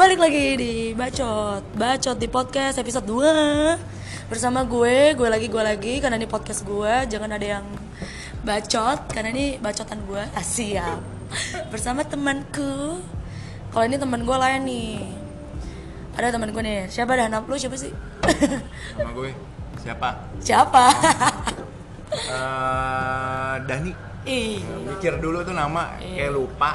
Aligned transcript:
Balik 0.00 0.16
lagi 0.16 0.56
di 0.56 0.74
Bacot 0.96 1.76
Bacot 1.76 2.16
di 2.16 2.24
podcast 2.24 2.80
episode 2.80 3.04
2 3.04 4.32
Bersama 4.32 4.64
gue, 4.64 5.12
gue 5.12 5.28
lagi, 5.28 5.52
gue 5.52 5.60
lagi 5.60 6.00
Karena 6.00 6.16
ini 6.16 6.24
podcast 6.24 6.64
gue, 6.64 7.04
jangan 7.04 7.36
ada 7.36 7.60
yang 7.60 7.68
bacot 8.40 9.12
Karena 9.12 9.28
ini 9.28 9.60
bacotan 9.60 10.00
gue, 10.08 10.24
ah, 10.24 10.40
siap 10.40 11.04
Bersama 11.68 12.00
temanku 12.00 12.96
Kalau 13.76 13.84
ini 13.84 14.00
teman 14.00 14.24
gue 14.24 14.36
lain 14.40 14.64
nih 14.64 15.04
Ada 16.16 16.32
teman 16.32 16.48
gue 16.48 16.62
nih, 16.64 16.88
siapa 16.88 17.20
dah 17.20 17.28
nama 17.28 17.44
lu 17.44 17.60
siapa 17.60 17.76
sih? 17.76 17.92
Nama 18.96 19.12
gue 19.12 19.36
siapa? 19.84 20.08
siapa? 20.40 20.84
Eh, 22.10 23.54
Dani. 23.68 24.09
Ih 24.22 24.60
Mikir 24.84 25.16
dulu 25.16 25.40
tuh 25.40 25.52
nama 25.52 25.96
Iya. 25.96 26.12
kayak 26.20 26.32
lupa. 26.32 26.70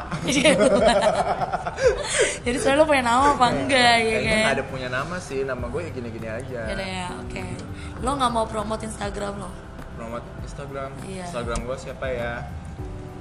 Jadi 2.42 2.58
soalnya 2.58 2.82
lu 2.82 2.86
punya 2.86 3.04
nama 3.04 3.34
apa 3.34 3.46
enggak 3.52 3.96
ya 4.00 4.18
kan? 4.20 4.36
nggak 4.36 4.54
ada 4.56 4.64
punya 4.66 4.88
nama 4.88 5.16
sih. 5.20 5.40
Nama 5.42 5.62
gue 5.64 5.82
ya 5.82 5.92
gini-gini 5.92 6.28
aja. 6.28 6.60
Ya 6.64 6.74
udah 6.74 6.88
ya, 6.88 7.08
oke. 7.16 7.42
Lo 8.02 8.12
nggak 8.14 8.32
mau 8.32 8.46
promote 8.46 8.84
Instagram 8.84 9.34
lo? 9.38 9.50
Promote 9.96 10.26
Instagram. 10.42 10.90
Iya. 11.04 11.24
Instagram 11.24 11.60
gue 11.64 11.78
siapa 11.78 12.06
ya? 12.08 12.34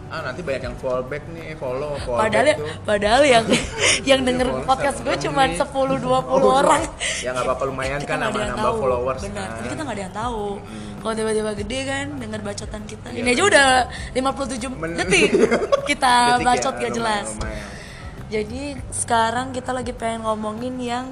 Ah 0.07 0.21
nanti 0.21 0.41
banyak 0.41 0.63
yang 0.63 0.77
fallback 0.77 1.25
nih, 1.29 1.57
follow, 1.57 1.97
follow. 2.05 2.21
Padahal 2.21 2.47
ya, 2.47 2.57
padahal 2.85 3.23
yang 3.25 3.45
yang 4.11 4.21
denger 4.23 4.47
podcast 4.63 5.01
gue 5.01 5.17
cuma 5.19 5.45
nih. 5.45 5.57
10 5.57 5.69
20 5.97 6.05
Oh, 6.29 6.55
orang. 6.55 6.83
Ya 7.21 7.33
nggak 7.33 7.45
apa-apa 7.45 7.65
lumayan 7.67 7.99
Kita 7.99 8.21
kan 8.21 8.29
tahu. 8.55 8.77
followers 8.79 9.21
Benar. 9.23 9.35
kan. 9.35 9.57
Jadi 9.59 9.67
kita 9.67 9.81
nggak 9.83 9.97
ada 9.97 10.05
yang 10.05 10.15
tahu. 10.15 10.45
Kalau 11.05 11.15
tiba-tiba 11.15 11.53
gede 11.55 11.79
kan 11.85 12.07
denger 12.17 12.41
bacotan 12.41 12.83
kita. 12.83 13.13
Iya, 13.13 13.21
Ini 13.21 13.31
aja 13.31 13.43
udah 13.45 13.69
57 14.17 14.73
Men- 14.73 14.97
detik 14.97 15.31
kita 15.91 16.15
Detik 16.33 16.41
ya, 16.41 16.47
bacot 16.49 16.73
gak 16.73 16.81
lumayan, 16.81 16.97
jelas. 16.97 17.27
lumayan. 17.31 17.69
Jadi 18.25 18.63
sekarang 18.91 19.47
kita 19.53 19.71
lagi 19.71 19.93
pengen 19.93 20.25
ngomongin 20.25 20.75
yang 20.81 21.07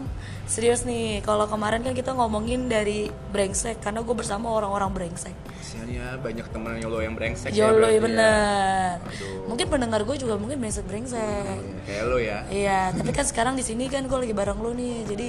serius 0.44 0.82
nih. 0.82 1.20
Kalau 1.20 1.44
kemarin 1.44 1.80
kan 1.80 1.92
kita 1.92 2.10
ngomongin 2.10 2.66
dari 2.66 3.12
brengsek 3.30 3.78
karena 3.78 4.00
gue 4.00 4.10
bersama 4.12 4.48
orang-orang 4.48 4.90
brengsek. 4.90 5.36
Kasihan 5.52 5.86
ya 5.86 6.16
banyak 6.16 6.48
temen 6.48 6.80
lo 6.80 6.98
yang 6.98 7.12
brengsek 7.12 7.52
Jolo 7.52 7.78
berarti 7.78 7.94
ya 7.94 8.00
bener. 8.00 8.92
Aduh. 8.98 9.44
Mungkin 9.46 9.66
pendengar 9.68 10.00
gue 10.02 10.16
juga 10.16 10.34
mungkin 10.34 10.56
brengsek 10.56 10.82
brengsek. 10.82 11.20
Iya, 11.20 11.84
Kayak 11.84 12.04
lo 12.06 12.16
ya. 12.18 12.38
Iya, 12.48 12.80
tapi 12.96 13.12
kan 13.12 13.28
sekarang 13.28 13.54
di 13.54 13.62
sini 13.62 13.86
kan 13.86 14.02
gue 14.02 14.18
lagi 14.18 14.32
bareng 14.32 14.56
lu 14.56 14.72
nih, 14.72 15.04
jadi 15.06 15.28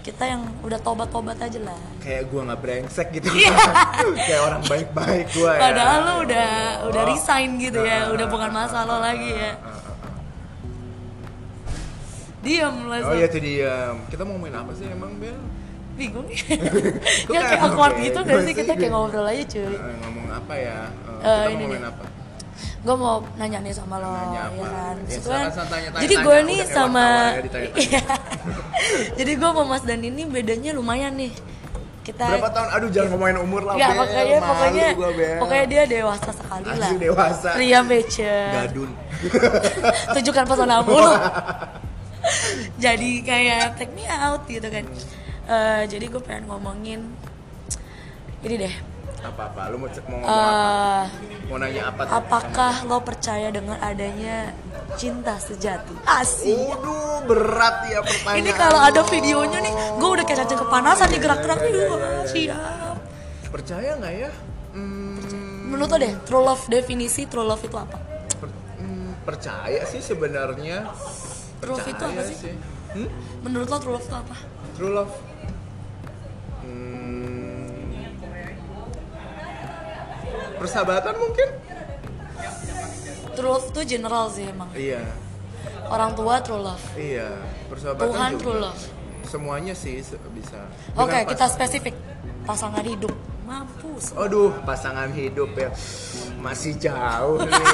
kita 0.00 0.24
yang 0.24 0.42
udah 0.60 0.78
tobat-tobat 0.78 1.36
aja 1.38 1.60
lah. 1.60 1.76
Kayak 2.00 2.22
gue 2.26 2.40
nggak 2.40 2.60
brengsek 2.60 3.08
gitu. 3.12 3.28
kayak 4.26 4.42
orang 4.42 4.62
baik-baik 4.64 5.26
gue 5.30 5.44
ya. 5.44 5.52
Iya. 5.52 5.60
Padahal 5.60 5.98
lu 6.00 6.14
udah 6.24 6.50
udah 6.88 7.02
Oh. 7.02 7.08
resign 7.08 7.50
gitu 7.56 7.80
ya, 7.82 8.08
udah 8.08 8.26
bukan 8.26 8.50
masalah 8.50 8.84
lo 8.86 8.96
lagi 8.98 9.30
ya. 9.30 9.52
Diam 12.40 12.88
lah, 12.88 12.98
Oh 13.04 13.14
iya 13.14 13.28
tuh 13.28 13.40
dia. 13.40 13.92
Kita 14.08 14.24
mau 14.24 14.34
main 14.34 14.54
apa 14.54 14.72
sih 14.72 14.88
emang 14.88 15.12
Bel? 15.20 15.36
bingung. 15.92 16.24
Ya 17.28 17.36
kan 17.36 17.42
kayak 17.44 17.60
awkward 17.62 17.94
gitu 18.00 18.18
gak 18.24 18.40
sih 18.42 18.54
kita 18.56 18.72
kayak 18.72 18.88
ngobrol 18.90 19.26
aja 19.26 19.44
cuy. 19.46 19.68
Eh, 19.68 19.76
ngomong 20.00 20.26
apa 20.32 20.54
ya? 20.56 20.78
Eh, 21.20 21.20
Eh, 21.20 21.44
kita 21.44 21.52
ini 21.52 21.62
mau 21.62 21.70
main 21.70 21.84
apa? 21.86 22.04
Gue 22.80 22.96
mau 22.96 23.20
nanya 23.36 23.58
nih 23.60 23.74
sama 23.76 24.00
lo, 24.00 24.08
Nanya 24.08 24.42
apa? 24.42 24.56
ya 24.56 24.64
kan. 24.64 24.96
Ya, 24.96 25.18
kan- 25.20 25.52
silakan, 25.52 25.66
tanya-tanya, 25.68 26.00
jadi 26.00 26.14
gue 26.16 26.32
Udah 26.32 26.48
nih 26.48 26.60
sama, 26.66 27.04
ya. 27.04 27.60
Iya. 27.76 28.02
jadi 29.18 29.30
gue 29.34 29.48
sama 29.48 29.62
Mas 29.64 29.82
Dan 29.82 30.00
ini 30.00 30.22
bedanya 30.24 30.70
lumayan 30.72 31.14
nih. 31.14 31.32
Kita 32.00 32.24
Berapa 32.24 32.48
tahun? 32.48 32.68
Aduh 32.74 32.88
jangan 32.88 33.08
ngomongin 33.12 33.38
umur 33.38 33.60
lah 33.60 33.74
Bel. 33.76 33.92
pokoknya 33.92 34.38
Malu 34.40 34.48
pokoknya 34.48 34.86
gua, 34.96 35.10
Bel. 35.12 35.36
pokoknya 35.36 35.64
dia 35.68 35.82
dewasa 35.84 36.30
sekali 36.32 36.64
Asli 36.64 36.80
lah. 36.80 36.90
dewasa. 36.96 37.48
Ria 37.54 37.80
Becer. 37.84 38.48
Gadun. 38.56 38.90
Tunjukkan 40.16 40.44
pesonamu 40.48 40.94
lu. 41.04 41.12
jadi 42.76 43.10
kayak 43.20 43.76
take 43.76 43.92
me 43.92 44.04
out 44.06 44.42
gitu 44.46 44.64
kan. 44.64 44.84
Eh, 45.44 45.82
jadi 45.86 46.04
gue 46.06 46.22
pengen 46.22 46.48
ngomongin 46.48 47.00
ini 48.40 48.54
deh. 48.58 48.74
Apa-apa? 49.20 49.60
Lu 49.68 49.76
mau, 49.76 49.88
mau 49.88 50.18
ngomong 50.18 50.24
apa? 50.24 50.60
eh 50.60 51.04
Mau 51.46 51.56
nanya 51.58 51.82
apa? 51.88 52.00
tuh? 52.06 52.12
apakah 52.14 52.74
lo 52.86 52.98
percaya 53.00 53.48
dengan 53.50 53.76
adanya 53.80 54.54
cinta 54.94 55.36
sejati? 55.36 55.92
Asik. 56.02 56.56
Waduh, 56.56 57.26
berat 57.26 57.76
ya 57.86 58.00
pertanyaan. 58.00 58.40
Ini 58.40 58.50
kalau 58.54 58.80
ada 58.80 59.00
videonya 59.04 59.58
nih, 59.60 59.72
gue 59.96 60.08
udah 60.08 60.24
kayak 60.24 60.38
cacing 60.40 60.60
kepanasan 60.60 61.06
nih 61.08 61.20
gerak-gerak 61.20 61.58
nih. 61.60 61.70
Iya, 61.70 61.84
iya, 61.84 61.96
iya, 61.98 62.22
siap. 62.26 62.96
Percaya 63.50 63.90
nggak 63.98 64.14
ya? 64.14 64.30
Hmm, 64.70 65.74
Menurut 65.74 65.90
lo 65.90 65.98
deh, 65.98 66.14
true 66.22 66.42
love 66.42 66.64
definisi 66.66 67.26
true 67.26 67.42
love 67.42 67.60
itu 67.60 67.74
apa? 67.74 67.98
per- 68.38 68.54
hmm, 68.78 69.26
percaya 69.26 69.82
sih 69.84 70.00
sebenarnya. 70.00 70.86
True 71.58 71.74
love 71.74 71.88
itu 71.88 72.02
apa 72.02 72.22
sih? 72.24 72.36
Hmm? 72.90 73.08
Menurut 73.42 73.66
lo 73.66 73.78
true 73.78 73.94
love 73.94 74.06
itu 74.06 74.16
apa? 74.16 74.36
True 74.74 74.92
love. 74.92 75.14
Hmm, 76.60 76.99
persahabatan 80.60 81.14
mungkin? 81.16 81.48
True 83.32 83.48
love 83.48 83.66
itu 83.68 83.80
general 83.88 84.28
sih 84.28 84.44
emang. 84.44 84.68
Iya, 84.76 85.00
Orang 85.88 86.12
tua 86.12 86.38
true 86.38 86.60
love. 86.60 86.84
iya. 86.94 87.40
Persahabatan 87.66 88.04
Tuhan 88.06 88.30
juga. 88.36 88.42
true 88.42 88.58
love. 88.60 88.82
Semuanya 89.24 89.72
sih 89.72 89.96
bisa. 90.30 90.60
Oke, 90.92 91.08
Dengan 91.10 91.24
kita 91.26 91.46
spesifik. 91.48 91.94
Pasangan 92.44 92.82
hidup. 92.82 93.14
Mampus. 93.46 94.14
Aduh, 94.14 94.54
pasangan 94.62 95.10
hidup 95.10 95.50
ya 95.54 95.70
masih 96.38 96.72
jauh 96.78 97.42
nih. 97.42 97.50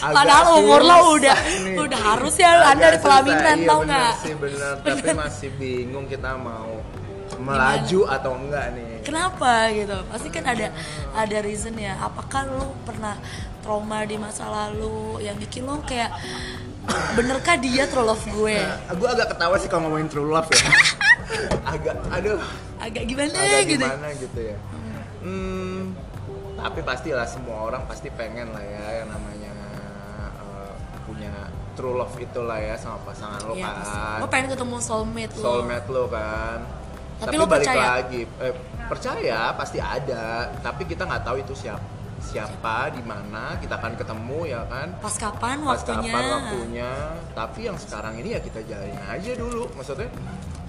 Agak 0.00 0.14
Padahal 0.16 0.46
umur 0.58 0.80
lo 0.80 0.96
udah 1.14 1.38
nih. 1.60 1.76
udah 1.76 2.00
harus 2.00 2.34
ya 2.34 2.50
Agak 2.58 2.68
anda 2.72 2.86
di 2.88 2.98
pelaminan 3.04 3.56
iya, 3.56 3.68
tau 3.68 3.80
nggak? 3.84 4.12
sih 4.24 4.34
bener, 4.34 4.74
tapi 4.80 5.08
masih 5.22 5.50
bingung 5.60 6.08
kita 6.08 6.40
mau 6.40 6.80
melaju 7.36 8.00
atau 8.08 8.32
enggak 8.34 8.66
nih. 8.74 8.89
Kenapa 9.00 9.52
gitu? 9.70 9.96
Pasti 10.06 10.28
kan 10.28 10.44
ada 10.44 10.68
ada 11.12 11.36
reason 11.40 11.74
ya. 11.74 11.96
Apakah 11.98 12.46
lo 12.46 12.76
pernah 12.82 13.16
trauma 13.60 14.02
di 14.02 14.16
masa 14.16 14.44
lalu 14.46 15.20
yang 15.20 15.36
bikin 15.36 15.64
lo 15.64 15.80
kayak 15.82 16.10
benerkah 17.12 17.56
dia 17.56 17.84
true 17.86 18.02
love 18.02 18.24
gue? 18.26 18.56
Nah, 18.56 18.94
gue 18.94 19.08
agak 19.10 19.28
ketawa 19.30 19.54
sih 19.56 19.68
kalau 19.68 19.86
ngomongin 19.86 20.08
true 20.08 20.26
love 20.26 20.48
ya. 20.48 20.64
agak, 21.74 21.94
aduh, 22.08 22.40
Agak 22.78 23.04
gimana 23.04 23.36
agak 23.36 23.62
gitu? 23.68 23.84
gimana 23.84 24.06
gitu 24.16 24.40
ya. 24.40 24.56
Hmm, 25.20 25.92
tapi 26.56 26.80
pastilah 26.80 27.28
semua 27.28 27.68
orang 27.68 27.84
pasti 27.84 28.08
pengen 28.10 28.48
lah 28.50 28.64
ya 28.64 29.04
yang 29.04 29.08
namanya 29.10 29.52
eh, 29.52 30.72
punya 31.04 31.32
true 31.70 31.92
love 31.92 32.16
itu 32.16 32.40
lah 32.40 32.56
ya 32.56 32.74
sama 32.74 32.96
pasangan 33.04 33.40
lo 33.44 33.52
Iya, 33.52 33.68
pasti. 33.70 33.92
kan. 33.94 34.18
Lo 34.18 34.26
pengen 34.26 34.48
ketemu 34.50 34.76
soulmate 34.80 35.34
lo. 35.36 35.42
soulmate 35.42 35.88
lo 35.88 36.04
kan. 36.08 36.58
Tapi 37.20 37.34
lo 37.36 37.44
balik 37.44 37.68
percaya? 37.68 38.00
lagi, 38.00 38.20
eh, 38.24 38.52
percaya 38.90 39.54
pasti 39.54 39.78
ada, 39.78 40.50
tapi 40.58 40.82
kita 40.84 41.06
nggak 41.06 41.22
tahu 41.22 41.38
itu 41.38 41.54
siapa 41.54 42.00
siapa 42.20 42.92
di 42.92 43.00
mana 43.00 43.56
kita 43.56 43.80
akan 43.80 43.96
ketemu 43.96 44.40
ya 44.52 44.62
kan? 44.68 44.92
Pas 45.00 45.16
kapan 45.16 45.56
pas 45.64 45.80
waktunya? 45.80 46.12
kapan 46.12 46.24
waktunya? 46.28 46.92
Tapi 47.32 47.60
yang 47.64 47.76
sekarang 47.80 48.14
ini 48.20 48.36
ya 48.36 48.40
kita 48.44 48.60
jalanin 48.68 49.00
aja 49.08 49.32
dulu. 49.34 49.72
Maksudnya 49.72 50.12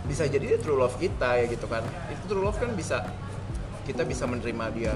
bisa 0.08 0.24
jadi 0.26 0.56
dia 0.56 0.60
true 0.64 0.80
love 0.80 0.96
kita 0.96 1.44
ya 1.44 1.46
gitu 1.52 1.68
kan? 1.68 1.84
Itu 2.08 2.24
true 2.32 2.44
love 2.44 2.58
kan 2.58 2.72
bisa 2.74 3.04
kita 3.84 4.08
bisa 4.08 4.24
menerima 4.24 4.66
dia 4.72 4.96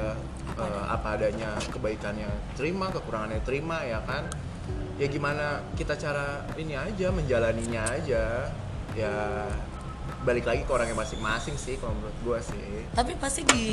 eh, 0.55 0.83
apa 0.87 1.19
adanya 1.19 1.59
kebaikannya 1.75 2.31
terima 2.55 2.87
kekurangannya 2.89 3.43
terima 3.43 3.83
ya 3.83 3.99
kan? 4.07 4.23
Ya 4.95 5.11
gimana 5.11 5.59
kita 5.75 5.99
cara 5.99 6.47
ini 6.55 6.79
aja 6.79 7.11
menjalaninya 7.11 7.83
aja. 7.83 8.47
Ya 8.95 9.43
balik 10.25 10.49
lagi 10.49 10.65
ke 10.65 10.71
orangnya 10.73 10.97
masing-masing 10.97 11.53
sih 11.53 11.77
kalau 11.77 11.93
menurut 11.93 12.17
gua 12.25 12.37
sih 12.41 12.57
Tapi 12.97 13.13
pasti 13.21 13.45
di 13.45 13.65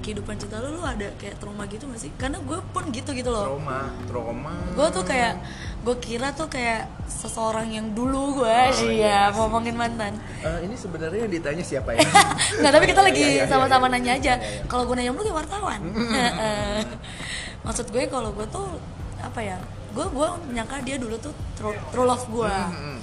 kehidupan 0.00 0.40
cinta 0.40 0.56
lo, 0.58 0.72
lo 0.72 0.82
ada 0.82 1.12
kayak 1.20 1.36
trauma 1.36 1.68
gitu 1.68 1.84
gak 1.84 2.00
sih? 2.00 2.10
Karena 2.16 2.40
gue 2.40 2.58
pun 2.72 2.88
gitu 2.88 3.12
gitu 3.12 3.28
loh. 3.28 3.60
trauma 3.60 3.92
trauma 4.08 4.54
Gue 4.72 4.88
tuh 4.88 5.04
kayak 5.04 5.36
gue 5.84 5.96
kira 6.00 6.32
tuh 6.32 6.48
kayak 6.48 6.88
seseorang 7.04 7.68
yang 7.70 7.92
dulu 7.92 8.42
gue 8.42 8.58
sih 8.72 8.98
iya 9.04 9.30
ya 9.30 9.36
ngomongin 9.36 9.76
mantan. 9.76 10.16
Eh, 10.40 10.64
ini 10.64 10.74
sebenarnya 10.74 11.28
yang 11.28 11.32
ditanya 11.32 11.62
siapa 11.62 11.92
ya 11.92 12.02
Nggak 12.64 12.72
tapi 12.72 12.84
kita 12.88 13.00
lagi 13.04 13.20
Iya, 13.26 13.28
iya, 13.28 13.44
iya, 13.44 13.50
sama-sama 13.50 13.86
nanya 13.92 14.12
aja. 14.16 14.34
Kalau 14.66 14.88
gue 14.88 14.96
nanya 14.96 15.12
lu 15.12 15.20
kayak 15.20 15.38
wartawan. 15.44 15.80
Heeh. 15.92 16.80
Maksud 17.68 17.92
gue 17.92 18.02
kalau 18.08 18.32
gue 18.32 18.46
tuh 18.48 18.80
apa 19.20 19.40
ya? 19.44 19.60
Gue 19.92 20.08
gue 20.08 20.28
menyangka 20.48 20.80
dia 20.80 20.96
dulu 20.96 21.20
tuh 21.20 21.36
true, 21.58 21.76
true 21.92 22.06
love 22.08 22.24
gue. 22.32 22.48
Mm-mm. 22.48 22.96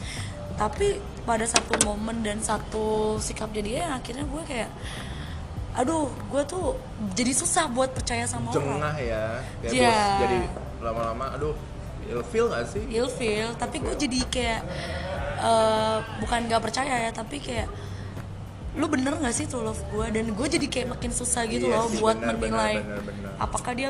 Tapi 0.58 1.13
pada 1.24 1.46
satu 1.46 1.74
momen 1.84 2.22
dan 2.22 2.40
satu 2.40 3.16
sikapnya 3.18 3.62
dia 3.64 3.78
yang 3.88 3.94
akhirnya 3.96 4.26
gue 4.26 4.44
kayak 4.44 4.70
aduh 5.74 6.06
gue 6.30 6.42
tuh 6.46 6.78
jadi 7.18 7.34
susah 7.34 7.66
buat 7.68 7.90
percaya 7.90 8.30
sama 8.30 8.54
orang 8.54 8.78
jengah 8.78 8.96
ya 9.02 9.24
ya 9.66 9.70
Iya. 9.74 9.90
terus 9.90 10.22
jadi 10.22 10.38
lama-lama 10.80 11.26
aduh 11.34 11.56
ilfeel 12.06 12.46
gak 12.52 12.66
sih 12.70 12.84
ilfeel 12.92 13.50
tapi 13.56 13.80
gue 13.80 13.96
jadi 13.96 14.20
kayak 14.30 14.62
eh, 15.40 15.98
bukan 16.20 16.40
gak 16.46 16.62
percaya 16.62 17.08
ya 17.08 17.12
tapi 17.12 17.40
kayak 17.40 17.66
lu 18.74 18.86
bener 18.86 19.18
gak 19.18 19.34
sih 19.34 19.46
true 19.46 19.62
love 19.62 19.82
gue 19.90 20.06
dan 20.12 20.26
gue 20.30 20.48
jadi 20.50 20.68
kayak 20.68 20.88
makin 20.94 21.10
susah 21.10 21.46
gitu 21.46 21.66
Iya 21.66 21.78
loh 21.78 21.88
buat 21.98 22.18
bener, 22.18 22.36
menilai 22.38 22.76
bener, 22.82 23.02
bener, 23.02 23.02
bener. 23.10 23.34
apakah 23.40 23.72
dia 23.74 23.90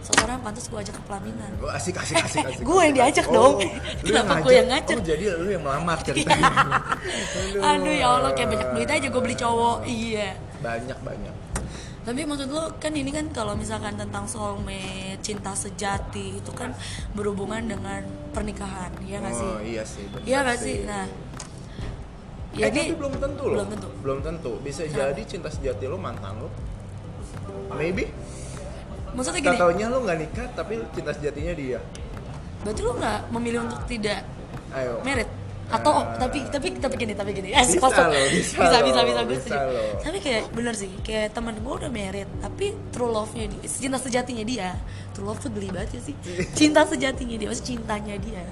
seseorang 0.00 0.40
pantas 0.40 0.64
gue 0.64 0.76
ajak 0.76 0.92
ke 0.92 1.02
pelaminan 1.04 1.50
Oh, 1.58 1.68
asik 1.68 1.94
asik 1.94 2.16
asik 2.18 2.40
asik. 2.42 2.64
Gue 2.68 2.80
yang 2.82 2.94
diajak 2.94 3.26
Oh, 3.26 3.32
dong. 3.32 3.54
Kenapa 4.06 4.40
gue 4.40 4.52
yang 4.54 4.66
ngajak? 4.66 4.96
Oh, 4.96 5.04
jadi 5.04 5.24
lu 5.36 5.48
yang 5.50 5.60
melamar 5.60 5.98
ceritanya. 6.06 6.52
aduh 7.62 7.92
ya 7.92 8.06
allah 8.10 8.32
kayak 8.32 8.48
banyak 8.50 8.68
duit 8.74 8.88
aja 8.88 9.06
gue 9.06 9.22
beli 9.22 9.36
cowok 9.36 9.76
iya 9.84 10.34
Banyak 10.58 10.98
banyak. 11.00 11.34
tapi 12.00 12.24
maksud 12.24 12.48
lo 12.48 12.74
kan 12.76 12.92
ini 12.92 13.08
kan 13.08 13.28
kalau 13.28 13.52
misalkan 13.52 13.92
tentang 13.92 14.24
soulmate 14.24 15.20
cinta 15.20 15.52
sejati 15.52 16.40
itu 16.40 16.50
kan 16.50 16.72
berhubungan 17.12 17.60
dengan 17.62 18.00
pernikahan 18.30 18.88
ya 19.02 19.20
nggak 19.20 19.34
sih 19.34 19.44
Oh 19.46 19.60
iya 19.60 19.84
sih. 19.84 20.04
iya 20.22 20.40
nggak 20.40 20.58
sih 20.58 20.76
nah 20.82 21.04
Ya, 22.50 22.66
jadi 22.66 22.90
tapi 22.90 22.98
belum 22.98 23.14
tentu 23.14 23.42
loh. 23.44 23.54
belum 23.54 23.68
tentu 23.70 23.88
Belum 24.02 24.18
tentu. 24.20 24.52
Bisa 24.58 24.82
jadi 24.82 25.22
cinta 25.22 25.46
sejati 25.46 25.86
lo 25.86 25.94
mantan 25.94 26.34
lo. 26.36 26.50
Maybe. 27.70 28.10
Maksudnya 29.12 29.40
gini 29.42 29.56
taunya 29.56 29.86
lo 29.86 29.98
nggak 30.00 30.18
nikah 30.18 30.46
tapi 30.52 30.74
cinta 30.90 31.10
sejatinya 31.10 31.52
dia. 31.52 31.78
berarti 32.60 32.80
lo 32.80 32.92
nggak 32.94 33.18
memilih 33.30 33.60
untuk 33.64 33.80
tidak 33.84 34.20
Ayo. 34.70 35.00
merit 35.00 35.26
atau 35.70 36.02
Ah. 36.02 36.18
tapi 36.18 36.42
tapi 36.44 36.74
tapi 36.74 36.94
gini 36.96 37.14
tapi 37.14 37.30
gini 37.30 37.50
eh, 37.50 37.62
Bisa 37.62 37.78
loh, 38.10 38.26
bisa 38.26 38.58
bisa 38.58 38.74
loh, 38.74 38.82
bisa 38.82 39.00
bisa 39.00 39.20
gue 39.22 39.30
bisa 39.30 39.40
setuju 39.40 39.68
loh. 39.70 39.90
tapi 40.02 40.18
kayak 40.18 40.42
bener 40.50 40.74
sih 40.74 40.90
kayak 41.00 41.30
teman 41.30 41.54
gue 41.56 41.74
udah 41.76 41.86
merit 41.88 42.26
tapi 42.38 42.74
true 42.90 43.06
love 43.06 43.30
nya 43.32 43.46
dia 43.46 43.62
cinta 43.64 43.94
sejatinya 43.96 44.42
dia 44.42 44.68
true 45.12 45.22
love 45.22 45.38
tuh 45.38 45.46
geli 45.48 45.70
banget 45.70 45.94
ya 45.94 46.00
sih 46.02 46.14
cinta 46.58 46.82
sejatinya 46.82 47.36
dia 47.36 47.46
maksudnya 47.46 47.70
cintanya 47.70 48.14
dia 48.18 48.42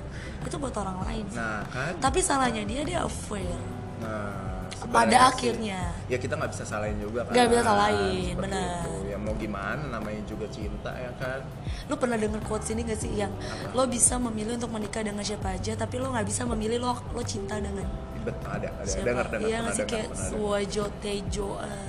itu 0.40 0.56
buat 0.56 0.72
orang 0.72 0.98
lain 1.04 1.24
sih. 1.26 1.36
Nah 1.36 1.66
kan. 1.66 1.92
tapi 1.98 2.18
salahnya 2.18 2.62
dia 2.62 2.80
dia 2.82 2.98
affair 3.02 3.58
Nah, 3.98 4.62
pada 4.86 5.10
sih, 5.10 5.50
akhirnya 5.50 5.90
ya 6.06 6.16
kita 6.16 6.38
nggak 6.38 6.54
bisa 6.54 6.62
salahin 6.62 6.94
juga 6.96 7.26
kan. 7.26 7.34
Nggak 7.34 7.46
bisa 7.50 7.62
salahin, 7.66 8.34
benar. 8.38 8.86
Mau 9.28 9.36
gimana 9.36 9.82
namanya 9.90 10.22
juga 10.24 10.48
cinta 10.48 10.88
ya 10.90 11.10
kan. 11.16 11.40
lu 11.84 11.94
pernah 11.94 12.16
denger 12.16 12.40
quotes 12.40 12.72
ini 12.72 12.80
gak 12.82 12.96
sih 12.96 13.12
yang 13.12 13.28
lo 13.70 13.84
bisa 13.84 14.16
memilih 14.16 14.56
untuk 14.56 14.72
menikah 14.72 15.00
dengan 15.00 15.20
siapa 15.20 15.52
aja 15.52 15.76
tapi 15.76 15.96
lo 15.96 16.08
nggak 16.08 16.24
bisa 16.24 16.42
memilih 16.48 16.80
lo 16.80 16.96
lo 17.12 17.20
cinta 17.20 17.60
dengan 17.60 17.84
Betul 18.18 18.48
ada 18.48 18.66
ada 18.72 18.82
siapa 18.82 19.04
dengar 19.04 19.24
dengar 19.28 19.44
iya 19.44 19.58
sih 19.68 19.78
dengar, 19.78 19.86
kayak 19.86 20.08
dengar. 20.08 20.24
suwajo 20.24 20.84
tejo 20.98 21.48
eh, 21.60 21.88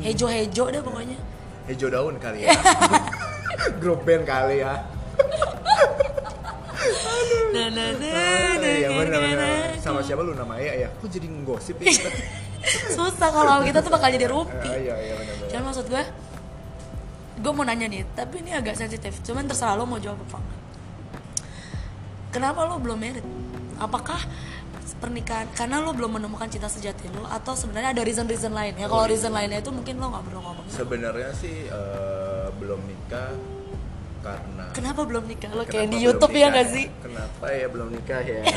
hejo 0.00 0.26
hejo 0.26 0.64
deh 0.66 0.80
pokoknya 0.80 1.18
Hejo 1.60 1.86
daun 1.86 2.18
kali 2.18 2.42
ya. 2.42 2.50
Grup 3.78 4.02
band 4.02 4.26
kali 4.26 4.58
ya. 4.58 4.74
nah 7.54 7.66
nah 7.68 7.88
nah 7.94 8.10
Ah, 8.10 8.52
nah, 8.58 8.90
benar 8.96 9.20
benar. 9.22 9.50
Sama 9.78 10.00
siapa 10.02 10.18
lu 10.20 10.34
namanya 10.34 10.72
ya? 10.72 10.88
Kok 10.98 11.06
jadi 11.06 11.30
ngosip 11.30 11.78
ya? 11.78 11.94
susah 12.90 13.30
kalau 13.30 13.62
kita 13.62 13.78
tuh 13.78 13.88
bakal 13.88 14.10
jadi 14.10 14.26
Ah, 14.26 14.30
rupi 14.30 14.68
iya 14.68 14.94
iya 14.94 15.14
benar 15.16 15.34
cuman 15.48 15.62
maksud 15.64 15.86
gue 15.88 16.02
gue 17.40 17.52
mau 17.52 17.64
nanya 17.64 17.88
nih 17.88 18.04
tapi 18.12 18.44
ini 18.44 18.52
agak 18.52 18.76
sensitif 18.76 19.16
cuman 19.24 19.48
terserah 19.48 19.74
lo 19.80 19.88
mau 19.88 19.96
jawab 19.96 20.20
apa 20.28 20.38
enggak 20.38 20.60
kenapa 22.30 22.60
lo 22.68 22.76
belum 22.78 22.98
merit 23.00 23.24
apakah 23.80 24.20
pernikahan 25.00 25.48
karena 25.56 25.80
lo 25.80 25.96
belum 25.96 26.20
menemukan 26.20 26.44
cinta 26.52 26.68
sejati 26.68 27.08
lo 27.08 27.24
atau 27.24 27.56
sebenarnya 27.56 27.96
ada 27.96 28.02
reason 28.04 28.28
reason 28.28 28.52
lain 28.52 28.76
ya 28.76 28.84
kalau 28.84 29.08
reason 29.08 29.32
lainnya 29.32 29.64
itu 29.64 29.72
mungkin 29.72 29.96
lo 29.96 30.12
nggak 30.12 30.24
perlu 30.28 30.40
ngomong 30.44 30.66
Sebenarnya 30.68 31.30
sih 31.32 31.64
eh, 31.72 32.46
belum 32.60 32.80
nikah 32.84 33.32
karena 34.20 34.68
kenapa 34.76 35.08
belum 35.08 35.24
nikah 35.24 35.48
lo 35.56 35.64
kayak 35.64 35.88
di 35.88 36.04
YouTube 36.04 36.36
ya 36.36 36.52
nggak 36.52 36.68
sih 36.68 36.86
Kenapa 37.00 37.48
ya 37.48 37.66
belum 37.72 37.88
nikah 37.88 38.20
ya? 38.20 38.40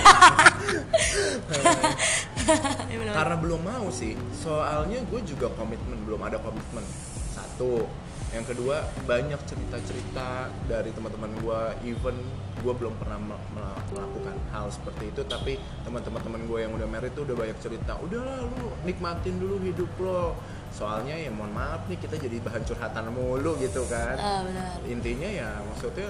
Ya 2.91 2.97
bener. 2.99 3.13
Karena 3.15 3.35
belum 3.39 3.61
mau 3.63 3.87
sih. 3.89 4.19
Soalnya 4.35 4.99
gue 5.07 5.21
juga 5.23 5.47
komitmen 5.55 5.95
belum 6.03 6.21
ada 6.21 6.37
komitmen. 6.43 6.83
Satu. 7.31 7.87
Yang 8.33 8.45
kedua 8.51 8.81
banyak 9.05 9.37
cerita-cerita 9.45 10.27
dari 10.65 10.89
teman-teman 10.89 11.29
gue. 11.37 11.59
Even 11.85 12.17
gue 12.59 12.73
belum 12.73 12.97
pernah 12.97 13.21
me- 13.21 13.45
me- 13.53 13.81
melakukan 13.93 14.35
hal 14.49 14.67
seperti 14.67 15.13
itu. 15.13 15.21
Tapi 15.23 15.55
teman-teman 15.85 16.17
teman 16.19 16.41
gue 16.43 16.59
yang 16.59 16.73
udah 16.73 16.87
married 16.89 17.13
tuh 17.13 17.23
udah 17.23 17.37
banyak 17.37 17.57
cerita. 17.61 17.93
Udahlah 18.01 18.41
lu 18.41 18.73
nikmatin 18.83 19.37
dulu 19.37 19.61
hidup 19.61 19.89
lo. 20.01 20.33
Soalnya 20.73 21.13
ya 21.13 21.29
mohon 21.29 21.53
maaf 21.53 21.85
nih 21.85 22.01
kita 22.01 22.17
jadi 22.17 22.41
bahan 22.41 22.65
curhatan 22.65 23.13
mulu 23.13 23.53
gitu 23.61 23.85
kan 23.85 24.17
ah 24.17 24.41
benar 24.41 24.73
intinya 24.89 25.29
ya 25.29 25.61
maksudnya 25.69 26.09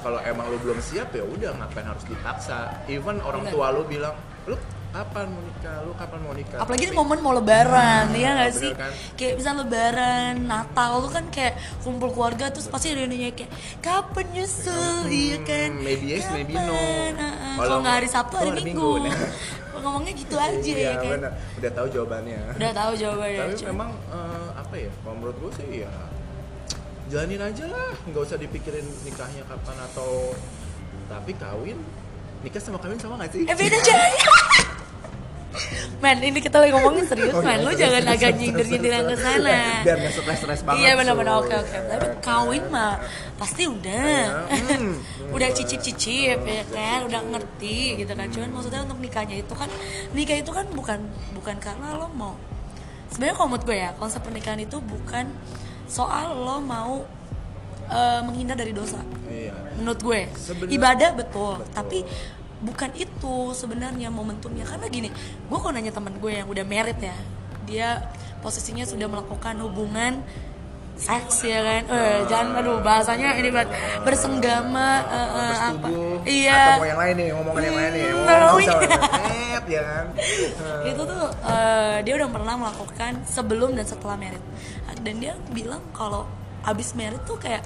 kalau 0.00 0.16
emang 0.24 0.48
lu 0.48 0.56
belum 0.64 0.80
siap 0.80 1.12
ya 1.12 1.20
udah 1.20 1.52
ngapain 1.60 1.84
harus 1.84 2.08
dipaksa 2.08 2.72
even 2.88 3.20
orang 3.20 3.44
Bener. 3.44 3.52
tua 3.52 3.66
lu 3.68 3.84
bilang 3.84 4.16
lu 4.48 4.56
kapan 4.88 5.26
mau 5.28 5.42
nikah? 5.42 5.76
Lu 5.84 5.92
kapan 5.94 6.18
mau 6.20 6.32
nikah? 6.32 6.58
Apalagi 6.58 6.82
ini 6.82 6.92
Tapi- 6.92 7.00
momen 7.00 7.18
mau 7.20 7.32
lebaran 7.32 8.06
ya 8.14 8.28
nggak 8.34 8.52
sih? 8.52 8.72
kan? 8.72 8.92
kayak 9.14 9.34
bisa 9.36 9.50
lebaran 9.52 10.32
Natal 10.42 10.92
tuh 11.04 11.10
kan 11.12 11.24
kayak 11.28 11.54
kumpul 11.80 12.08
keluarga 12.10 12.48
terus 12.48 12.66
pasti 12.66 12.90
ada 12.90 13.04
yang 13.04 13.12
nanya 13.12 13.30
kayak 13.32 13.52
kapan 13.78 14.26
nyusul? 14.32 15.04
Iya 15.06 15.36
kan? 15.44 15.68
Hmm, 15.76 15.84
maybe 15.84 16.06
yes, 16.08 16.26
maybe 16.32 16.52
no. 16.56 16.64
Kapan? 16.64 17.12
Ah. 17.16 17.56
Kalau 17.58 17.76
nggak 17.80 17.94
hari 17.94 18.08
Sabtu 18.08 18.34
hari 18.34 18.48
oh, 18.48 18.54
hari 18.54 18.64
Minggu, 18.64 18.90
Minggu. 19.04 19.26
ngomongnya 19.78 20.10
gitu 20.10 20.34
aja 20.34 20.58
iya 20.58 20.90
ya 20.90 20.92
kan? 20.98 21.12
bener. 21.14 21.32
Udah 21.62 21.70
tahu 21.70 21.86
jawabannya. 21.88 22.40
Udah 22.58 22.72
tahu 22.74 22.92
jawabannya 22.98 23.38
tapi 23.38 23.54
cuman- 23.54 23.70
memang 23.70 23.90
eh, 24.10 24.48
apa 24.58 24.74
ya 24.74 24.90
kalau 24.98 25.14
menurut 25.16 25.36
gue 25.38 25.50
sih 25.54 25.68
ya 25.86 25.92
jalanin 27.08 27.40
aja 27.40 27.64
lah. 27.70 27.92
Nggak 28.04 28.22
usah 28.24 28.36
dipikirin 28.36 28.86
nikahnya 29.04 29.42
kapan 29.46 29.76
atau 29.86 30.34
tapi 31.08 31.32
kawin 31.36 31.78
nikah 32.42 32.58
sama 32.58 32.78
kawin 32.78 32.98
sama 32.98 33.18
nggak 33.18 33.30
sih? 33.32 33.42
Eh 33.46 33.54
beda 33.54 33.76
aja 33.76 33.94
Men, 35.98 36.20
ini 36.20 36.38
kita 36.38 36.60
lagi 36.60 36.70
ngomongin 36.70 37.04
serius, 37.04 37.34
Oh, 37.34 37.42
men. 37.42 37.58
iya, 37.58 37.64
Lu 37.64 37.68
terus, 37.68 37.80
jangan 37.80 38.02
terus, 38.02 38.14
agak 38.14 38.30
terus, 38.30 38.38
nyindir-nyindir 38.38 38.92
yang 38.92 39.06
ke 39.08 39.16
sana. 39.16 39.58
biar 39.82 39.96
nggak 39.98 40.12
stres-stres 40.14 40.60
banget 40.62 40.78
Iya 40.78 40.90
benar-benar 40.94 41.34
oke 41.40 41.54
oke. 41.58 41.76
Tapi 41.88 42.06
kawin 42.20 42.64
mah 42.68 42.94
pasti 43.34 43.62
udah, 43.66 44.22
Hmm. 44.46 44.94
udah 45.34 45.48
cicip-cicip 45.50 46.38
ya 46.38 46.62
kan, 46.68 46.98
udah 47.04 47.20
ngerti 47.26 47.78
gitu 47.98 48.12
kan. 48.12 48.26
Cuman 48.28 48.48
maksudnya 48.52 48.80
untuk 48.84 49.00
nikahnya 49.00 49.36
itu 49.36 49.54
kan, 49.56 49.66
nikah 50.12 50.36
itu 50.36 50.50
kan 50.50 50.66
bukan 50.70 50.98
bukan 51.32 51.56
karena 51.58 51.96
lo 51.96 52.06
mau. 52.12 52.36
Sebenarnya 53.08 53.34
kalau 53.34 53.48
menurut 53.48 53.64
gue 53.64 53.76
ya, 53.78 53.90
konsep 53.96 54.20
pernikahan 54.20 54.60
itu 54.60 54.76
bukan 54.78 55.26
soal 55.88 56.36
lo 56.36 56.60
mau 56.60 57.02
eh, 57.88 58.20
menghindar 58.20 58.52
dari 58.52 58.76
dosa 58.76 59.00
iya 59.26 59.56
menurut 59.74 59.96
gue 59.98 60.20
ibadah 60.68 61.16
betul, 61.16 61.56
Betul. 61.56 61.72
tapi 61.72 61.98
bukan 62.62 62.90
itu 62.98 63.54
sebenarnya 63.54 64.08
momentumnya. 64.10 64.66
Karena 64.66 64.86
gini 64.90 65.08
gue 65.48 65.58
kalau 65.58 65.72
nanya 65.74 65.92
teman 65.94 66.14
gue 66.18 66.32
yang 66.32 66.48
udah 66.50 66.64
married 66.66 66.98
ya 66.98 67.16
dia 67.68 67.88
posisinya 68.40 68.88
sudah 68.88 69.04
melakukan 69.12 69.60
hubungan 69.60 70.24
seks 70.98 71.46
ya 71.46 71.62
kan? 71.62 71.82
Eh 71.86 72.18
jangan 72.26 72.58
aduh 72.58 72.82
bahasanya 72.82 73.38
ini 73.38 73.54
banget. 73.54 73.70
Bersenggama 74.02 74.88
eh, 75.06 75.28
eh, 75.30 75.54
apa? 75.70 75.88
iya. 76.26 76.62
atau 76.74 76.88
yang 76.90 77.00
lain 77.00 77.14
nih 77.14 77.28
ngomongin 77.32 77.62
yang 77.62 77.78
lain 77.78 77.92
nih. 77.94 78.06
Hmm, 78.10 78.48
oh, 78.50 78.58
iya. 78.58 78.78
Net, 79.30 79.64
ya 79.70 79.82
kan? 79.86 80.06
Itu 80.90 81.02
tuh 81.06 81.24
eh, 81.46 81.96
dia 82.02 82.14
udah 82.18 82.28
pernah 82.34 82.54
melakukan 82.58 83.12
sebelum 83.30 83.78
dan 83.78 83.86
setelah 83.86 84.18
merit. 84.18 84.42
Dan 84.98 85.22
dia 85.22 85.38
bilang 85.54 85.80
kalau 85.94 86.26
abis 86.66 86.98
merit 86.98 87.22
tuh 87.22 87.38
kayak 87.38 87.62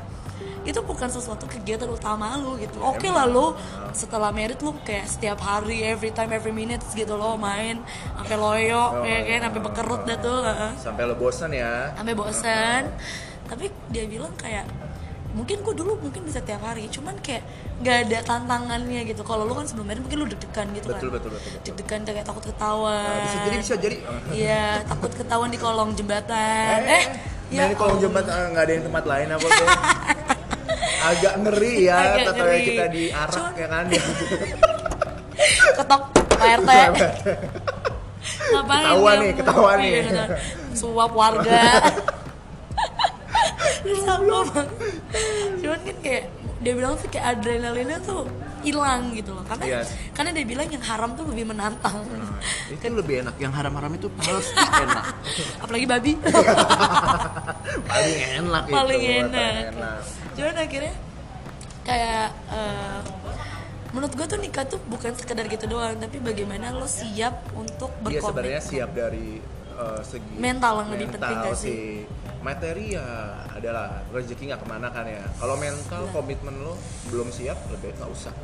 itu 0.63 0.79
bukan 0.79 1.11
sesuatu 1.11 1.45
kegiatan 1.51 1.91
utama 1.91 2.39
lu 2.39 2.55
gitu. 2.59 2.79
Oke 2.83 3.11
lah 3.11 3.27
lu 3.27 3.55
setelah 3.91 4.31
merit 4.31 4.63
lu 4.63 4.73
kayak 4.87 5.11
setiap 5.11 5.43
hari 5.43 5.83
every 5.83 6.15
time 6.15 6.31
every 6.31 6.55
minute 6.55 6.81
gitu 6.95 7.19
lo 7.19 7.35
main 7.35 7.83
sampai 8.17 8.37
loyo 8.39 9.03
ya 9.03 9.19
kan 9.27 9.51
sampai 9.51 9.61
bekerut 9.61 10.03
dah 10.07 10.19
tuh 10.23 10.39
sampai 10.79 11.03
lo 11.05 11.15
bosan 11.19 11.51
ya? 11.53 11.91
Sampai 11.99 12.15
bosan 12.15 12.83
tapi 13.51 13.69
dia 13.93 14.09
bilang 14.09 14.33
kayak 14.39 14.65
mungkin 15.33 15.57
gue 15.59 15.75
dulu 15.75 15.97
mungkin 15.99 16.23
bisa 16.23 16.39
tiap 16.39 16.61
hari 16.61 16.87
cuman 16.87 17.17
kayak 17.19 17.41
nggak 17.81 17.97
ada 18.05 18.19
tantangannya 18.23 19.01
gitu 19.03 19.23
kalau 19.23 19.43
lu 19.43 19.53
kan 19.53 19.65
sebelum 19.65 19.87
merit 19.87 20.01
mungkin 20.01 20.19
lu 20.19 20.27
deg-degan 20.27 20.69
gitu 20.71 20.87
Betul, 20.87 21.09
kan 21.09 21.17
betul, 21.17 21.31
betul, 21.33 21.41
betul. 21.43 21.61
deg-degan 21.65 22.01
kayak 22.05 22.23
takut 22.23 22.45
ketahuan 22.45 23.01
Nah, 23.03 23.23
bisa 23.23 23.39
jadi 23.41 23.57
bisa 23.57 23.75
jadi 23.77 23.97
Iya, 24.29 24.65
takut 24.85 25.11
ketahuan 25.11 25.49
di 25.49 25.57
kolong 25.57 25.91
jembatan. 25.93 26.79
Eh, 26.85 27.05
nah 27.51 27.65
ini 27.65 27.75
kolong 27.75 27.97
Allah. 27.97 28.05
jembatan 28.05 28.33
eh, 28.35 28.47
nggak 28.51 28.63
ada 28.63 28.73
yang 28.73 28.85
tempat 28.85 29.05
lain 29.07 29.29
apa 29.31 29.47
tuh 29.47 29.69
agak 31.11 31.35
ngeri 31.41 31.75
ya 31.83 31.97
Agak 32.15 32.35
ngeri. 32.35 32.61
kita 32.63 32.85
diarak 32.89 33.33
Cuman- 33.35 33.57
ya 33.57 33.67
kan 33.67 33.85
Ketok 35.73 36.03
Pak 36.13 36.51
RT. 36.59 36.71
Ngapain? 38.53 38.83
Ketahuan 38.85 39.17
nih, 39.19 39.33
ketahuan 39.35 39.79
Iya, 39.81 39.99
nih. 40.03 40.03
Suap 40.73 41.13
warga. 41.13 41.63
Banget. 43.83 44.69
Cuman 45.61 45.81
kan 45.83 45.97
kayak 46.01 46.25
dia 46.63 46.73
bilang 46.73 46.95
sih 46.95 47.09
kayak 47.11 47.27
adrenalinnya 47.37 47.99
tuh 48.03 48.23
hilang 48.63 49.11
gitu 49.11 49.35
loh 49.35 49.43
karena 49.43 49.65
Iya. 49.67 49.81
karena 50.15 50.31
dia 50.31 50.47
bilang 50.47 50.71
yang 50.71 50.85
haram 50.87 51.19
tuh 51.19 51.27
lebih 51.27 51.51
menantang 51.51 52.07
itu 52.71 52.87
lebih 52.87 53.27
enak 53.27 53.35
yang 53.43 53.51
haram-haram 53.51 53.91
itu 53.91 54.07
pasti 54.15 54.55
enak 54.87 55.05
apalagi 55.59 55.87
babi 55.91 56.13
paling 57.91 58.19
enak 58.39 58.63
itu 58.63 58.75
paling 58.75 59.03
paling 59.03 59.03
enak. 59.35 60.01
Cuman 60.39 60.55
akhirnya 60.55 60.95
kayak 61.83 62.27
eh, 62.55 62.99
menurut 63.91 64.13
gue 64.15 64.27
tuh 64.27 64.39
nikah 64.39 64.65
tuh 64.65 64.79
bukan 64.87 65.13
sekedar 65.13 65.45
gitu 65.51 65.67
doang, 65.69 65.99
tapi 65.99 66.17
bagaimana 66.17 66.73
lo 66.73 66.87
siap 66.87 67.53
untuk 67.53 67.91
dia 68.01 68.23
berkomitmen. 68.23 68.31
sebenarnya 68.31 68.61
siap 68.63 68.91
dari 68.95 69.43
eh, 69.75 70.01
segi 70.03 70.35
Mental 70.37 70.75
yang 70.79 70.91
lebih 70.91 71.09
penting 71.11 71.37
gak 71.41 71.57
sih? 71.57 72.05
materi 72.43 72.93
ya 72.93 73.07
adalah 73.49 74.03
rezeki 74.11 74.51
nggak 74.51 74.61
ke 74.61 74.69
mana 74.69 74.91
kan 74.91 75.07
ya 75.07 75.23
kalau 75.37 75.55
mental 75.55 76.03
Iya. 76.03 76.11
komitmen 76.11 76.55
lo 76.59 76.75
belum 77.07 77.31
siap 77.31 77.55
lebih 77.71 77.95
nggak 77.95 78.11
usah 78.11 78.35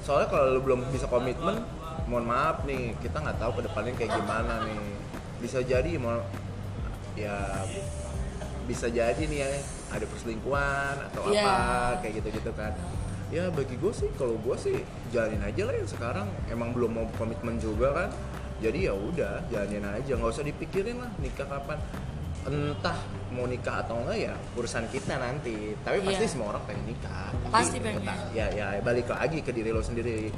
soalnya 0.00 0.26
kalau 0.26 0.46
lo 0.50 0.60
belum 0.60 0.90
bisa 0.90 1.06
komitmen 1.06 1.62
mohon 2.04 2.26
maaf 2.26 2.66
nih 2.66 2.98
kita 2.98 3.22
nggak 3.22 3.38
tahu 3.38 3.62
ke 3.62 3.70
depannya 3.70 3.94
kayak 3.94 4.12
gimana 4.12 4.66
nih 4.66 4.82
bisa 5.38 5.62
jadi 5.62 5.94
mau 5.94 6.18
ya 7.14 7.62
bisa 8.66 8.86
jadi 8.86 9.18
nih 9.20 9.38
ya 9.40 9.48
ada 9.90 10.04
perselingkuhan 10.06 10.94
atau 11.06 11.30
Iya. 11.30 11.42
apa 11.42 11.56
kayak 12.02 12.12
gitu-gitu 12.18 12.50
kan 12.52 12.74
ya 13.30 13.46
bagi 13.48 13.78
gue 13.78 13.92
sih 13.94 14.10
kalau 14.14 14.34
gue 14.36 14.56
sih 14.58 14.74
jalanin 15.08 15.38
aja 15.40 15.62
lah 15.64 15.74
yang 15.76 15.86
sekarang 15.86 16.26
emang 16.46 16.70
belum 16.70 16.90
mau 16.92 17.06
komitmen 17.14 17.58
juga 17.58 17.94
kan 17.94 18.08
jadi 18.60 18.78
ya 18.82 18.94
udah 18.94 19.32
jalanin 19.48 19.84
aja 19.86 20.12
nggak 20.12 20.30
usah 20.30 20.44
dipikirin 20.44 20.96
lah 20.96 21.10
nikah 21.16 21.46
kapan 21.46 21.78
entah 22.42 22.96
mau 23.30 23.44
nikah 23.44 23.80
atau 23.80 24.00
enggak 24.00 24.18
ya 24.22 24.34
urusan 24.54 24.88
kita 24.88 25.14
nanti 25.14 25.76
tapi 25.78 26.00
pasti 26.00 26.24
Iya. 26.24 26.30
semua 26.30 26.46
orang 26.50 26.64
pengen 26.64 26.84
nikah 26.86 27.28
Pasti 27.48 27.76
pengen. 27.78 28.00
entah- 28.00 28.28
ya 28.30 28.46
ya 28.48 28.80
balik 28.80 29.06
lagi 29.06 29.38
ke 29.38 29.50
diri 29.50 29.68
lo 29.68 29.80
sendiri 29.80 30.32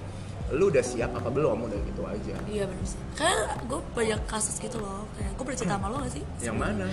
lu 0.51 0.69
udah 0.69 0.83
siap 0.83 1.09
apa 1.11 1.29
belum 1.29 1.65
udah 1.65 1.79
gitu 1.81 2.03
aja 2.05 2.37
Iya 2.45 2.65
bener 2.67 2.85
sih. 2.85 2.99
Kayak 3.15 3.65
gue 3.65 3.81
banyak 3.95 4.21
kasus 4.27 4.59
gitu 4.59 4.77
loh. 4.79 5.09
Kayak 5.15 5.33
gue 5.33 5.45
pernah 5.47 5.59
cerita 5.59 5.75
sama 5.75 5.87
lo 5.89 5.97
gak 5.99 6.13
sih? 6.13 6.25
yang 6.41 6.57
mana 6.57 6.87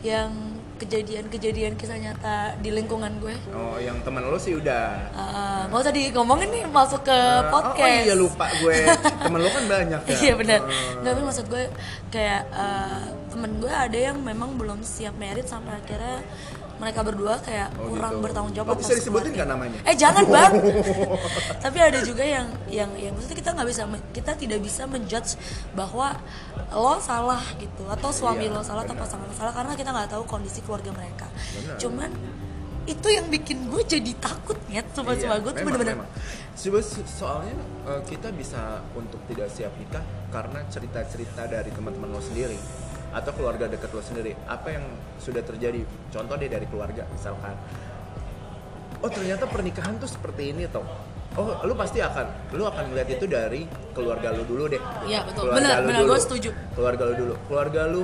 Yang 0.00 0.30
kejadian-kejadian 0.78 1.74
kisah 1.74 1.96
nyata 1.96 2.36
di 2.56 2.70
lingkungan 2.70 3.18
gue. 3.18 3.34
oh 3.50 3.76
yang 3.76 3.98
teman 4.00 4.22
lo 4.22 4.36
sih 4.36 4.54
udah 4.54 5.10
Uh, 5.10 5.62
nggak 5.66 5.80
usah 5.80 5.92
di 5.92 6.08
ngomongin 6.08 6.48
nih 6.48 6.64
masuk 6.66 7.02
ke 7.02 7.12
Eh, 7.12 7.48
podcast. 7.48 7.82
oh, 7.84 7.98
oh 7.98 8.06
iya 8.06 8.14
lupa 8.14 8.46
gue 8.54 8.76
temen 9.24 9.38
lo 9.38 9.48
kan 9.48 9.64
banyak 9.66 10.00
ya 10.02 10.16
Iya 10.20 10.34
benar. 10.34 10.60
Eh, 10.60 10.70
Nggak 10.96 11.12
tapi 11.12 11.22
maksud 11.22 11.46
gue 11.46 11.64
kayak 12.08 12.42
uh, 12.50 13.02
temen 13.28 13.50
gue 13.56 13.68
ada 13.68 13.98
yang 14.00 14.16
memang 14.18 14.54
belum 14.54 14.80
siap 14.80 15.14
merit 15.14 15.44
sampai 15.44 15.76
akhirnya 15.76 16.22
mereka 16.78 17.02
berdua 17.02 17.38
kayak 17.38 17.74
Oh, 17.74 17.90
kurang 17.90 18.12
gitu. 18.14 18.22
bertanggung 18.22 18.54
jawab 18.54 18.68
Oh, 18.70 18.76
bisa 18.76 18.92
disebutin 18.92 19.30
nggak 19.32 19.48
namanya? 19.48 19.78
Eh 19.82 19.94
jangan 19.94 20.24
bang. 20.24 20.52
Tapi 21.64 21.78
ada 21.78 21.98
juga 22.00 22.22
yang 22.22 22.46
yang 22.66 22.90
yang 22.94 23.12
maksudnya 23.12 23.36
kita 23.36 23.50
nggak 23.52 23.68
bisa 23.68 23.82
kita 24.10 24.32
tidak 24.34 24.60
bisa 24.60 24.82
menjudge 24.84 25.34
bahwa 25.72 26.14
lo 26.70 26.96
salah 26.98 27.42
gitu 27.56 27.82
atau 27.84 28.10
suami 28.10 28.46
Iya, 28.46 28.54
lo 28.54 28.62
salah 28.62 28.82
atau 28.82 28.92
benar. 28.92 29.04
pasangan 29.04 29.26
lo 29.26 29.34
salah 29.34 29.52
karena 29.52 29.72
kita 29.74 29.90
nggak 29.90 30.08
tahu 30.08 30.22
kondisi 30.24 30.60
keluarga 30.60 30.90
mereka. 30.90 31.26
Benar. 31.54 31.76
Cuman 31.76 32.10
itu 32.84 33.04
yang 33.06 33.28
bikin 33.28 33.68
gue 33.68 33.82
jadi 33.84 34.12
takut 34.16 34.56
ya 34.66 34.80
coba 34.88 35.12
coba 35.12 35.34
gue 35.38 35.52
tuh 35.52 35.60
bener-bener. 35.62 35.96
Coba 36.54 36.78
so- 36.80 37.04
soalnya 37.04 37.52
eh, 37.84 38.00
kita 38.02 38.32
bisa 38.32 38.58
untuk 38.92 39.20
tidak 39.26 39.50
siap 39.50 39.76
nikah 39.76 40.00
karena 40.28 40.64
cerita-cerita 40.66 41.44
dari 41.44 41.68
teman-teman 41.68 42.08
lo 42.08 42.20
sendiri 42.20 42.56
atau 43.12 43.30
keluarga 43.34 43.68
dekat 43.68 43.90
lo 43.92 44.02
sendiri. 44.04 44.36
Apa 44.46 44.74
yang 44.74 44.84
sudah 45.20 45.42
terjadi? 45.44 45.84
Contoh 46.12 46.34
deh 46.36 46.50
dari 46.50 46.66
keluarga 46.68 47.04
misalkan. 47.10 47.54
Oh 48.98 49.10
ternyata 49.10 49.46
pernikahan 49.46 49.96
tuh 50.02 50.10
seperti 50.10 50.52
ini 50.52 50.66
toh. 50.68 50.84
Oh, 51.38 51.54
lu 51.62 51.76
pasti 51.78 52.02
akan, 52.02 52.50
lu 52.50 52.66
akan 52.66 52.90
melihat 52.90 53.14
itu 53.14 53.30
dari 53.30 53.62
keluarga 53.94 54.34
lu 54.34 54.42
dulu 54.42 54.66
deh. 54.66 54.82
Iya, 55.06 55.22
betul. 55.22 55.46
Keluarga 55.46 55.60
Benar, 55.62 55.78
benar, 55.86 56.02
gua 56.08 56.18
setuju. 56.18 56.50
Keluarga 56.74 57.02
lu 57.06 57.14
dulu. 57.14 57.34
Keluarga 57.46 57.80
lu 57.86 58.02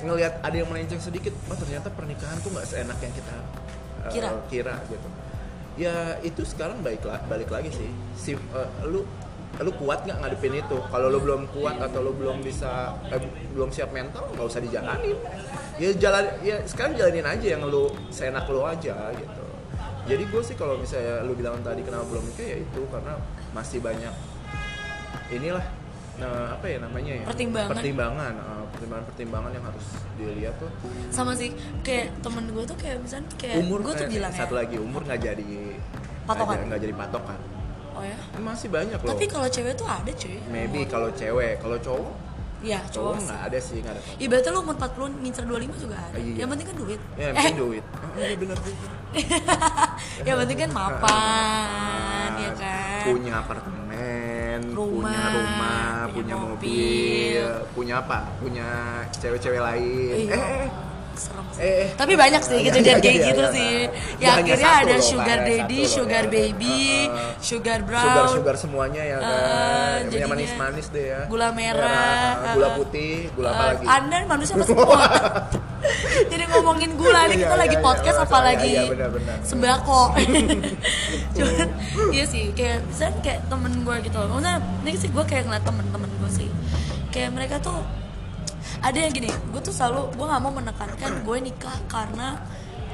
ngelihat 0.00 0.40
ada 0.40 0.56
yang 0.56 0.68
melenceng 0.72 0.96
sedikit, 0.96 1.36
oh 1.52 1.56
ternyata 1.60 1.92
pernikahan 1.92 2.40
tuh 2.40 2.48
nggak 2.56 2.64
seenak 2.64 2.96
yang 3.04 3.12
kita 3.12 3.36
uh, 4.00 4.08
Kira. 4.08 4.30
kira 4.48 4.74
gitu 4.88 5.08
ya 5.80 6.18
itu 6.20 6.42
sekarang 6.44 6.80
balik 6.84 7.04
la- 7.08 7.22
balik 7.24 7.48
lagi 7.48 7.70
sih 7.72 7.88
si 8.16 8.32
uh, 8.36 8.68
lu 8.84 9.04
lu 9.58 9.72
kuat 9.76 10.06
nggak 10.06 10.18
ngadepin 10.22 10.54
itu? 10.62 10.76
Kalau 10.88 11.06
lu 11.10 11.18
belum 11.20 11.42
kuat 11.50 11.76
atau 11.82 12.00
lu 12.00 12.14
belum 12.14 12.40
bisa 12.40 12.94
eh, 13.10 13.20
belum 13.52 13.68
siap 13.74 13.90
mental 13.90 14.24
nggak 14.32 14.46
usah 14.46 14.62
dijalanin. 14.62 15.18
Ya 15.76 15.90
jalan 15.98 16.24
ya 16.40 16.56
sekarang 16.64 16.94
jalanin 16.96 17.26
aja 17.26 17.46
yang 17.58 17.62
lu 17.66 17.90
seenak 18.08 18.46
lu 18.48 18.62
aja 18.64 19.10
gitu. 19.12 19.44
Jadi 20.08 20.22
gue 20.26 20.42
sih 20.42 20.56
kalau 20.56 20.80
misalnya 20.80 21.26
lu 21.26 21.36
bilang 21.36 21.60
tadi 21.60 21.84
kenapa 21.84 22.08
belum 22.08 22.24
nikah 22.32 22.46
ya 22.46 22.58
itu 22.62 22.80
karena 22.88 23.14
masih 23.52 23.78
banyak 23.82 24.14
inilah 25.30 25.66
nah 26.20 26.52
apa 26.52 26.68
ya 26.68 26.78
namanya 26.84 27.12
ya? 27.16 27.24
Pertimbangan. 27.24 27.72
pertimbangan 27.80 28.32
uh, 28.44 28.64
pertimbangan 28.76 29.04
pertimbangan 29.08 29.50
yang 29.56 29.64
harus 29.64 29.86
dilihat 30.20 30.54
tuh. 30.60 30.68
Sama 31.08 31.32
sih 31.32 31.56
kayak 31.80 32.12
temen 32.20 32.44
gue 32.52 32.64
tuh 32.64 32.76
kayak 32.76 33.00
misalnya 33.00 33.28
kayak 33.40 33.56
umur 33.56 33.80
gue 33.80 33.94
tuh 33.96 34.04
eh, 34.04 34.10
bilang 34.20 34.32
satu 34.32 34.52
ya 34.56 34.58
lagi 34.64 34.76
umur 34.76 35.00
nggak 35.08 35.20
jadi 35.20 35.52
Patokan. 36.28 36.68
nggak 36.68 36.80
jadi 36.84 36.94
patokan 36.94 37.40
oh 38.00 38.06
ya? 38.06 38.16
Masih 38.38 38.68
banyak 38.68 38.96
loh. 38.96 39.08
tapi 39.08 39.24
kalau 39.26 39.46
cewek 39.46 39.72
tuh 39.74 39.84
ada 39.84 40.08
cuy. 40.10 40.36
Maybe 40.48 40.80
kalau 40.84 41.08
cewek. 41.10 41.60
Kalau 41.60 41.76
cowok? 41.76 42.12
Iya 42.60 42.76
cowok 42.82 42.92
cowok 42.92 43.14
sih. 43.14 43.24
nggak 43.24 43.40
ada 43.42 43.58
sih 43.58 43.76
nggak 43.78 43.92
ada. 43.94 44.02
Ibaratnya 44.18 44.50
lu 44.50 44.60
umur 44.60 44.76
40 44.76 45.22
ngincer 45.22 45.44
25 45.44 45.80
juga 45.80 45.96
ada. 45.98 46.16
Iya. 46.16 46.34
Yang 46.36 46.48
penting 46.50 46.66
kan 46.66 46.76
duit. 46.76 47.00
Ya 47.10 47.20
yang 47.20 47.30
Eh. 47.30 47.36
penting 47.38 47.56
duit. 47.58 47.84
Oh, 47.90 48.12
iya 48.20 48.36
benar 48.36 48.58
juga. 48.58 48.88
Yang 50.20 50.36
penting 50.38 50.58
kan 50.58 50.70
mapan 50.72 52.30
ya 52.36 52.50
kan? 52.54 53.00
punya 53.02 53.34
apartemen 53.38 54.60
Rumah, 54.70 54.92
punya 54.92 55.24
rumah 55.30 55.88
punya 56.06 56.12
punya, 56.12 56.34
mobil. 56.36 56.52
mobil. 56.52 57.44
punya 57.72 57.94
apa? 57.98 58.18
Punya 58.36 58.68
cewek-cewek 59.14 59.60
lain. 59.60 60.16
Iya. 60.20 60.36
eh, 60.36 60.44
eh, 60.60 60.68
Serem 61.20 61.46
sih. 61.52 61.60
Eh, 61.60 61.74
eh. 61.84 61.88
Tapi 61.94 62.12
banyak 62.16 62.40
sih 62.40 62.56
Iya, 62.56 62.64
kejadian 62.72 62.96
iya, 62.96 63.04
kayak 63.04 63.16
iya, 63.20 63.28
gitu 63.28 63.42
iya, 63.44 63.52
sih. 63.52 63.74
Ya 64.16 64.28
akhirnya 64.40 64.72
ada 64.80 64.96
loh, 64.96 65.04
sugar 65.04 65.38
daddy, 65.44 65.80
loh, 65.84 65.92
sugar 65.92 66.24
ya. 66.24 66.32
baby, 66.32 66.80
sugar 67.40 67.78
brown, 67.84 68.04
sugar 68.04 68.24
sugar 68.32 68.54
semuanya 68.56 69.02
ya 69.04 69.16
Eh, 69.16 69.20
kan 69.20 69.28
yang 69.28 70.08
jadinya 70.08 70.28
manis 70.32 70.52
manis 70.56 70.86
deh 70.88 71.04
ya 71.12 71.20
gula 71.28 71.48
merah, 71.52 72.24
eh, 72.40 72.54
gula 72.56 72.68
eh, 72.68 72.72
putih 72.80 73.14
gula 73.36 73.48
apa 73.50 73.60
Eh, 73.60 73.68
lagi 73.68 73.84
Anda 73.84 74.16
manusia 74.24 74.54
apa 74.56 74.64
semua? 74.64 75.00
Jadi 76.30 76.44
ngomongin 76.52 76.90
gula 76.96 77.20
nih 77.26 77.36
kita 77.40 77.56
lagi 77.56 77.76
podcast 77.80 78.18
iya, 78.20 78.26
apa 78.28 78.38
lagi 78.44 78.72
sembako. 79.42 80.02
Cuman 81.36 81.68
iya 82.12 82.24
sih 82.28 82.52
kayak 82.52 82.84
misalnya 82.84 83.16
kayak 83.24 83.40
temen 83.48 83.72
gue 83.82 83.96
gitu. 84.04 84.18
Maksudnya 84.20 84.54
ini 84.84 84.92
sih 84.96 85.08
gue 85.08 85.24
kayak 85.24 85.44
ngeliat 85.48 85.64
temen-temen 85.64 86.10
gue 86.20 86.30
sih. 86.30 86.48
Kayak 87.10 87.30
mereka 87.36 87.56
tuh 87.64 87.80
ada 88.80 88.98
yang 88.98 89.12
gini, 89.12 89.28
gue 89.28 89.60
tuh 89.60 89.74
selalu 89.76 90.16
gue 90.16 90.26
nggak 90.26 90.42
mau 90.42 90.52
menekankan 90.52 91.12
gue 91.20 91.36
nikah 91.44 91.76
karena 91.86 92.40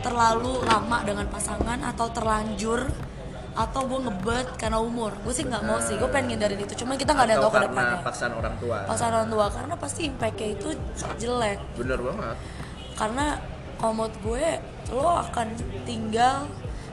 terlalu 0.02 0.62
lama 0.66 0.99
dengan 1.07 1.26
pasangan 1.31 1.78
atau 1.83 2.07
terlanjur 2.11 2.87
atau 3.57 3.81
gue 3.88 4.00
ngebet 4.05 4.47
karena 4.61 4.78
umur. 4.78 5.16
Gue 5.25 5.33
sih 5.33 5.49
nggak 5.49 5.64
mau 5.64 5.81
sih 5.81 5.97
gue 5.97 6.09
pengen 6.12 6.37
ngindarin 6.37 6.61
itu. 6.61 6.75
Cuma 6.85 6.95
kita 7.00 7.16
nggak 7.16 7.26
ada 7.33 7.37
tahu 7.40 7.49
ke 7.49 7.55
karena 7.57 7.69
depannya. 7.73 7.99
paksaan 8.05 8.33
orang 8.37 8.55
tua. 8.61 8.76
Pasangan 8.85 9.14
orang 9.25 9.31
tua 9.33 9.47
karena 9.49 9.75
pasti 9.81 10.00
impactnya 10.07 10.49
itu 10.52 10.69
jelek. 11.16 11.59
Bener 11.81 11.99
banget. 12.02 12.37
Karena 12.95 13.26
menurut 13.81 14.14
gue 14.21 14.47
lo 14.93 15.09
akan 15.23 15.49
tinggal 15.88 16.45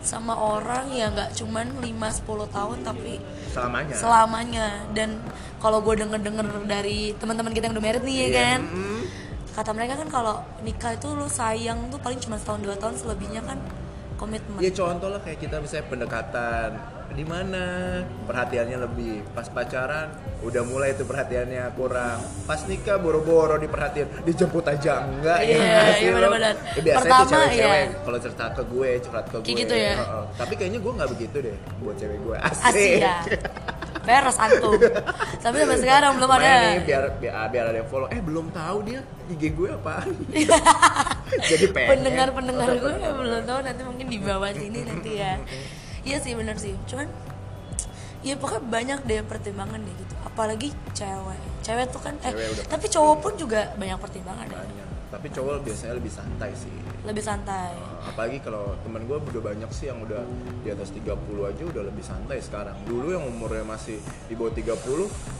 sama 0.03 0.36
orang 0.36 0.91
yang 0.91 1.12
nggak 1.12 1.31
cuman 1.33 1.79
5-10 1.79 2.22
tahun 2.50 2.77
tapi 2.83 3.13
selamanya. 3.50 3.95
selamanya. 3.95 4.67
Dan 4.91 5.24
kalau 5.57 5.79
gue 5.79 5.95
denger 5.95 6.19
denger 6.19 6.43
dari 6.63 7.15
teman-teman 7.15 7.50
kita 7.50 7.65
yang 7.65 7.75
udah 7.75 7.86
married 7.86 8.03
nih 8.03 8.15
ya 8.15 8.22
Iya, 8.22 8.36
kan? 8.38 8.62
Mm. 8.67 9.01
kata 9.53 9.69
mereka 9.72 9.93
kan 9.95 10.10
kalau 10.10 10.36
nikah 10.60 10.91
itu 10.91 11.07
lo 11.10 11.25
sayang 11.25 11.88
tuh 11.88 11.98
paling 11.98 12.17
cuma 12.17 12.36
setahun 12.36 12.60
dua 12.60 12.74
tahun 12.74 12.98
selebihnya 12.98 13.41
kan 13.41 13.62
komitmen 14.23 14.57
Ya 14.57 14.71
contoh 14.71 15.09
lah 15.09 15.19
kayak 15.19 15.39
kita 15.39 15.59
misalnya 15.59 15.85
pendekatan 15.87 16.69
di 17.13 17.21
mana 17.21 17.65
perhatiannya 18.25 18.77
lebih 18.79 19.21
pas 19.37 19.45
pacaran 19.45 20.09
udah 20.41 20.65
mulai 20.65 20.97
tuh 20.97 21.05
perhatiannya 21.05 21.77
kurang 21.77 22.17
pas 22.49 22.57
nikah 22.65 22.97
boro-boro 22.97 23.61
diperhatiin 23.61 24.25
dijemput 24.25 24.65
aja 24.65 25.05
enggak 25.05 25.45
Iya, 25.45 25.93
sih 25.93 26.03
iya, 26.03 26.09
lo? 26.09 26.15
benar-benar. 26.17 26.55
Ya, 26.73 26.81
biasanya 26.81 26.89
tuh 26.89 27.05
Pertama, 27.05 27.29
cewek-cewek 27.29 27.77
iya. 27.77 28.01
kalau 28.01 28.17
cerita 28.17 28.45
ke 28.49 28.63
gue 28.65 28.89
curhat 29.05 29.25
ke 29.29 29.37
gue 29.37 29.53
gitu 29.53 29.75
ya? 29.77 29.93
Heeh. 29.93 30.23
tapi 30.33 30.53
kayaknya 30.57 30.79
gue 30.81 30.91
nggak 30.97 31.09
begitu 31.13 31.37
deh 31.37 31.55
buat 31.79 31.95
cewek 31.95 32.17
gue 32.17 32.35
asik, 32.41 32.65
asik 32.65 32.91
ya 32.97 33.15
beres 34.03 34.38
antum. 34.38 34.75
Tapi 35.39 35.55
sampai 35.63 35.77
sekarang 35.79 36.12
belum 36.19 36.31
ada. 36.36 36.43
nih, 36.43 36.83
biar, 36.83 37.03
biar 37.17 37.33
biar 37.50 37.65
ada 37.72 37.77
yang 37.79 37.89
follow. 37.89 38.07
Eh 38.12 38.19
belum 38.19 38.51
tahu 38.51 38.77
dia 38.83 39.01
IG 39.31 39.55
gue 39.55 39.69
apaan 39.72 40.12
jadi 41.50 41.65
pengen. 41.72 41.89
Pendengar-pendengar 41.95 42.69
gue 42.75 42.93
yang 43.00 43.15
belum 43.15 43.41
tahu. 43.48 43.60
Nanti 43.63 43.81
mungkin 43.88 44.05
di 44.12 44.19
bawah 44.19 44.51
sini 44.51 44.79
nanti 44.83 45.12
ya. 45.17 45.39
Iya 46.03 46.17
sih 46.19 46.36
bener 46.36 46.60
sih. 46.60 46.75
Cuman 46.83 47.07
ya 48.24 48.36
pokoknya 48.36 48.63
banyak 48.67 49.00
deh 49.07 49.19
pertimbangan 49.24 49.79
deh 49.79 49.95
gitu. 49.95 50.15
Apalagi 50.27 50.69
cewek. 50.91 51.39
Cewek 51.63 51.88
tuh 51.95 52.01
kan 52.03 52.15
eh 52.27 52.31
Cewek 52.36 52.48
udah 52.60 52.65
tapi 52.67 52.86
cowok 52.91 53.15
pun 53.24 53.33
juga 53.39 53.72
banyak 53.79 53.98
pertimbangan. 53.98 54.48
Tapi 55.13 55.29
cowok 55.29 55.62
biasanya 55.62 55.93
lebih 56.01 56.10
santai 56.10 56.50
sih. 56.58 56.74
Lebih 57.05 57.22
santai. 57.22 57.77
Apalagi 58.01 58.41
kalau 58.41 58.74
temen 58.82 59.05
gue 59.05 59.22
udah 59.22 59.43
banyak 59.46 59.70
sih 59.70 59.93
yang 59.93 60.01
udah 60.01 60.25
di 60.65 60.74
atas 60.74 60.89
30 60.89 61.13
aja 61.22 61.63
udah 61.70 61.84
lebih 61.86 62.01
santai 62.01 62.41
sekarang. 62.41 62.74
Dulu 62.89 63.13
yang 63.13 63.22
umurnya 63.29 63.62
masih 63.62 64.01
di 64.25 64.34
bawah 64.34 64.50
30 64.50 64.74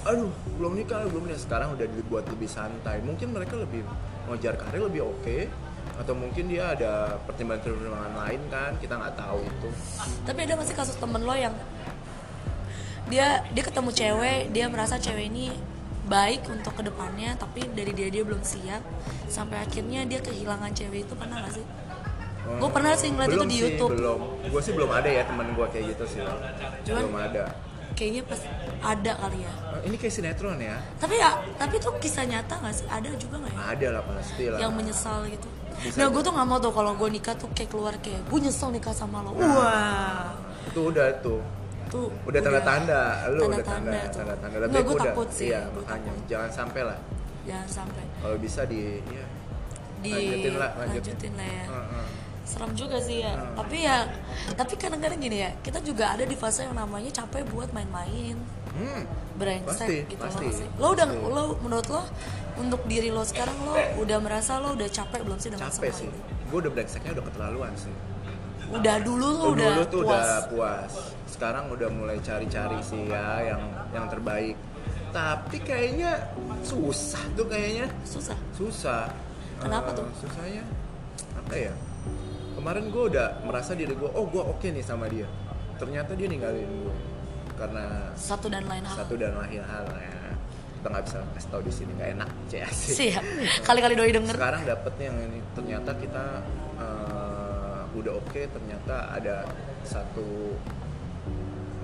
aduh 0.06 0.30
belum 0.62 0.78
nikah 0.78 1.10
belum 1.10 1.26
nikah. 1.26 1.42
Sekarang 1.42 1.74
udah 1.74 1.90
dibuat 1.90 2.30
lebih 2.30 2.46
santai. 2.46 3.02
Mungkin 3.02 3.34
mereka 3.34 3.58
lebih 3.58 3.82
ngejar 4.30 4.62
karir 4.62 4.86
lebih 4.86 5.10
oke 5.10 5.50
atau 5.94 6.14
mungkin 6.14 6.54
dia 6.54 6.78
ada 6.78 7.18
pertimbangan-pertimbangan 7.26 8.14
lain 8.14 8.42
kan 8.54 8.72
kita 8.78 8.94
nggak 8.94 9.18
tahu 9.18 9.42
itu. 9.42 9.70
Tapi 10.22 10.40
ada 10.46 10.54
gak 10.54 10.68
sih 10.70 10.78
kasus 10.78 10.96
temen 11.02 11.26
lo 11.26 11.34
yang 11.34 11.54
dia 13.10 13.42
dia 13.52 13.64
ketemu 13.66 13.90
cewek 13.92 14.42
dia 14.56 14.66
merasa 14.72 14.96
cewek 14.96 15.28
ini 15.28 15.73
baik 16.04 16.44
untuk 16.52 16.74
ke 16.76 16.84
depannya 16.84 17.36
tapi 17.40 17.64
dari 17.72 17.92
dia 17.96 18.10
dia 18.12 18.24
belum 18.28 18.44
siap. 18.44 18.84
Sampai 19.32 19.64
akhirnya 19.64 20.04
dia 20.04 20.20
kehilangan 20.20 20.72
cewek 20.76 21.08
itu 21.08 21.14
pernah 21.16 21.40
gak 21.44 21.56
sih? 21.56 21.66
Gue 22.44 22.70
pernah 22.70 22.92
sih 23.00 23.08
ngeliat 23.08 23.32
itu 23.32 23.46
di 23.48 23.56
sih, 23.56 23.64
YouTube. 23.64 23.92
belum. 23.96 24.20
Gue 24.52 24.62
sih 24.62 24.74
belum 24.76 24.92
ada 24.92 25.10
ya 25.10 25.24
temen 25.24 25.48
gue 25.56 25.68
kayak 25.72 25.86
gitu 25.96 26.04
sih. 26.08 26.20
Cuman- 26.84 27.08
belum 27.08 27.18
ada. 27.20 27.46
kayaknya 27.94 28.26
pas 28.26 28.42
ada 28.82 29.12
kali 29.22 29.46
ya. 29.46 29.54
Eh, 29.54 29.82
ini 29.86 29.96
kayak 30.02 30.14
sinetron 30.18 30.58
ya? 30.58 30.82
Tapi 30.98 31.14
ya 31.14 31.38
tapi 31.62 31.78
itu 31.78 31.90
kisah 32.02 32.26
nyata 32.26 32.58
gak 32.58 32.74
sih? 32.74 32.86
Ada 32.90 33.10
juga 33.16 33.38
gak 33.38 33.54
ya? 33.54 33.60
Ada 33.70 33.88
lah 33.94 34.04
pasti 34.04 34.44
lah 34.50 34.60
yang 34.60 34.74
menyesal 34.74 35.24
gitu. 35.30 35.46
Bisa 35.74 35.98
nah 36.02 36.08
gue 36.10 36.22
tuh 36.22 36.34
nggak 36.34 36.48
mau 36.48 36.58
tuh 36.62 36.74
kalau 36.74 36.92
gue 36.98 37.10
nikah 37.10 37.34
tuh 37.38 37.50
kayak 37.54 37.70
keluar 37.70 37.94
kayak 38.02 38.22
gue 38.26 38.40
nyesel 38.42 38.70
nikah 38.74 38.94
sama 38.98 39.22
lo. 39.22 39.38
Nah. 39.38 39.46
wah. 39.56 40.26
Itu 40.68 40.90
udah 40.90 41.06
tuh 41.22 41.42
tuh 41.88 42.08
udah 42.24 42.40
tanda-tanda 42.40 43.02
lu 43.30 43.40
udah 43.42 43.60
Tanda-tanda 43.60 43.92
tanda 43.92 44.00
tuh. 44.04 44.14
tanda-tanda 44.16 44.56
Lebih 44.62 44.84
udah- 44.90 45.06
takut 45.08 45.28
sih, 45.30 45.48
iya 45.48 45.62
makanya 45.68 46.12
takut. 46.12 46.28
jangan 46.28 46.50
sampai 46.52 46.82
lah 46.84 47.00
jangan 47.44 47.68
sampai 47.70 48.04
kalau 48.18 48.38
bisa 48.38 48.62
di 48.64 48.82
ya 49.04 49.26
di 50.00 50.12
Lanjutin 50.12 50.54
lah, 50.56 50.72
lanjutin. 50.76 51.16
lanjutin 51.16 51.34
lah 51.34 51.48
ya 51.50 51.66
Heeh. 51.66 52.08
serem 52.44 52.72
juga 52.74 52.98
sih 53.00 53.18
ya 53.20 53.34
tapi 53.54 53.78
ya 53.82 53.98
tapi 54.54 54.74
kadang-kadang 54.76 55.16
gini 55.18 55.38
ya 55.40 55.52
kita 55.60 55.80
juga 55.80 56.12
ada 56.12 56.24
di 56.24 56.36
fase 56.36 56.62
yang 56.62 56.76
namanya 56.76 57.08
capek 57.14 57.48
buat 57.48 57.72
main-main 57.72 58.36
hmm. 58.74 59.02
brengsek 59.34 59.88
Pasti, 59.88 59.98
gitu 60.06 60.20
pasti, 60.20 60.48
sih. 60.54 60.68
lo 60.76 60.92
udah 60.92 61.08
pasti. 61.08 61.24
lo 61.26 61.44
menurut 61.58 61.88
lo 61.90 62.04
untuk 62.56 62.84
diri 62.84 63.10
lo 63.10 63.24
sekarang 63.24 63.56
lo 63.62 63.74
udah 63.98 64.18
merasa 64.20 64.60
lo 64.60 64.76
udah 64.76 64.88
capek 64.88 65.24
belum 65.24 65.40
sih 65.40 65.50
dengan 65.50 65.72
capek 65.72 65.92
sih 65.94 66.06
ini? 66.06 66.20
gue 66.48 66.58
udah 66.60 66.72
brengseknya 66.72 67.12
udah 67.16 67.24
keterlaluan 67.24 67.72
sih 67.74 67.96
udah 68.74 68.96
dulu 69.00 69.26
lo 69.28 69.40
Oh, 69.40 69.52
udah 69.52 69.70
dulu 69.72 69.84
tuh 69.86 70.02
puas 70.02 70.18
udah 70.20 70.42
puas. 70.48 70.92
sekarang 71.26 71.66
udah 71.70 71.90
mulai 71.90 72.18
cari-cari 72.20 72.78
sih 72.80 73.06
ya 73.06 73.26
yang 73.46 73.62
yang 73.92 74.06
terbaik. 74.08 74.56
Tapi 75.10 75.58
kayaknya 75.60 76.18
susah 76.62 77.22
tuh 77.34 77.46
kayaknya. 77.46 77.86
Susah? 78.04 78.38
Susah. 78.52 79.06
Kenapa 79.58 79.92
Eh, 79.92 79.96
tuh? 79.96 80.08
susahnya 80.20 80.64
apa 81.36 81.54
ya? 81.56 81.74
Kemarin 82.54 82.90
gue 82.90 83.04
udah 83.10 83.28
merasa 83.44 83.74
diri 83.74 83.92
gue 83.92 84.08
oh 84.08 84.26
gue 84.26 84.42
oke 84.42 84.68
nih 84.68 84.82
sama 84.82 85.06
dia. 85.06 85.30
Ternyata 85.76 86.14
dia 86.14 86.26
ninggalin 86.26 86.66
gue 86.66 86.96
karena 87.54 88.10
satu 88.14 88.48
dan 88.48 88.64
lain 88.64 88.82
hal. 88.84 88.96
Satu 88.96 89.14
dan 89.14 89.34
lain 89.36 89.62
hal 89.62 89.86
ya. 89.92 90.18
Kita 90.74 90.88
nggak 90.90 91.06
bisa 91.06 91.18
kasih 91.32 91.50
tahu 91.50 91.62
di 91.62 91.74
sini 91.74 91.92
nggak 91.94 92.10
enak 92.14 92.30
CS 92.50 92.76
siap. 92.92 93.24
Kali-kali 93.64 93.94
doi 93.94 94.12
denger. 94.12 94.36
Sekarang 94.36 94.62
dapetnya 94.64 95.06
yang 95.08 95.18
ini. 95.24 95.40
Ternyata 95.54 95.92
kita 95.96 96.24
udah 97.96 98.14
oke 98.16 98.42
ternyata 98.44 98.96
ada 99.12 99.46
satu 99.84 100.56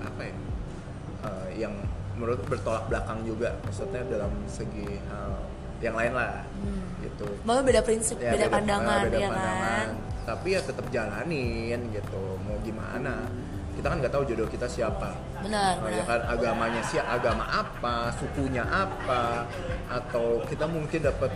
apa 0.00 0.22
ya 0.22 0.34
eh, 1.22 1.48
yang 1.58 1.74
menurut 2.14 2.40
bertolak 2.44 2.84
belakang 2.86 3.24
juga 3.24 3.56
maksudnya 3.62 4.02
dalam 4.06 4.32
segi 4.46 5.00
hal 5.06 5.32
yang 5.80 5.96
lain 5.96 6.12
lah 6.12 6.44
gitu 7.00 7.24
Malah 7.42 7.64
beda 7.64 7.80
prinsip, 7.80 8.20
Ya, 8.20 8.36
beda, 8.36 8.52
pandangan, 8.52 9.08
beda 9.08 9.16
ya 9.18 9.28
pandangan. 9.28 9.64
kan? 9.64 9.88
tapi 10.20 10.48
ya 10.52 10.60
tetap 10.60 10.84
jalanin 10.92 11.80
gitu 11.90 12.22
mau 12.44 12.54
gimana 12.60 13.24
kita 13.72 13.86
kan 13.88 13.96
nggak 13.96 14.12
tahu 14.12 14.28
jodoh 14.28 14.44
kita 14.46 14.68
siapa 14.68 15.16
Benar, 15.40 15.80
Nah, 15.80 15.80
benar. 15.80 15.96
ya 15.96 16.04
kan 16.04 16.20
agamanya 16.28 16.82
sih 16.84 17.00
agama 17.00 17.48
apa 17.48 18.12
sukunya 18.12 18.60
apa 18.62 19.48
atau 19.88 20.44
kita 20.44 20.68
mungkin 20.68 21.00
dapat 21.00 21.32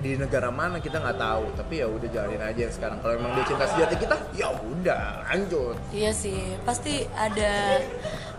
di 0.00 0.16
negara 0.16 0.48
mana 0.48 0.80
kita 0.80 0.96
nggak 0.98 1.16
tahu. 1.16 1.44
Tapi 1.54 1.74
ya 1.78 1.86
udah 1.86 2.08
jalanin 2.08 2.40
aja 2.40 2.64
sekarang. 2.72 2.98
Kalau 2.98 3.14
emang 3.14 3.36
dia 3.36 3.44
cinta 3.44 3.64
sejati 3.68 3.94
kita 3.96 4.16
ya 4.32 4.48
udah 4.50 5.24
lanjut. 5.28 5.76
Iya 5.92 6.10
sih, 6.10 6.56
pasti 6.64 7.04
ada 7.12 7.78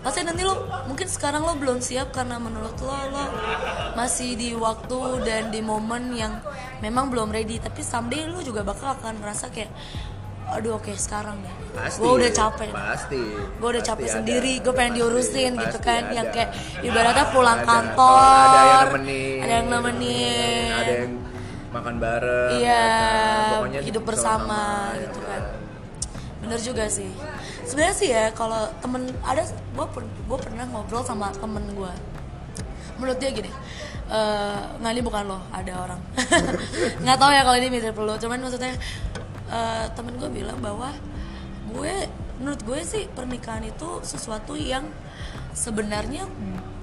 pasti 0.02 0.26
nanti 0.26 0.42
lo 0.42 0.66
mungkin 0.90 1.06
sekarang 1.06 1.46
lo 1.46 1.54
belum 1.54 1.78
siap 1.78 2.10
karena 2.10 2.42
menurut 2.42 2.74
lo 2.82 2.98
lo 3.14 3.26
masih 3.94 4.34
di 4.34 4.58
waktu 4.58 5.00
dan 5.22 5.54
di 5.54 5.62
momen 5.62 6.12
yang 6.12 6.42
memang 6.82 7.14
belum 7.14 7.30
ready. 7.30 7.62
Tapi 7.62 7.86
someday 7.86 8.26
lo 8.26 8.42
juga 8.42 8.66
bakal 8.66 8.98
akan 8.98 9.22
merasa 9.22 9.48
kayak 9.54 9.70
aduh 10.52 10.76
oke 10.76 10.92
sekarang 11.00 11.40
deh 11.40 11.56
pasti 11.72 12.04
gue 12.04 12.12
udah 12.12 12.32
capek. 12.36 12.70
pasti. 12.76 13.24
Gue 13.56 13.70
udah 13.72 13.84
capek 13.88 14.04
ada. 14.04 14.16
sendiri 14.20 14.60
gue 14.60 14.74
pengen 14.76 14.92
Pasti, 14.92 15.00
diurusin 15.00 15.52
gitu 15.56 15.78
pasti 15.80 15.88
kan 15.88 16.02
ada. 16.04 16.16
yang 16.18 16.28
kayak 16.28 16.50
ibaratnya 16.84 17.26
pulang 17.32 17.60
Ada. 17.64 17.70
kantor. 17.72 18.20
Ada 18.20 18.60
yang 18.60 18.84
nemenin. 18.84 19.40
Ada 19.40 19.54
yang 19.56 19.68
nemenin. 19.72 20.72
Ada 20.76 20.92
yang 20.92 21.12
makan 21.72 21.96
bareng 21.98 22.52
Iya, 22.58 22.76
ya 22.76 22.88
kan? 22.92 23.50
Pokoknya 23.54 23.80
hidup 23.82 24.04
bersama 24.04 24.62
ya 24.92 25.08
gitu 25.08 25.20
kan. 25.22 25.44
bener 26.42 26.58
juga 26.60 26.86
sih 26.88 27.12
sebenarnya 27.64 27.96
sih 27.96 28.10
ya 28.10 28.34
kalau 28.34 28.58
temen 28.78 29.06
ada 29.22 29.46
gue 29.46 29.86
gue 30.02 30.38
pernah 30.38 30.66
ngobrol 30.66 31.00
sama 31.02 31.30
temen 31.32 31.62
gue 31.72 31.94
menurut 32.98 33.16
dia 33.16 33.30
gini 33.30 33.48
nggak 34.76 34.92
ini 34.92 35.02
bukan 35.02 35.24
lo 35.24 35.40
ada 35.50 35.74
orang 35.80 36.02
nggak 37.06 37.16
tahu 37.16 37.30
ya 37.30 37.42
kalau 37.42 37.56
ini 37.56 37.70
mirip 37.70 37.94
lo 37.96 38.18
cuman 38.18 38.42
maksudnya 38.42 38.74
eh, 39.48 39.86
temen 39.94 40.18
gue 40.18 40.30
bilang 40.30 40.58
bahwa 40.58 40.90
gue 41.70 41.94
menurut 42.38 42.60
gue 42.60 42.80
sih 42.82 43.06
pernikahan 43.08 43.62
itu 43.62 44.02
sesuatu 44.02 44.58
yang 44.58 44.90
sebenarnya 45.54 46.26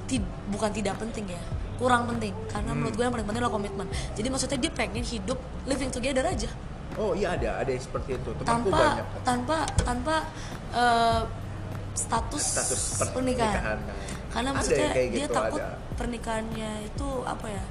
ti- 0.06 0.22
bukan 0.48 0.70
tidak 0.70 0.96
penting 0.96 1.28
ya 1.28 1.42
kurang 1.78 2.10
penting 2.10 2.34
karena 2.50 2.70
menurut 2.74 2.94
gue 2.94 3.04
yang 3.06 3.14
paling 3.14 3.26
penting 3.26 3.40
adalah 3.40 3.54
komitmen 3.54 3.86
jadi 4.12 4.28
maksudnya 4.28 4.58
dia 4.58 4.72
pengen 4.74 5.04
hidup 5.06 5.38
living 5.64 5.88
together 5.88 6.26
aja 6.26 6.50
oh 6.98 7.14
iya 7.14 7.38
ada 7.38 7.62
ada 7.62 7.70
yang 7.70 7.80
seperti 7.80 8.18
itu 8.18 8.30
temanku 8.34 8.68
tanpa 8.68 8.76
banyak 8.76 9.06
tanpa 9.22 9.56
tanpa 9.86 10.14
eh, 10.74 11.22
status, 11.98 12.44
Status 12.44 12.80
per- 12.94 13.10
pernikahan. 13.10 13.58
pernikahan. 13.58 13.78
Karena 14.30 14.48
Ada 14.52 14.56
maksudnya 14.60 14.88
kayak 14.94 15.08
dia 15.10 15.26
gitu, 15.26 15.34
takut 15.34 15.58
ada. 15.58 15.74
pernikahannya 15.98 16.70
itu 16.86 17.08
apa 17.26 17.46
ya? 17.50 17.64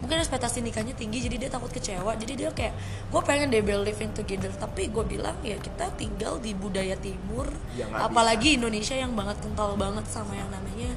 Mungkin 0.00 0.16
ekspektasi 0.20 0.58
nikahnya 0.60 0.94
tinggi 0.96 1.20
jadi 1.20 1.36
dia 1.36 1.50
takut 1.52 1.68
kecewa. 1.68 2.16
Jadi 2.16 2.32
dia 2.32 2.48
kayak 2.48 2.72
gue 3.12 3.20
pengen 3.20 3.52
deh 3.52 3.60
living 3.60 4.12
together 4.16 4.48
tapi 4.56 4.88
gue 4.88 5.04
bilang 5.04 5.36
ya 5.44 5.60
kita 5.60 5.92
tinggal 5.96 6.40
di 6.40 6.56
budaya 6.56 6.96
timur 6.96 7.44
Ya, 7.76 7.84
apalagi 7.92 8.56
Indonesia 8.56 8.96
yang 8.96 9.12
banget 9.12 9.36
kental 9.42 9.74
banget 9.76 10.06
sama 10.08 10.32
yang 10.32 10.48
namanya 10.48 10.94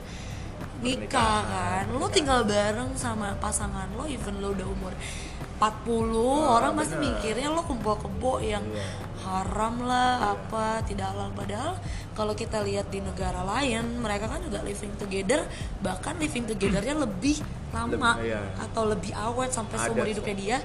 nikah 0.80 1.42
kan. 1.44 1.84
Lo 1.90 2.06
tinggal 2.08 2.44
bareng 2.44 2.94
sama 2.94 3.34
pasangan 3.38 3.90
lo 3.94 4.06
even 4.06 4.38
lo 4.38 4.52
udah 4.52 4.68
umur 4.68 4.94
40 5.58 6.14
orang 6.54 6.78
pasti 6.78 6.96
bener. 6.96 7.18
mikirnya 7.18 7.50
lo 7.50 7.66
kumpul 7.66 7.98
kebo 7.98 8.38
yang 8.38 8.62
Iya. 8.62 8.86
haram 9.26 9.82
lah 9.84 10.38
apa 10.38 10.86
tidak 10.86 11.10
halal 11.12 11.34
padahal 11.34 11.74
kalau 12.14 12.32
kita 12.32 12.62
lihat 12.62 12.88
di 12.88 13.02
negara 13.02 13.42
lain 13.42 13.98
mereka 13.98 14.30
kan 14.30 14.38
juga 14.40 14.62
living 14.62 14.94
together 14.96 15.42
bahkan 15.82 16.14
living 16.16 16.46
togethernya 16.46 16.94
lebih 16.96 17.42
lama 17.74 17.90
Lebih, 18.16 18.30
iya. 18.30 18.42
atau 18.62 18.86
lebih 18.86 19.12
awet 19.12 19.50
sampai 19.50 19.82
seumur 19.82 20.06
so. 20.06 20.12
hidupnya 20.14 20.36
dia 20.38 20.58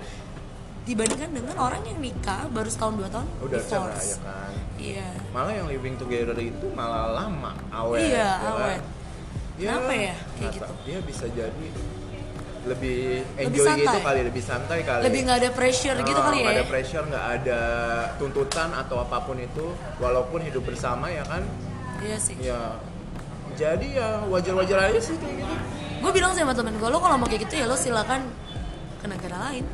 dibandingkan 0.83 1.31
dengan 1.31 1.57
orang 1.57 1.83
yang 1.83 1.96
nikah 1.96 2.44
baru 2.51 2.68
setahun 2.68 2.94
dua 2.98 3.09
tahun 3.09 3.27
udah 3.40 3.59
divorce 3.59 4.05
ya 4.05 4.16
kan 4.20 4.53
iya 4.77 5.09
malah 5.33 5.53
yang 5.55 5.68
living 5.70 5.94
together 5.96 6.37
itu 6.37 6.66
malah 6.75 7.16
lama 7.16 7.57
awet 7.72 8.12
Iya, 8.12 8.29
ya 8.37 8.51
kan? 8.53 8.81
Awet. 9.64 9.79
Kenapa 9.79 9.92
ya? 9.94 10.14
Kayak 10.35 10.51
gitu? 10.53 10.72
dia 10.83 10.98
bisa 11.01 11.27
jadi 11.29 11.66
lebih 12.62 13.27
Lebih 13.27 13.42
enjoy 13.42 13.66
santai. 13.66 13.83
gitu 13.83 13.98
kali 14.01 14.20
lebih 14.22 14.42
santai 14.42 14.79
kali. 14.83 15.03
Lebih 15.03 15.20
nggak 15.27 15.38
ada 15.40 15.51
pressure 15.51 15.98
gitu 15.98 16.14
Oh, 16.14 16.25
kali 16.25 16.37
ya? 16.37 16.42
nggak 16.42 16.55
ada 16.55 16.64
pressure 16.64 17.05
nggak 17.05 17.27
ada 17.33 17.61
tuntutan 18.16 18.68
atau 18.72 18.96
apa 18.98 19.18
pun 19.20 19.37
itu. 19.37 19.66
Walaupun 19.98 20.40
hidup 20.40 20.62
bersama 20.62 21.07
ya 21.07 21.25
kan? 21.25 21.42
Iya 21.98 22.16
sih. 22.16 22.37
Ya. 22.38 22.79
Jadi 23.53 23.94
ya 23.94 24.22
wajar-wajar 24.27 24.88
aja 24.88 25.01
sih 25.01 25.14
kayak 25.14 25.37
gitu. 25.38 25.55
Gue 26.01 26.11
bilang 26.11 26.33
sih 26.33 26.40
sama 26.40 26.55
temen 26.55 26.75
gue 26.75 26.88
lo 26.88 26.98
kalau 26.98 27.14
mau 27.14 27.27
kayak 27.27 27.46
gitu 27.46 27.55
ya 27.57 27.66
lo 27.66 27.75
silakan 27.75 28.31
ke 28.98 29.07
negara 29.07 29.51
lain. 29.51 29.66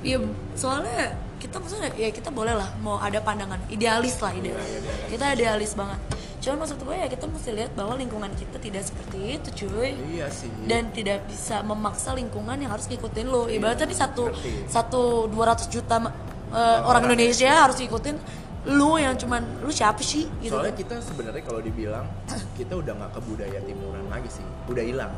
Ya 0.00 0.22
soalnya 0.54 1.14
kita 1.36 1.58
maksudnya 1.58 1.90
ya 1.92 2.08
kita 2.08 2.30
boleh 2.30 2.54
lah 2.54 2.70
mau 2.80 2.96
ada 2.96 3.18
pandangan 3.18 3.58
idealis 3.66 4.16
lah 4.18 4.30
idealis. 4.30 4.78
Kita 5.10 5.34
idealis 5.34 5.74
banget 5.74 5.98
cuman 6.44 6.60
maksud 6.60 6.76
gue 6.76 6.96
ya 7.00 7.08
kita 7.08 7.24
mesti 7.24 7.50
lihat 7.56 7.72
bahwa 7.72 7.96
lingkungan 7.96 8.28
kita 8.36 8.60
tidak 8.60 8.84
seperti 8.84 9.40
itu 9.40 9.48
cuy. 9.64 9.96
Iya 10.12 10.28
sih. 10.28 10.52
Dan 10.68 10.92
tidak 10.92 11.24
bisa 11.24 11.64
memaksa 11.64 12.12
lingkungan 12.12 12.60
yang 12.60 12.68
harus 12.68 12.84
ngikutin 12.84 13.26
lo. 13.32 13.48
Ibaratnya 13.48 13.88
nih 13.88 13.96
satu 13.96 14.28
ngerti. 14.28 14.68
satu 14.68 15.02
200 15.32 15.72
juta 15.72 15.96
uh, 16.04 16.80
orang 16.84 17.08
Indonesia 17.08 17.48
harus 17.48 17.80
ngikutin 17.80 18.44
lu 18.76 19.00
yang 19.00 19.16
cuman 19.16 19.64
lu 19.64 19.72
siapa 19.72 20.04
sih? 20.04 20.28
Gitu 20.44 20.52
soalnya 20.52 20.76
kan. 20.76 20.80
kita 20.84 20.94
sebenarnya 21.00 21.42
kalau 21.48 21.60
dibilang 21.64 22.04
kita 22.60 22.76
udah 22.76 22.92
nggak 22.92 23.10
ke 23.16 23.20
budaya 23.24 23.58
timuran 23.64 24.04
lagi 24.12 24.28
sih. 24.28 24.44
Udah 24.68 24.84
hilang. 24.84 25.12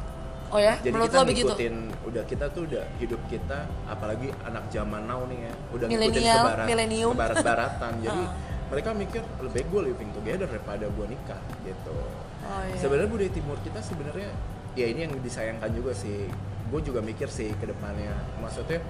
Oh 0.54 0.62
ya? 0.62 0.78
Jadi 0.78 0.94
menurut 0.94 1.10
kita 1.10 1.18
lo 1.18 1.26
begitu? 1.26 1.46
ngikutin 1.50 1.74
udah 2.06 2.22
kita 2.22 2.44
tuh 2.54 2.62
udah 2.70 2.84
hidup 3.02 3.20
kita 3.26 3.58
apalagi 3.90 4.30
anak 4.46 4.70
zaman 4.70 5.02
now 5.10 5.26
nih 5.26 5.50
ya 5.50 5.52
udah 5.74 5.86
ngikutin 5.90 6.06
Milenial, 6.06 6.38
ke 6.38 6.46
barat 6.46 6.66
ke 6.70 7.18
barat 7.18 7.36
baratan 7.42 7.92
jadi 8.06 8.22
Ah. 8.22 8.55
Mereka 8.66 8.90
mikir 8.94 9.22
lebih 9.38 9.52
baik 9.54 9.66
gue 9.70 9.82
living 9.92 10.10
together 10.14 10.48
daripada 10.50 10.84
gue 10.90 11.06
nikah 11.06 11.40
gitu. 11.62 11.94
Oh, 12.46 12.62
iya. 12.62 12.78
sebenarnya 12.78 13.10
budaya 13.10 13.32
timur 13.34 13.58
kita 13.62 13.82
sebenarnya 13.82 14.30
ya 14.78 14.86
ini 14.86 15.06
yang 15.06 15.12
disayangkan 15.22 15.70
juga 15.74 15.92
sih. 15.94 16.26
Gue 16.66 16.80
juga 16.82 16.98
mikir 16.98 17.30
sih 17.30 17.54
ke 17.54 17.66
depannya. 17.70 18.10
Maksudnya 18.42 18.82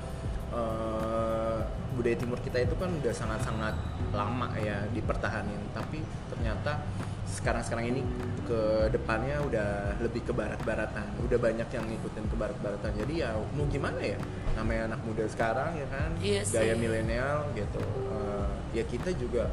eh, 0.53 1.61
budaya 1.97 2.17
timur 2.17 2.41
kita 2.41 2.65
itu 2.65 2.75
kan 2.77 2.89
udah 2.89 3.13
sangat-sangat 3.13 3.75
lama 4.17 4.49
ya 4.57 4.85
dipertahanin. 4.93 5.61
Tapi 5.77 6.01
ternyata 6.33 6.81
sekarang-sekarang 7.27 7.93
ini 7.93 8.03
ke 8.49 8.89
depannya 8.89 9.45
udah 9.45 9.69
lebih 10.01 10.25
ke 10.25 10.33
barat-baratan. 10.33 11.21
Udah 11.21 11.37
banyak 11.37 11.69
yang 11.69 11.85
ngikutin 11.85 12.25
ke 12.33 12.37
barat-baratan. 12.37 12.91
Jadi 12.97 13.15
ya 13.21 13.37
mau 13.37 13.69
gimana 13.69 14.01
ya? 14.01 14.17
Namanya 14.57 14.97
anak 14.97 15.01
muda 15.05 15.25
sekarang 15.29 15.77
ya 15.77 15.87
kan? 15.93 16.09
Iya 16.25 16.43
gaya 16.49 16.75
milenial 16.81 17.45
gitu. 17.53 17.83
Eh, 17.85 18.36
ya 18.77 18.85
kita 18.85 19.17
juga 19.17 19.49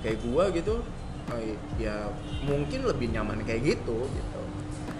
kayak 0.00 0.18
gua 0.24 0.48
gitu 0.48 0.80
eh, 1.36 1.56
ya 1.76 2.08
mungkin 2.48 2.88
lebih 2.88 3.12
nyaman 3.12 3.44
kayak 3.44 3.76
gitu 3.76 4.08
gitu. 4.08 4.40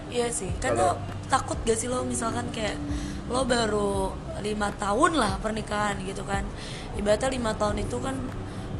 Iya 0.05 0.29
sih, 0.29 0.53
kan 0.61 0.77
lo 0.77 1.01
takut 1.27 1.57
gak 1.65 1.75
sih 1.81 1.89
lo 1.89 2.05
misalkan 2.05 2.45
kayak 2.53 2.77
lo 3.25 3.41
baru 3.41 4.13
lima 4.45 4.69
tahun 4.77 5.17
lah 5.17 5.41
pernikahan 5.41 5.97
gitu 6.05 6.21
kan? 6.23 6.45
Ibaratnya 6.93 7.33
lima 7.33 7.51
tahun 7.57 7.81
itu 7.81 7.97
kan 7.97 8.13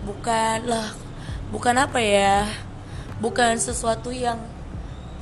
bukan 0.06 0.60
lah 0.70 0.94
bukan 1.50 1.76
apa 1.82 1.98
ya 1.98 2.46
bukan 3.18 3.58
sesuatu 3.58 4.14
yang 4.14 4.38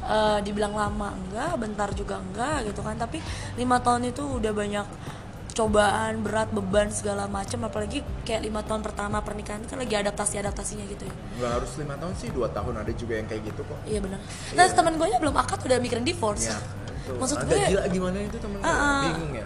eh, 0.04 0.40
dibilang 0.44 0.76
lama 0.76 1.16
enggak 1.16 1.56
bentar 1.56 1.90
juga 1.96 2.20
enggak 2.20 2.68
gitu 2.68 2.84
kan? 2.84 3.00
Tapi 3.00 3.24
lima 3.56 3.80
tahun 3.80 4.12
itu 4.12 4.22
udah 4.22 4.52
banyak 4.52 4.88
cobaan 5.54 6.26
berat 6.26 6.50
beban 6.50 6.90
segala 6.90 7.30
macam 7.30 7.70
apalagi 7.70 8.02
kayak 8.26 8.42
lima 8.50 8.66
tahun 8.66 8.82
pertama 8.82 9.22
pernikahan 9.22 9.62
kan 9.70 9.78
lagi 9.78 9.94
adaptasi 9.94 10.42
adaptasinya 10.42 10.86
gitu 10.90 11.06
ya. 11.06 11.14
Nggak 11.40 11.52
harus 11.62 11.72
lima 11.78 11.96
tahun 12.02 12.14
sih 12.18 12.30
dua 12.34 12.50
tahun 12.50 12.74
ada 12.82 12.92
juga 12.98 13.14
yang 13.22 13.28
kayak 13.30 13.54
gitu 13.54 13.62
kok. 13.64 13.80
Iya 13.86 14.00
benar. 14.02 14.20
Nah 14.58 14.66
teman 14.68 14.94
gue 14.98 15.08
belum 15.22 15.36
akad 15.38 15.60
udah 15.62 15.78
mikirin 15.78 16.04
divorce. 16.04 16.50
Ya 16.50 16.58
itu. 17.04 17.14
maksud 17.20 17.38
agak 17.44 17.52
gue 17.52 17.60
gila 17.76 17.84
gimana 17.92 18.18
itu 18.24 18.38
temen 18.40 18.58
gue? 18.60 18.66
Ah, 18.66 18.72
ah. 18.72 19.02
bingung 19.12 19.34
ya 19.36 19.46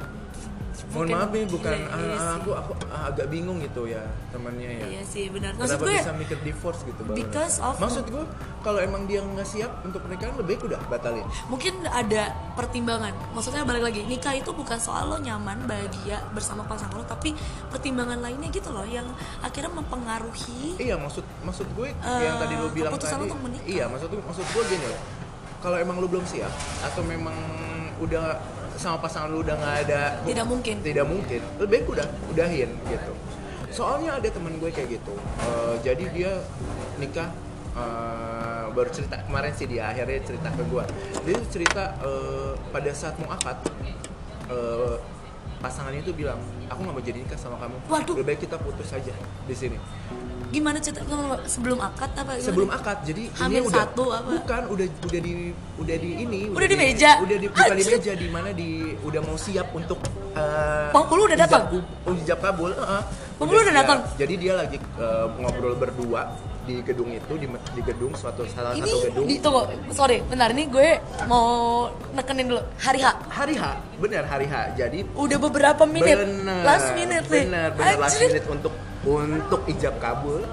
mohon 0.98 1.08
maaf 1.08 1.30
nih 1.30 1.46
bukan 1.46 1.72
iya 1.72 1.88
ah, 1.88 2.00
sih. 2.18 2.36
aku 2.36 2.50
aku 2.52 2.72
ah, 2.88 3.04
agak 3.08 3.28
bingung 3.28 3.58
gitu 3.60 3.86
ya 3.86 4.02
temannya 4.28 4.70
ya 4.74 4.86
Iya 4.90 5.02
sih 5.04 5.30
benar. 5.30 5.54
Maksud 5.54 5.78
Kenapa 5.78 5.86
gue 5.86 6.00
bisa 6.00 6.14
mikir 6.14 6.38
divorce 6.42 6.82
gitu 6.84 7.02
because 7.14 7.56
of- 7.60 7.78
Maksud 7.78 8.06
gue 8.08 8.24
kalau 8.60 8.80
emang 8.80 9.06
dia 9.06 9.22
nggak 9.22 9.46
siap 9.46 9.72
untuk 9.82 10.02
pernikahan 10.02 10.34
lebih 10.36 10.58
baik 10.58 10.68
udah 10.68 10.80
batalin. 10.88 11.24
mungkin 11.48 11.72
ada 11.86 12.24
pertimbangan. 12.54 13.14
Maksudnya 13.32 13.64
balik 13.64 13.86
lagi 13.86 14.02
nikah 14.04 14.34
itu 14.34 14.50
bukan 14.52 14.76
soal 14.76 15.08
lo 15.08 15.18
nyaman 15.18 15.64
bahagia 15.64 16.20
bersama 16.32 16.64
pasangan 16.64 16.94
lo, 16.94 17.06
tapi 17.06 17.32
pertimbangan 17.68 18.18
lainnya 18.18 18.50
gitu 18.50 18.70
loh 18.70 18.84
yang 18.84 19.06
akhirnya 19.40 19.70
mempengaruhi. 19.72 20.76
Iya 20.78 20.98
maksud 20.98 21.22
maksud 21.42 21.68
gue 21.72 21.94
Eh, 21.94 22.22
yang 22.22 22.36
tadi 22.38 22.54
lu 22.56 22.68
bilang 22.72 22.92
tadi. 22.94 23.24
untuk 23.24 23.40
menikah. 23.40 23.68
Iya 23.68 23.86
maksud 23.86 24.10
maksud 24.12 24.46
gue 24.46 24.64
gini 24.68 24.86
loh. 24.86 25.02
Kalau 25.58 25.78
emang 25.78 25.98
lu 25.98 26.08
belum 26.08 26.24
siap 26.24 26.52
atau 26.82 27.02
memang 27.02 27.36
udah 27.98 28.38
sama 28.78 29.02
pasangan 29.02 29.28
lu 29.28 29.42
udah 29.42 29.58
nggak 29.58 29.76
ada 29.90 30.02
Tidak 30.24 30.46
mungkin. 30.46 30.76
tidak 30.82 31.06
mungkin. 31.06 31.42
Lebih 31.58 31.70
baik 31.82 31.86
udah 31.98 32.08
udahin 32.30 32.70
gitu. 32.88 33.12
Soalnya 33.68 34.18
ada 34.18 34.30
temen 34.30 34.58
gue 34.58 34.70
kayak 34.70 34.90
gitu. 34.96 35.14
Eh, 35.42 35.76
jadi 35.84 36.04
dia 36.14 36.32
nikah 36.98 37.30
eh, 37.74 38.66
baru 38.72 38.90
cerita 38.90 39.18
kemarin 39.22 39.54
sih 39.54 39.66
dia 39.66 39.90
akhirnya 39.90 40.22
cerita 40.22 40.50
ke 40.50 40.64
gue 40.66 40.84
dia 41.26 41.38
cerita 41.50 41.84
eh, 42.00 42.54
pada 42.70 42.92
saat 42.94 43.18
mau 43.18 43.30
akad 43.30 43.58
eh, 44.50 44.96
pasangannya 45.58 46.06
itu 46.06 46.14
bilang 46.14 46.38
aku 46.70 46.86
nggak 46.86 46.96
mau 46.96 47.02
jadi 47.02 47.18
nikah 47.26 47.38
sama 47.38 47.58
kamu. 47.58 47.78
Waduh. 47.90 48.14
lebih 48.18 48.26
baik 48.30 48.40
kita 48.46 48.58
putus 48.62 48.94
aja 48.94 49.14
di 49.46 49.56
sini 49.58 49.78
Gimana 50.48 50.80
cerita 50.80 51.04
sebelum 51.46 51.76
akad 51.78 52.12
apa? 52.14 52.32
gimana? 52.34 52.46
sebelum 52.46 52.70
akad 52.72 52.98
jadi 53.04 53.24
Hamil 53.36 53.52
ini 53.54 53.68
udah 53.68 53.84
satu 53.84 54.04
apa? 54.10 54.30
bukan 54.32 54.62
udah 54.72 54.86
udah 55.04 55.20
di 55.20 55.32
udah 55.78 55.96
di 55.98 56.10
ini 56.18 56.40
Udah 56.48 56.68
di 56.68 56.76
meja? 56.76 57.12
udah 57.20 57.38
di 57.38 57.48
bukan 57.48 57.68
di 57.74 57.86
meja 57.86 58.12
di 58.16 58.28
mana 58.28 58.50
di 58.52 58.70
udah 58.98 59.22
mau 59.22 59.36
siap 59.36 59.68
untuk 59.72 60.00
uh, 60.34 60.88
Penghulu 60.90 61.28
udah 61.28 61.38
datang? 61.38 61.64
oh 62.02 62.14
hijab 62.14 62.40
kabul 62.40 62.72
heeh. 62.72 63.02
Penghulu 63.36 63.60
udah 63.60 63.68
siap. 63.70 63.82
datang? 63.84 64.00
jadi 64.16 64.34
dia 64.36 64.54
lagi 64.56 64.78
uh, 64.96 65.28
ngobrol 65.36 65.76
berdua 65.76 66.32
di 66.64 66.80
gedung 66.82 67.08
itu 67.10 67.34
di, 67.34 67.48
di 67.48 67.82
gedung 67.82 68.12
suatu 68.12 68.44
salah 68.46 68.72
Ini 68.72 68.84
satu 68.84 68.98
gedung 69.06 69.24
di, 69.24 69.36
tunggu, 69.40 69.62
sorry, 69.90 70.20
bentar 70.22 70.52
ini 70.52 70.68
gue 70.68 71.00
mau 71.24 71.48
nekenin 72.12 72.44
dulu 72.46 72.60
hari 72.78 73.00
H. 73.00 73.08
hari 73.30 73.56
H 73.56 73.64
benar 73.98 74.24
hari 74.24 74.48
H 74.48 74.76
jadi 74.76 75.00
Udah 75.12 75.40
beberapa 75.42 75.84
menit, 75.84 76.16
Bener, 76.16 76.64
last 76.64 76.92
minute 76.94 77.24
nih. 77.26 77.48
bener, 77.48 77.68
bener 77.72 77.96
last 77.98 78.20
minute 78.20 78.44
untuk 78.48 78.72
untuk 79.08 79.64
ijab 79.72 79.96
kabul 80.04 80.44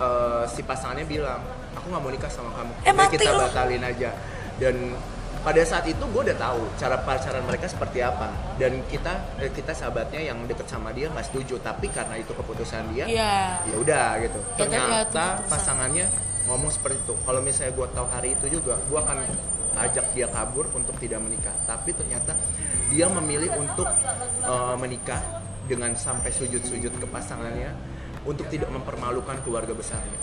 eh, 0.00 0.44
si 0.48 0.64
pasangannya 0.64 1.04
bilang 1.04 1.40
aku 1.76 1.84
nggak 1.92 2.02
mau 2.02 2.10
nikah 2.12 2.32
sama 2.32 2.50
kamu. 2.56 2.72
Eh, 2.88 2.94
mati 2.96 3.16
kita 3.20 3.32
batalin 3.36 3.84
aja. 3.84 4.10
Dan 4.56 4.96
pada 5.40 5.62
saat 5.64 5.88
itu 5.88 6.04
gue 6.04 6.22
udah 6.28 6.36
tahu 6.36 6.60
cara 6.76 7.00
pacaran 7.00 7.44
mereka 7.44 7.66
seperti 7.68 8.00
apa. 8.00 8.32
Dan 8.56 8.80
kita 8.88 9.40
eh, 9.40 9.52
kita 9.52 9.76
sahabatnya 9.76 10.20
yang 10.32 10.40
deket 10.48 10.66
sama 10.66 10.90
dia 10.96 11.12
nggak 11.12 11.26
setuju. 11.28 11.60
Tapi 11.60 11.92
karena 11.92 12.16
itu 12.16 12.32
keputusan 12.32 12.90
dia 12.96 13.04
Iya. 13.06 13.36
ya 13.68 13.76
udah 13.76 14.06
gitu. 14.24 14.40
Ya, 14.56 14.64
ya, 14.64 14.64
ternyata 14.68 15.24
pasangannya 15.46 16.06
ngomong 16.48 16.72
seperti 16.72 16.98
itu. 17.04 17.14
Kalau 17.24 17.40
misalnya 17.44 17.72
gue 17.76 17.86
tahu 17.92 18.06
hari 18.08 18.28
itu 18.34 18.46
juga 18.60 18.80
gue 18.80 18.98
akan 18.98 19.18
ajak 19.70 20.06
dia 20.12 20.26
kabur 20.28 20.66
untuk 20.72 20.96
tidak 20.98 21.20
menikah. 21.22 21.54
Tapi 21.68 21.94
ternyata 21.94 22.32
dia 22.90 23.06
memilih 23.06 23.54
untuk 23.56 23.86
eh, 24.44 24.76
menikah 24.76 25.20
dengan 25.70 25.94
sampai 25.94 26.34
sujud-sujud 26.34 26.90
ke 26.98 27.06
pasangannya 27.06 27.70
untuk 28.26 28.50
tidak 28.50 28.74
mempermalukan 28.74 29.38
keluarga 29.46 29.70
besarnya 29.70 30.18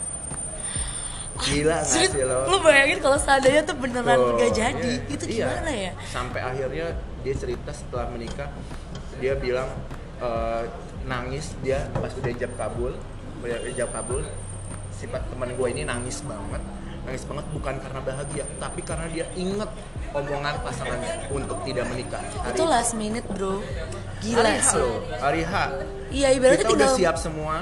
gila 1.38 1.86
nggak 1.86 1.86
Serius, 1.86 2.12
sih 2.18 2.26
lo 2.26 2.50
lu 2.50 2.58
bayangin 2.66 2.98
kalau 2.98 3.18
seandainya 3.22 3.62
tuh 3.62 3.78
beneran 3.78 4.18
Tuh, 4.18 4.42
gak 4.42 4.52
jadi, 4.58 4.94
iya. 4.98 5.14
itu 5.14 5.26
Iya. 5.30 5.46
gimana 5.54 5.72
ya? 5.72 5.92
Sampai 6.10 6.42
akhirnya 6.42 6.86
dia 7.22 7.34
cerita 7.38 7.70
setelah 7.70 8.10
menikah, 8.10 8.50
dia 9.22 9.38
bilang 9.38 9.70
eh, 10.18 10.64
nangis 11.06 11.54
dia 11.62 11.86
pas 11.94 12.10
udah 12.10 12.32
ijab 12.34 12.52
kabul, 12.58 12.90
udah 13.46 13.58
ijab 13.70 13.90
kabul, 13.94 14.26
sifat 14.98 15.22
teman 15.30 15.54
gue 15.54 15.68
ini 15.70 15.86
nangis 15.86 16.26
banget, 16.26 16.62
nangis 17.06 17.22
banget 17.30 17.46
bukan 17.54 17.76
karena 17.86 18.02
bahagia, 18.02 18.46
tapi 18.58 18.82
karena 18.82 19.06
dia 19.14 19.26
inget 19.38 19.70
omongan 20.18 20.58
pasangannya 20.66 21.14
untuk 21.30 21.62
tidak 21.70 21.86
menikah. 21.86 22.22
Hari 22.42 22.58
Itu 22.58 22.66
last 22.66 22.98
minute 22.98 23.30
bro, 23.30 23.62
gila 24.24 24.42
hari 24.42 24.60
sih. 24.62 24.78
loh, 24.80 24.96
hari 25.22 25.42
H. 25.46 25.54
Iya 26.08 26.28
ibaratnya 26.34 26.58
Kita 26.64 26.70
tinggal 26.72 26.88
udah 26.88 26.90
siap 26.98 27.16
semua. 27.20 27.56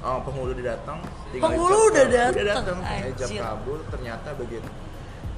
Oh, 0.00 0.18
penghulu 0.24 0.56
udah 0.56 0.66
datang. 0.74 0.98
Penghulu 1.36 1.78
udah 1.92 2.06
datang, 2.08 2.32
Udah 2.32 2.46
datang. 2.56 2.78
Ijab 3.12 3.28
kabul 3.36 3.78
ternyata 3.92 4.28
begitu. 4.32 4.68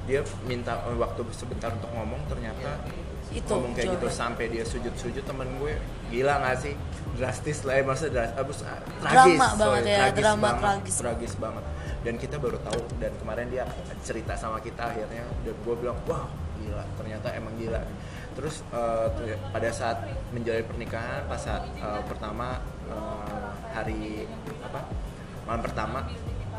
Dia 0.07 0.19
minta 0.47 0.79
eh, 0.87 0.97
waktu 0.99 1.21
sebentar 1.31 1.71
untuk 1.71 1.91
ngomong 1.95 2.19
ternyata 2.27 2.79
Itu 3.31 3.55
ngomong 3.55 3.71
kayak 3.73 3.97
gitu 3.97 4.07
sampai 4.11 4.51
dia 4.51 4.67
sujud-sujud 4.67 5.23
temen 5.23 5.47
gue 5.57 5.73
gila 6.11 6.43
gak 6.43 6.59
sih 6.59 6.75
drastis 7.17 7.65
lah 7.65 7.81
ya 7.81 7.83
maksudnya 7.85 8.11
dras, 8.13 8.31
abis, 8.37 8.57
ah, 8.61 8.77
Drama 8.99 9.01
tragis 9.01 9.39
banget 9.39 9.57
sorry, 9.57 9.89
ya, 9.89 9.97
tragis 9.97 10.21
drama 10.21 10.41
banget, 10.43 10.61
tragis. 10.61 10.95
tragis 11.01 11.33
banget 11.39 11.63
dan 12.03 12.13
kita 12.19 12.35
baru 12.37 12.57
tahu 12.61 12.79
dan 12.99 13.11
kemarin 13.17 13.47
dia 13.49 13.63
cerita 14.03 14.33
sama 14.35 14.57
kita 14.59 14.81
akhirnya 14.91 15.23
dan 15.47 15.55
gue 15.55 15.75
bilang 15.79 15.97
wah 16.05 16.27
gila 16.61 16.83
ternyata 16.99 17.27
emang 17.33 17.53
gila 17.57 17.81
terus 18.33 18.65
ter- 19.17 19.39
pada 19.53 19.69
saat 19.69 19.97
menjalani 20.33 20.65
pernikahan 20.65 21.21
pas 21.29 21.37
saat 21.37 21.63
eh, 21.77 22.01
pertama 22.09 22.59
eh, 22.89 23.49
hari 23.73 24.25
apa 24.65 24.89
malam 25.45 25.61
pertama 25.61 25.99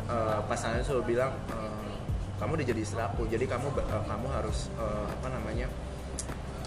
eh, 0.07 0.39
pasangannya 0.47 0.85
selalu 0.87 1.15
bilang 1.15 1.31
eh, 1.51 1.93
kamu 2.35 2.59
udah 2.59 2.67
jadi 2.67 2.81
istri 2.83 3.01
aku 3.03 3.27
jadi 3.27 3.45
kamu 3.47 3.67
eh, 3.75 4.03
kamu 4.07 4.27
harus 4.31 4.71
eh, 4.79 5.07
apa 5.07 5.27
namanya 5.31 5.67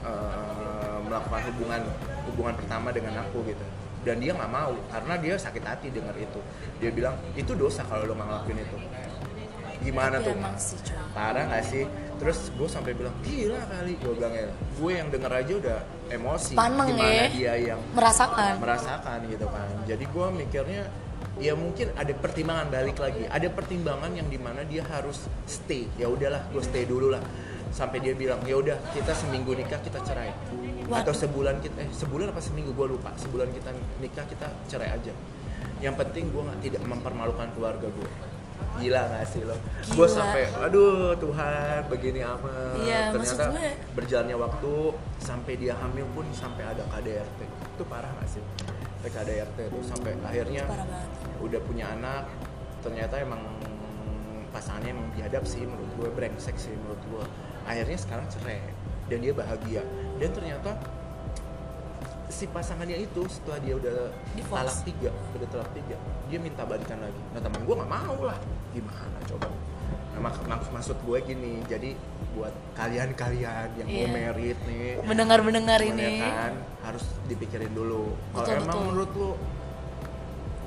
eh, 0.04 0.98
melakukan 1.08 1.40
hubungan 1.52 1.82
hubungan 2.28 2.54
pertama 2.56 2.88
dengan 2.92 3.24
aku 3.24 3.40
gitu. 3.48 3.64
Dan 4.06 4.22
dia 4.22 4.30
nggak 4.30 4.52
mau 4.52 4.72
karena 4.88 5.14
dia 5.18 5.34
sakit 5.34 5.64
hati 5.66 5.90
dengar 5.90 6.14
itu. 6.16 6.40
Dia 6.78 6.94
bilang 6.94 7.18
itu 7.34 7.52
dosa 7.58 7.82
kalau 7.84 8.06
lo 8.06 8.14
ngelakuin 8.14 8.62
itu 8.62 8.76
gimana 9.80 10.16
tuh? 10.18 10.34
sih 10.58 10.78
parah 11.12 11.44
gak 11.48 11.64
sih? 11.64 11.84
Terus 12.18 12.50
gue 12.50 12.66
sampai 12.66 12.92
bilang 12.98 13.14
gila 13.22 13.62
kali 13.70 13.94
gue 13.94 14.12
bilang 14.18 14.34
ya 14.34 14.50
gue 14.50 14.90
yang 14.90 15.08
denger 15.08 15.32
aja 15.32 15.52
udah 15.54 15.78
emosi 16.10 16.52
Paneng 16.54 16.88
gimana 16.90 17.14
ya. 17.14 17.26
dia 17.30 17.52
yang 17.74 17.80
Merasakan. 17.94 18.52
merasakan 18.58 19.18
gitu 19.30 19.46
kan. 19.46 19.68
Jadi 19.86 20.04
gue 20.04 20.26
mikirnya 20.34 20.82
ya 21.38 21.54
mungkin 21.54 21.94
ada 21.94 22.10
pertimbangan 22.10 22.66
balik 22.68 22.98
lagi. 22.98 23.22
Ada 23.30 23.48
pertimbangan 23.54 24.10
yang 24.18 24.26
di 24.26 24.38
mana 24.38 24.66
dia 24.66 24.82
harus 24.82 25.30
stay. 25.46 25.86
Ya 25.94 26.10
udahlah 26.10 26.42
gue 26.50 26.62
stay 26.62 26.82
dulu 26.82 27.14
lah. 27.14 27.22
Sampai 27.70 28.02
dia 28.02 28.16
bilang 28.18 28.42
ya 28.42 28.58
udah 28.58 28.74
kita 28.90 29.14
seminggu 29.14 29.54
nikah 29.54 29.78
kita 29.78 30.02
cerai. 30.02 30.34
Waduh. 30.88 31.04
atau 31.04 31.12
sebulan 31.12 31.60
kita 31.60 31.84
eh 31.84 31.90
sebulan 31.92 32.32
apa 32.32 32.40
seminggu 32.40 32.72
gue 32.74 32.86
lupa. 32.88 33.12
Sebulan 33.14 33.52
kita 33.52 33.70
nikah 34.02 34.24
kita 34.26 34.48
cerai 34.66 34.90
aja. 34.90 35.12
Yang 35.78 35.94
penting 36.02 36.34
gue 36.34 36.42
nggak 36.42 36.60
tidak 36.66 36.82
mempermalukan 36.82 37.46
keluarga 37.54 37.86
gue 37.86 38.10
gila 38.78 39.02
gak 39.10 39.24
sih 39.26 39.42
lo? 39.42 39.56
Gue 39.90 40.06
sampai 40.06 40.46
aduh 40.54 41.14
Tuhan 41.16 41.82
begini 41.86 42.22
amat. 42.22 42.78
Iya, 42.78 43.10
maksud 43.10 43.34
ternyata 43.34 43.44
gue- 43.50 43.76
berjalannya 43.94 44.36
waktu 44.38 44.72
sampai 45.18 45.52
dia 45.54 45.74
hamil 45.74 46.06
pun 46.14 46.26
sampai 46.30 46.62
ada 46.62 46.82
KDRT 46.86 47.40
itu 47.44 47.84
parah 47.84 48.10
gak 48.22 48.28
sih? 48.30 48.42
Sampai 48.98 49.10
KDRT 49.10 49.58
itu 49.66 49.78
sampai 49.82 50.10
akhirnya 50.20 50.62
udah 51.38 51.60
punya 51.60 51.90
anak. 51.90 52.30
Ternyata 52.78 53.18
emang 53.18 53.42
pasangannya 54.48 54.90
emang 54.94 55.08
biadab 55.12 55.44
sih 55.44 55.62
menurut 55.62 55.90
gue 55.94 56.08
brengsek 56.08 56.56
sih 56.56 56.72
menurut 56.72 57.02
gue 57.04 57.24
akhirnya 57.64 57.98
sekarang 57.98 58.26
cerai 58.30 58.62
dan 59.06 59.18
dia 59.18 59.34
bahagia. 59.34 59.82
Dan 60.16 60.30
ternyata 60.30 60.78
si 62.28 62.44
pasangannya 62.46 62.98
itu 62.98 63.24
setelah 63.26 63.58
dia 63.58 63.74
udah 63.74 64.12
Divorce. 64.32 64.60
talak 64.62 64.78
tiga 64.84 65.10
udah 65.32 65.48
talak 65.48 65.70
tiga 65.72 65.96
dia 66.26 66.38
minta 66.38 66.62
balikan 66.62 66.98
lagi. 66.98 67.20
Nah 67.32 67.40
teman 67.40 67.60
gue 67.60 67.74
nggak 67.74 67.90
mau 67.90 68.18
lah. 68.22 68.38
Gimana 68.70 69.18
coba? 69.24 69.48
Nah, 70.10 70.20
mak- 70.24 70.44
mak- 70.44 70.70
maksud 70.70 70.96
gue 70.98 71.18
gini 71.22 71.62
jadi 71.64 71.96
buat 72.32 72.52
kalian-kalian 72.74 73.68
yang 73.74 73.86
mau 73.86 74.02
Iya. 74.02 74.08
merit 74.10 74.58
nih 74.62 75.00
mendengar-mendengar 75.02 75.80
cuman 75.80 75.94
ini. 75.94 76.12
ya 76.18 76.30
kan? 76.30 76.54
Harus 76.82 77.04
dipikirin 77.24 77.72
dulu. 77.72 78.12
Kalau 78.32 78.46
emang 78.46 78.66
betul. 78.68 78.84
menurut 78.84 79.10
lu 79.14 79.30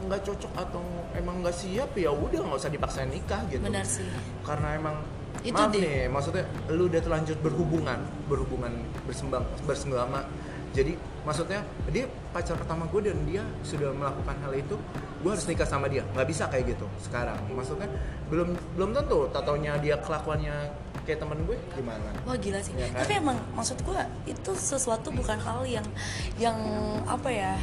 nggak 0.02 0.22
cocok 0.24 0.54
atau 0.58 0.82
emang 1.14 1.36
nggak 1.40 1.54
siap 1.54 1.94
ya 1.94 2.10
udah 2.10 2.40
nggak 2.42 2.58
usah 2.58 2.70
dipaksain 2.70 3.08
nikah 3.08 3.42
gitu. 3.48 3.62
Benar 3.62 3.86
sih. 3.86 4.10
Karena 4.42 4.74
emang 4.74 4.96
Itu 5.42 5.54
maaf 5.56 5.70
deh. 5.70 5.80
nih 5.80 6.00
maksudnya 6.08 6.44
lu 6.68 6.86
udah 6.86 7.00
terlanjur 7.00 7.38
berhubungan 7.40 8.00
berhubungan 8.26 8.74
bersembang 9.04 9.46
bersenggama 9.64 10.26
jadi 10.72 10.96
maksudnya 11.22 11.62
dia 11.92 12.08
pacar 12.32 12.56
pertama 12.56 12.88
gue 12.88 13.02
dan 13.06 13.18
dia 13.28 13.44
sudah 13.62 13.92
melakukan 13.92 14.36
hal 14.42 14.54
itu 14.56 14.76
gue 15.22 15.30
harus 15.30 15.46
nikah 15.46 15.68
sama 15.68 15.86
dia 15.86 16.02
nggak 16.12 16.26
bisa 16.26 16.48
kayak 16.48 16.74
gitu 16.74 16.88
sekarang 16.98 17.38
maksudnya 17.52 17.86
belum 18.32 18.50
belum 18.74 18.90
tentu 18.96 19.28
tatonya 19.30 19.78
dia 19.78 20.00
kelakuannya 20.00 20.56
kayak 21.04 21.20
temen 21.20 21.44
gue 21.46 21.58
gimana 21.74 22.10
Wah 22.24 22.38
gila 22.38 22.62
sih. 22.62 22.72
Ya 22.74 22.86
kan? 22.94 23.04
Tapi 23.04 23.14
emang 23.18 23.38
maksud 23.52 23.82
gua 23.82 24.06
itu 24.24 24.52
sesuatu 24.54 25.10
bukan 25.10 25.38
hal 25.38 25.66
yang 25.66 25.86
yang 26.38 26.58
apa 27.04 27.28
ya 27.28 27.54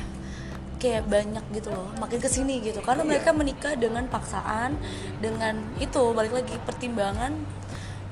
kayak 0.78 1.06
banyak 1.06 1.42
gitu 1.50 1.70
loh 1.70 1.90
makin 1.98 2.18
ke 2.18 2.26
sini 2.26 2.62
gitu 2.62 2.78
karena 2.82 3.02
Iya. 3.02 3.10
mereka 3.10 3.30
menikah 3.34 3.74
dengan 3.74 4.06
paksaan 4.06 4.78
dengan 5.18 5.58
itu 5.78 6.02
balik 6.14 6.30
lagi 6.34 6.54
pertimbangan 6.62 7.34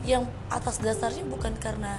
yang 0.02 0.26
atas 0.48 0.78
dasarnya 0.78 1.22
bukan 1.26 1.54
karena 1.58 1.98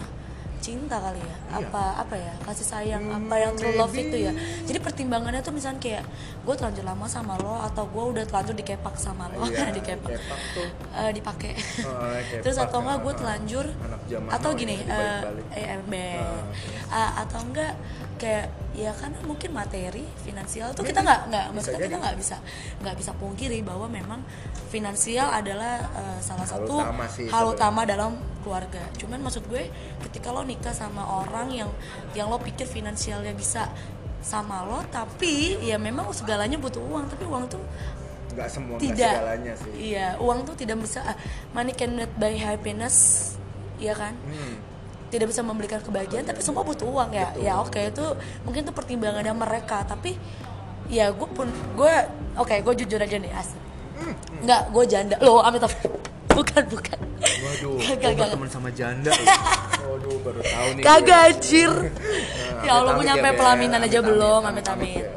cinta 0.67 0.99
kali 0.99 1.15
ya? 1.17 1.31
Iya. 1.31 1.63
apa 1.63 1.83
apa 2.03 2.15
ya? 2.17 2.33
Kasih 2.43 2.67
sayang 2.67 3.03
Hmm, 3.03 3.23
apa 3.23 3.35
yang 3.37 3.53
true 3.55 3.71
love 3.73 3.89
maybe. 3.89 4.11
itu 4.11 4.17
ya? 4.27 4.31
Jadi 4.67 4.79
pertimbangannya 4.83 5.39
tuh 5.39 5.55
misalnya 5.55 5.79
kayak 5.79 6.03
gue 6.43 6.53
terlanjur 6.53 6.83
lama 6.83 7.05
sama 7.07 7.39
lo 7.39 7.55
atau 7.63 7.87
gue 7.87 8.03
udah 8.11 8.23
terlanjur 8.27 8.51
dikepak 8.53 8.95
sama 8.97 9.31
lo? 9.31 9.47
Iya, 9.47 9.71
dikepak. 9.77 10.11
kepak 10.11 10.39
tuh. 10.51 10.67
Eh, 10.93 11.11
dipakai. 11.15 11.53
Oh, 11.81 12.11
kepak, 12.19 12.43
terus 12.43 12.57
atau 12.59 12.83
enggak 12.83 12.99
gue 12.99 13.13
zaman 14.05 14.27
atau 14.27 14.49
gini 14.51 14.75
ya, 14.75 14.91
eh 14.91 15.19
eh, 15.55 15.65
eh, 15.71 15.79
Ah, 16.19 16.43
Ah, 16.91 17.11
atau 17.23 17.39
enggak 17.41 17.71
kayak 18.17 18.45
ya 18.73 18.93
kan 18.93 19.09
mungkin 19.23 19.49
materi 19.51 20.05
finansial 20.21 20.69
tuh 20.69 20.81
Maybe. 20.81 20.93
kita 20.93 21.01
nggak 21.01 21.21
nggak 21.29 21.45
Bisa 21.45 21.53
maksudnya 21.55 21.79
kita 21.81 21.97
nggak 21.97 22.15
bisa 22.17 22.35
nggak 22.81 22.95
bisa 22.95 23.11
pungkiri 23.15 23.59
bahwa 23.61 23.87
memang 23.87 24.19
finansial 24.67 25.29
adalah 25.31 25.81
eh, 25.93 26.19
salah 26.19 26.45
Hal 26.45 26.53
satu 26.61 26.75
utama 26.77 27.05
sih 27.07 27.25
hal 27.25 27.45
sebenarnya. 27.45 27.53
utama 27.53 27.81
dalam 27.83 28.11
keluarga 28.41 28.83
cuman 28.95 29.19
maksud 29.21 29.43
gue 29.45 29.63
ketika 30.03 30.29
lo 30.29 30.41
nikah 30.41 30.73
sama 30.73 31.01
orang 31.03 31.49
yang 31.51 31.69
yang 32.13 32.27
lo 32.27 32.37
pikir 32.37 32.65
finansialnya 32.65 33.33
bisa 33.33 33.69
sama 34.19 34.61
lo 34.61 34.83
tapi 34.87 35.57
ya 35.61 35.77
memang 35.77 36.09
segalanya 36.11 36.57
butuh 36.57 36.81
uang 36.81 37.05
tapi 37.07 37.23
uang 37.23 37.47
tuh 37.47 37.63
nggak 38.33 38.49
semua 38.51 38.75
nggak 38.75 38.85
tidak 38.93 39.13
segalanya 39.15 39.53
sih 39.55 39.71
iya 39.73 40.07
uang 40.17 40.39
tuh 40.43 40.53
tidak 40.53 40.77
bisa 40.77 40.99
ah, 41.01 41.17
money 41.51 41.73
cannot 41.73 42.11
buy 42.15 42.35
happiness 42.35 42.97
iya 43.77 43.93
kan 43.93 44.13
Hmm. 44.21 44.57
Tidak 45.07 45.27
bisa 45.27 45.39
memberikan 45.39 45.79
kebahagiaan 45.79 46.23
tapi 46.23 46.39
semua 46.39 46.61
butuh 46.61 46.83
uang 46.83 47.11
ya 47.11 47.27
Betul. 47.29 47.43
ya 47.43 47.53
oke 47.57 47.79
itu 47.81 48.05
mungkin 48.43 48.61
itu 48.61 48.71
pertimbangannya 48.71 49.33
mereka 49.33 49.83
tapi 49.83 50.19
ya 50.87 51.09
gue 51.09 51.27
pun 51.27 51.47
gue 51.73 51.93
oke 52.35 52.55
gue 52.57 52.73
jujur 52.77 52.97
aja 52.97 53.15
nih 53.15 53.31
asli 53.31 53.59
Hmm, 53.97 54.13
nggak 54.39 54.69
gue 54.69 54.83
janda 54.85 55.17
lo 55.17 55.41
amit 55.41 55.57
amit 55.57 55.81
bukan 56.29 56.63
bukan 56.69 56.99
Waduh, 57.17 57.81
kagak. 57.97 58.29
berteman 58.29 58.45
sama 58.45 58.69
janda. 58.69 59.09
loh. 59.09 59.25
Waduh, 59.89 60.15
baru 60.21 60.39
tahu 60.39 60.67
nih. 60.77 60.83
kagak 60.85 61.19
anjir 61.27 61.71
Nah, 61.73 62.61
ya 62.65 62.71
Allah 62.75 62.93
gue 62.93 63.05
nyampe 63.07 63.25
Bel. 63.25 63.35
pelaminan 63.35 63.79
aja 63.79 63.97
Amit-amit, 63.97 64.05
belum 64.05 64.41
amit 64.43 64.65
amit 64.67 65.01
ya. 65.01 65.09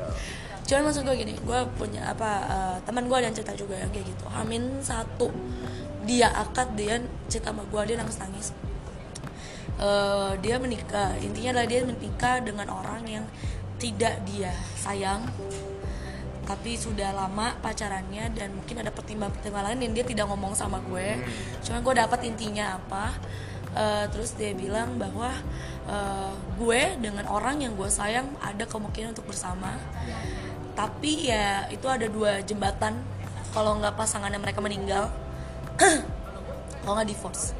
cuman 0.65 0.83
maksud 0.87 1.03
gue 1.03 1.15
gini 1.15 1.35
gue 1.37 1.61
punya 1.77 2.09
apa 2.09 2.31
eh, 2.41 2.77
teman 2.81 3.05
gue 3.05 3.17
ada 3.17 3.27
yang 3.27 3.37
cerita 3.37 3.53
juga 3.53 3.75
yang 3.77 3.91
kayak 3.91 4.07
gitu 4.07 4.25
Amin 4.33 4.63
satu 4.81 5.29
dia 6.03 6.33
akad 6.33 6.73
dia 6.73 6.97
cerita 7.27 7.53
sama 7.53 7.69
gue 7.69 7.81
dia 7.85 7.97
nangis 7.97 8.17
nangis 8.17 8.49
Eh, 9.81 10.33
dia 10.45 10.61
menikah. 10.61 11.17
Intinya 11.25 11.57
adalah 11.57 11.69
dia 11.73 11.81
menikah 11.89 12.37
dengan 12.45 12.69
orang 12.69 13.01
yang 13.09 13.25
tidak 13.81 14.21
dia 14.29 14.53
sayang 14.77 15.25
tapi 16.45 16.75
sudah 16.75 17.15
lama 17.15 17.55
pacarannya 17.63 18.35
dan 18.35 18.51
mungkin 18.51 18.83
ada 18.83 18.91
pertimbangan-pertimbangan 18.91 19.71
lain 19.71 19.81
yang 19.87 19.95
dia 19.95 20.05
tidak 20.05 20.27
ngomong 20.29 20.53
sama 20.59 20.83
gue. 20.83 21.23
Cuma 21.63 21.79
gue 21.79 21.95
dapat 21.95 22.27
intinya 22.27 22.77
apa? 22.77 23.15
Eh, 23.71 24.05
terus 24.11 24.35
dia 24.35 24.51
bilang 24.53 24.99
bahwa 24.99 25.31
eh, 25.87 26.35
gue 26.59 26.81
dengan 26.99 27.31
orang 27.31 27.63
yang 27.63 27.79
gue 27.79 27.87
sayang 27.87 28.35
ada 28.43 28.67
kemungkinan 28.67 29.15
untuk 29.15 29.31
bersama. 29.31 29.79
Tapi 30.75 31.31
ya 31.31 31.71
itu 31.71 31.87
ada 31.87 32.11
dua 32.11 32.43
jembatan. 32.43 32.99
Kalau 33.55 33.79
nggak 33.79 33.95
pasangannya 33.95 34.43
mereka 34.43 34.59
meninggal 34.59 35.07
kalau 36.83 36.95
nggak 36.99 37.15
divorce 37.15 37.60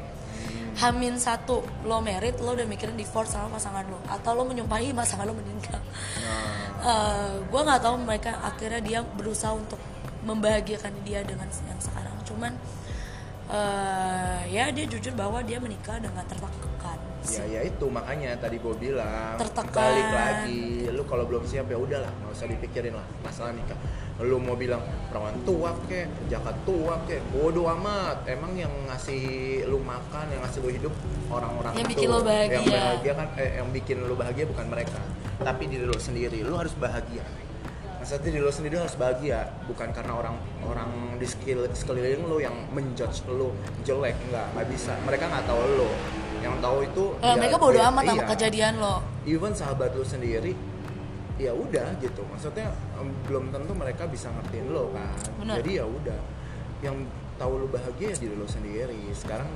Hamin 0.79 1.19
satu 1.19 1.59
lo 1.83 1.99
merit 1.99 2.39
lo 2.39 2.55
udah 2.55 2.63
mikirin 2.63 2.95
divorce 2.95 3.35
sama 3.35 3.59
pasangan 3.59 3.83
lo. 3.91 3.99
Atau 4.07 4.37
lo 4.37 4.47
menyumpahi 4.47 4.95
pasangan 4.95 5.27
lo 5.27 5.35
meninggal. 5.35 5.81
Nah, 6.81 7.37
gue 7.43 7.61
nggak 7.61 7.81
tahu 7.83 7.95
mereka 8.01 8.39
akhirnya 8.41 8.81
dia 8.81 8.99
berusaha 9.03 9.51
untuk 9.51 9.77
membahagiakan 10.23 10.93
dia 11.03 11.21
dengan 11.27 11.49
yang 11.49 11.81
sekarang. 11.81 12.15
Cuman 12.23 12.51
eh, 13.51 14.39
ya 14.53 14.71
dia 14.71 14.85
jujur 14.87 15.11
bahwa 15.13 15.43
dia 15.43 15.59
menikah 15.59 15.99
dengan 15.99 16.23
tertekan. 16.23 16.97
Ya 17.21 17.43
ya 17.45 17.61
itu. 17.67 17.85
Makanya 17.85 18.33
tadi 18.39 18.57
gue 18.57 18.75
bilang 18.79 19.37
Tertekan. 19.37 19.75
balik 19.75 20.09
lagi. 20.09 20.89
Lu 20.89 21.03
kalau 21.05 21.27
belum 21.27 21.45
siap 21.45 21.67
ya 21.69 21.77
udahlah. 21.77 22.09
Nggak 22.09 22.31
usah 22.31 22.47
dipikirin 22.49 22.93
lah 22.95 23.05
masalah 23.21 23.51
nikah 23.53 23.77
lu 24.21 24.37
mau 24.37 24.53
bilang 24.53 24.79
perawan 25.09 25.33
tua 25.43 25.73
kek 25.85 26.05
jakat 26.29 26.53
tua 26.63 27.01
kek 27.05 27.21
bodoh 27.29 27.67
amat 27.75 28.21
emang 28.25 28.53
yang 28.53 28.71
ngasih 28.85 29.21
lu 29.65 29.81
makan 29.81 30.25
yang 30.29 30.41
ngasih 30.41 30.59
lu 30.61 30.69
hidup 30.69 30.93
orang-orang 31.27 31.73
Yang 31.73 31.81
itu. 31.81 31.91
bikin 31.97 32.07
lu 32.07 32.19
bahagia. 32.21 32.53
yang 32.53 32.65
bahagia 32.65 33.11
kan 33.17 33.27
eh, 33.35 33.51
yang 33.57 33.69
bikin 33.73 33.97
lu 33.99 34.15
bahagia 34.15 34.45
bukan 34.45 34.65
mereka 34.69 34.99
tapi 35.41 35.63
diri 35.65 35.85
lu 35.85 35.97
sendiri 35.97 36.39
lu 36.41 36.53
harus 36.53 36.73
bahagia 36.77 37.25
maksudnya 37.97 38.21
diri 38.29 38.39
lu 38.39 38.49
sendiri 38.49 38.75
harus 38.77 38.95
bahagia 38.97 39.39
bukan 39.65 39.89
karena 39.89 40.13
orang 40.13 40.35
orang 40.65 40.89
di 41.17 41.25
sekeliling 41.71 42.25
lu 42.25 42.37
yang 42.37 42.53
menjudge 42.69 43.25
lu 43.27 43.53
jelek 43.81 44.17
enggak 44.29 44.45
nggak 44.53 44.67
bisa 44.69 44.93
mereka 45.01 45.29
nggak 45.29 45.45
tahu 45.45 45.61
lu 45.75 45.89
yang 46.41 46.57
tahu 46.57 46.77
itu 46.81 47.03
Eh, 47.21 47.29
ya, 47.29 47.33
mereka 47.37 47.55
bodo 47.61 47.77
ya, 47.77 47.93
amat 47.93 48.03
sama 48.03 48.17
iya. 48.17 48.29
kejadian 48.33 48.73
lo 48.81 48.95
even 49.25 49.53
sahabat 49.53 49.93
lu 49.93 50.01
sendiri 50.01 50.57
ya 51.41 51.53
udah 51.53 51.87
gitu. 51.97 52.21
Maksudnya 52.27 52.69
em, 52.95 53.09
belum 53.25 53.49
tentu 53.49 53.73
mereka 53.73 54.05
bisa 54.05 54.29
ngertiin 54.29 54.69
lo 54.69 54.93
kan. 54.93 55.09
Benar. 55.41 55.55
jadi 55.61 55.71
ya 55.81 55.85
udah. 55.85 56.21
Yang 56.81 56.95
tahu 57.37 57.53
lu 57.57 57.67
bahagia 57.67 58.13
ya 58.13 58.17
diri 58.17 58.35
lu 58.37 58.45
sendiri. 58.45 59.01
Sekarang 59.11 59.49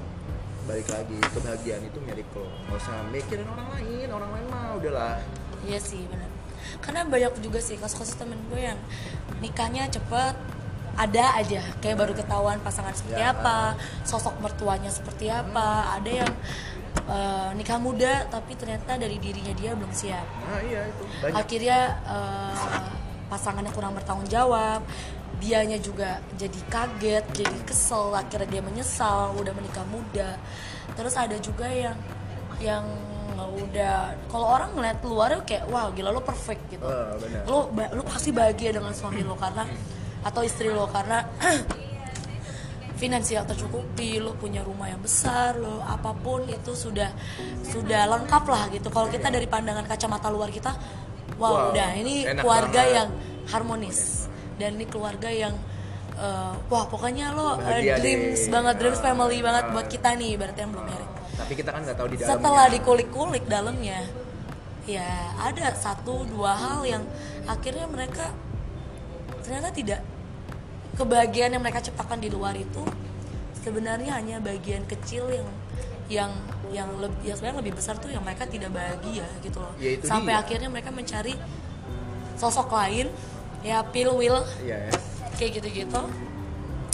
balik 0.66 0.90
lagi 0.90 1.18
kebahagiaan 1.30 1.86
itu 1.86 2.00
milik 2.02 2.26
lo. 2.34 2.50
Nggak 2.66 2.80
usah 2.82 2.98
mikirin 3.14 3.46
orang 3.46 3.70
lain 3.78 4.08
orang 4.10 4.30
lain 4.34 4.46
mah 4.50 4.74
udahlah. 4.78 5.18
Iya 5.62 5.78
sih 5.78 6.02
benar. 6.10 6.30
Karena 6.82 7.06
banyak 7.06 7.38
juga 7.40 7.62
sih 7.62 7.78
kasus-kasus 7.78 8.18
temen 8.18 8.38
gue 8.50 8.58
yang 8.60 8.78
nikahnya 9.38 9.86
cepet 9.88 10.34
ada 10.96 11.26
aja. 11.38 11.62
Kayak 11.84 11.98
baru 12.02 12.14
ketahuan 12.16 12.58
pasangan 12.64 12.96
seperti 12.96 13.20
Ya. 13.22 13.36
apa, 13.36 13.76
sosok 14.08 14.40
mertuanya 14.40 14.88
seperti 14.88 15.28
apa, 15.28 16.00
ada 16.00 16.08
yang 16.24 16.32
eh, 16.96 17.50
nikah 17.56 17.80
muda 17.80 18.28
tapi 18.32 18.56
ternyata 18.56 18.98
dari 18.98 19.18
dirinya 19.20 19.54
dia 19.56 19.72
belum 19.76 19.92
siap. 19.92 20.26
nah 20.48 20.62
iya 20.64 20.82
itu 20.90 21.04
banyak 21.22 21.36
Akhirnya 21.36 21.80
eh, 22.08 22.56
pasangannya 23.26 23.72
kurang 23.74 23.98
bertanggung 23.98 24.30
jawab, 24.30 24.86
dianya 25.42 25.82
juga 25.82 26.22
jadi 26.38 26.60
kaget, 26.70 27.26
jadi 27.34 27.58
kesel, 27.66 28.14
akhirnya 28.14 28.48
dia 28.48 28.62
menyesal 28.62 29.34
udah 29.36 29.54
menikah 29.58 29.86
muda. 29.90 30.38
Terus 30.94 31.18
ada 31.18 31.36
juga 31.42 31.66
yang 31.68 31.98
yang 32.62 32.86
udah 33.56 34.16
kalau 34.32 34.48
orang 34.48 34.72
ngeliat 34.76 35.00
luar 35.04 35.32
kayak 35.44 35.68
wah 35.72 35.92
gila 35.92 36.12
lo 36.12 36.22
perfect 36.24 36.64
gitu 36.72 36.84
Oh, 36.84 37.16
lo 37.48 37.72
lo 37.72 38.04
pasti 38.04 38.32
bahagia 38.32 38.76
dengan 38.76 38.92
suami 38.92 39.24
lo 39.24 39.36
karena 39.36 39.64
atau 40.24 40.42
istri 40.44 40.72
lo 40.72 40.88
karena 40.90 41.24
finansial 42.96 43.44
tercukupi 43.44 44.18
lo 44.18 44.34
punya 44.34 44.64
rumah 44.64 44.88
yang 44.88 45.00
besar 45.00 45.60
lo 45.60 45.84
apa 45.84 46.16
pun 46.16 46.48
itu 46.48 46.72
sudah 46.72 47.12
sudah 47.62 48.08
lengkap 48.08 48.44
lah 48.48 48.64
gitu. 48.72 48.88
Kalau 48.88 49.08
kita 49.08 49.28
dari 49.28 49.46
pandangan 49.46 49.84
kacamata 49.84 50.32
luar 50.32 50.48
kita 50.50 50.72
wow, 51.36 51.52
Wow, 51.52 51.72
udah 51.76 51.90
ini 51.96 52.24
keluarga 52.24 52.82
banget. 52.82 52.96
yang 52.96 53.10
harmonis. 53.52 54.00
Dan 54.56 54.80
ini 54.80 54.88
keluarga 54.88 55.28
yang 55.28 55.52
eh, 56.16 56.54
wah 56.72 56.86
pokoknya 56.88 57.36
lo 57.36 57.60
Bahagia 57.60 58.00
dreams 58.00 58.48
deh. 58.48 58.52
banget 58.56 58.76
dreams 58.80 59.00
Ah, 59.00 59.06
family 59.12 59.40
banget 59.44 59.66
buat 59.70 59.88
kita 59.92 60.10
nih 60.16 60.32
berarti 60.40 60.60
yang 60.64 60.72
belum 60.72 60.86
married. 60.88 61.12
Tapi 61.36 61.54
kita 61.54 61.70
kan 61.76 61.82
nggak 61.84 61.98
tahu 62.00 62.08
di 62.08 62.16
dalamnya. 62.16 62.32
Setelah 62.40 62.66
dikulik-kulik 62.72 63.44
dalamnya 63.46 64.00
ya 64.86 65.10
ada 65.36 65.74
satu 65.76 66.24
dua 66.30 66.54
hal 66.56 66.86
yang 66.86 67.04
akhirnya 67.44 67.90
mereka 67.90 68.32
ternyata 69.44 69.70
tidak 69.70 70.00
kebahagiaan 70.96 71.56
yang 71.56 71.64
mereka 71.64 71.84
ciptakan 71.84 72.24
di 72.24 72.32
luar 72.32 72.56
itu 72.56 72.84
sebenarnya 73.66 74.16
hanya 74.16 74.38
bagian 74.40 74.86
kecil 74.86 75.28
yang 75.32 75.48
yang 76.06 76.32
yang 76.70 76.90
lebih 77.02 77.18
yang 77.26 77.36
sebenarnya 77.38 77.60
lebih 77.66 77.74
besar 77.74 77.98
tuh 77.98 78.14
yang 78.14 78.22
mereka 78.22 78.46
tidak 78.46 78.70
bahagia 78.70 79.26
gitu 79.42 79.58
loh. 79.58 79.74
Ya, 79.82 79.98
sampai 80.06 80.38
dia. 80.38 80.42
akhirnya 80.46 80.70
mereka 80.70 80.94
mencari 80.94 81.34
sosok 82.38 82.70
lain 82.70 83.10
ya 83.66 83.82
pil 83.90 84.14
will. 84.14 84.46
Iya 84.62 84.90
ya. 84.90 84.92
Kayak 85.36 85.52
gitu-gitu. 85.62 86.02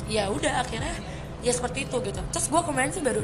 Ya 0.07 0.23
udah 0.31 0.63
akhirnya 0.63 0.95
ya 1.43 1.51
seperti 1.51 1.85
itu 1.87 1.97
gitu. 2.07 2.21
Terus 2.31 2.45
gue 2.47 2.61
kemarin 2.63 2.91
sih 2.95 3.03
baru 3.03 3.23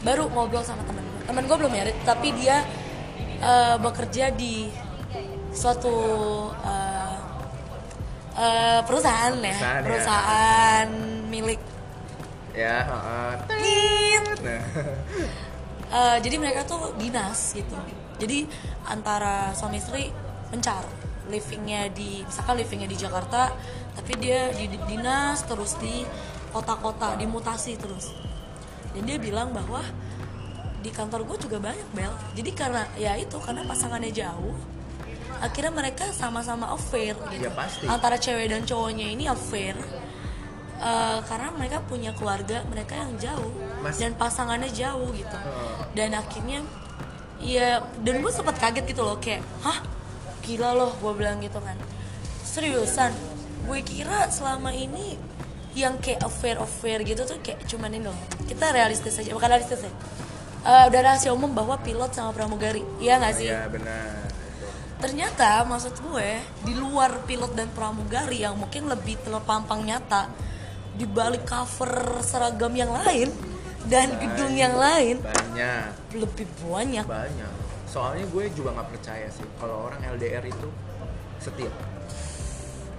baru 0.00 0.24
ngobrol 0.32 0.64
sama 0.64 0.80
temen. 0.88 1.04
Gue 1.04 1.22
temen 1.28 1.42
gue 1.44 1.56
belum 1.60 1.72
married 1.72 1.98
tapi 2.08 2.32
dia 2.32 2.64
eh, 3.44 3.76
bekerja 3.76 4.32
di 4.32 4.72
suatu 5.52 5.96
eh, 6.64 6.85
eh, 8.36 8.80
perusahaan 8.84 9.32
ya. 9.34 9.40
Perusahaan, 9.40 9.80
ya. 9.80 9.84
perusahaan 9.84 10.88
milik. 11.28 11.60
Ya 12.56 12.76
nah. 14.40 14.62
Eh, 15.86 16.16
jadi 16.18 16.36
mereka 16.40 16.66
tuh 16.66 16.96
dinas 16.98 17.54
gitu. 17.54 17.76
Jadi 18.18 18.48
antara 18.88 19.52
suami 19.54 19.78
istri 19.78 20.10
mencar 20.50 20.82
livingnya 21.30 21.90
di 21.90 22.22
misalkan 22.26 22.58
livingnya 22.58 22.86
di 22.90 22.98
Jakarta 22.98 23.50
tapi 23.94 24.14
dia 24.18 24.50
di 24.54 24.70
di- 24.70 24.82
dinas 24.86 25.42
terus 25.46 25.74
di 25.78 26.02
kota-kota 26.50 27.14
dimutasi 27.14 27.78
terus. 27.78 28.12
Dan 28.94 29.04
dia 29.06 29.18
bilang 29.20 29.52
bahwa 29.52 29.82
di 30.80 30.90
kantor 30.90 31.26
gue 31.26 31.38
juga 31.48 31.58
banyak 31.60 31.88
bel. 31.92 32.12
Jadi 32.34 32.50
karena 32.54 32.82
ya 32.96 33.14
itu 33.18 33.36
karena 33.42 33.62
pasangannya 33.66 34.10
jauh 34.10 34.54
akhirnya 35.40 35.72
mereka 35.72 36.04
sama-sama 36.12 36.72
affair 36.72 37.16
gitu. 37.30 37.46
Ya, 37.46 37.52
pasti. 37.52 37.84
antara 37.86 38.16
cewek 38.16 38.48
dan 38.50 38.62
cowoknya 38.64 39.06
ini 39.12 39.24
affair. 39.26 39.76
Eh, 40.76 41.18
karena 41.24 41.48
mereka 41.56 41.80
punya 41.80 42.12
keluarga 42.12 42.60
mereka 42.68 43.00
yang 43.00 43.16
jauh 43.16 43.48
Mas- 43.80 43.96
dan 43.96 44.12
pasangannya 44.12 44.68
jauh 44.68 45.08
gitu. 45.16 45.32
Heeh. 45.32 45.74
dan 45.96 46.12
akhirnya 46.12 46.60
ya 47.40 47.80
dan 48.04 48.20
gue 48.20 48.28
sempat 48.28 48.60
kaget 48.60 48.84
gitu 48.84 49.00
loh 49.00 49.16
kayak 49.16 49.40
hah? 49.64 49.80
Gila 50.44 50.76
loh 50.76 50.92
gue 51.00 51.12
bilang 51.16 51.40
gitu 51.40 51.56
kan. 51.64 51.80
Seriusan 52.44 53.16
gue 53.64 53.80
kira 53.80 54.28
selama 54.28 54.70
ini 54.70 55.16
yang 55.72 55.96
kayak 55.96 56.24
affair 56.24 56.60
affair 56.60 57.00
gitu 57.04 57.24
tuh 57.24 57.40
kayak 57.40 57.64
cuman 57.64 57.96
ini 57.96 58.04
loh. 58.04 58.16
Kita 58.44 58.68
realistis 58.72 59.16
aja 59.16 59.32
bukan 59.32 59.48
realistis 59.48 59.80
ya. 59.80 59.92
Eh, 60.66 60.84
udah 60.92 61.00
rahasia 61.00 61.32
umum 61.32 61.56
bahwa 61.56 61.80
pilot 61.80 62.12
sama 62.12 62.36
pramugari. 62.36 62.84
Iya 63.00 63.16
nggak 63.16 63.32
sih? 63.32 63.48
ya 63.48 63.64
benar. 63.72 64.25
Ternyata 64.96 65.60
maksud 65.68 65.92
gue 66.00 66.40
di 66.64 66.72
luar 66.72 67.20
pilot 67.28 67.52
dan 67.52 67.68
pramugari 67.76 68.40
yang 68.40 68.56
mungkin 68.56 68.88
lebih 68.88 69.20
terpampang 69.20 69.84
nyata 69.84 70.32
di 70.96 71.04
balik 71.04 71.44
cover 71.44 72.24
seragam 72.24 72.72
yang 72.72 72.88
lain 72.88 73.28
dan 73.86 74.16
gedung 74.16 74.56
yang 74.56 74.74
lain 74.74 75.20
banyak. 75.20 75.92
lebih 76.16 76.48
banyak. 76.64 77.04
Banyak. 77.04 77.52
Soalnya 77.86 78.24
gue 78.32 78.44
juga 78.56 78.72
nggak 78.72 78.88
percaya 78.96 79.28
sih 79.30 79.44
kalau 79.60 79.92
orang 79.92 80.00
LDR 80.16 80.42
itu 80.48 80.68
setia. 81.38 81.70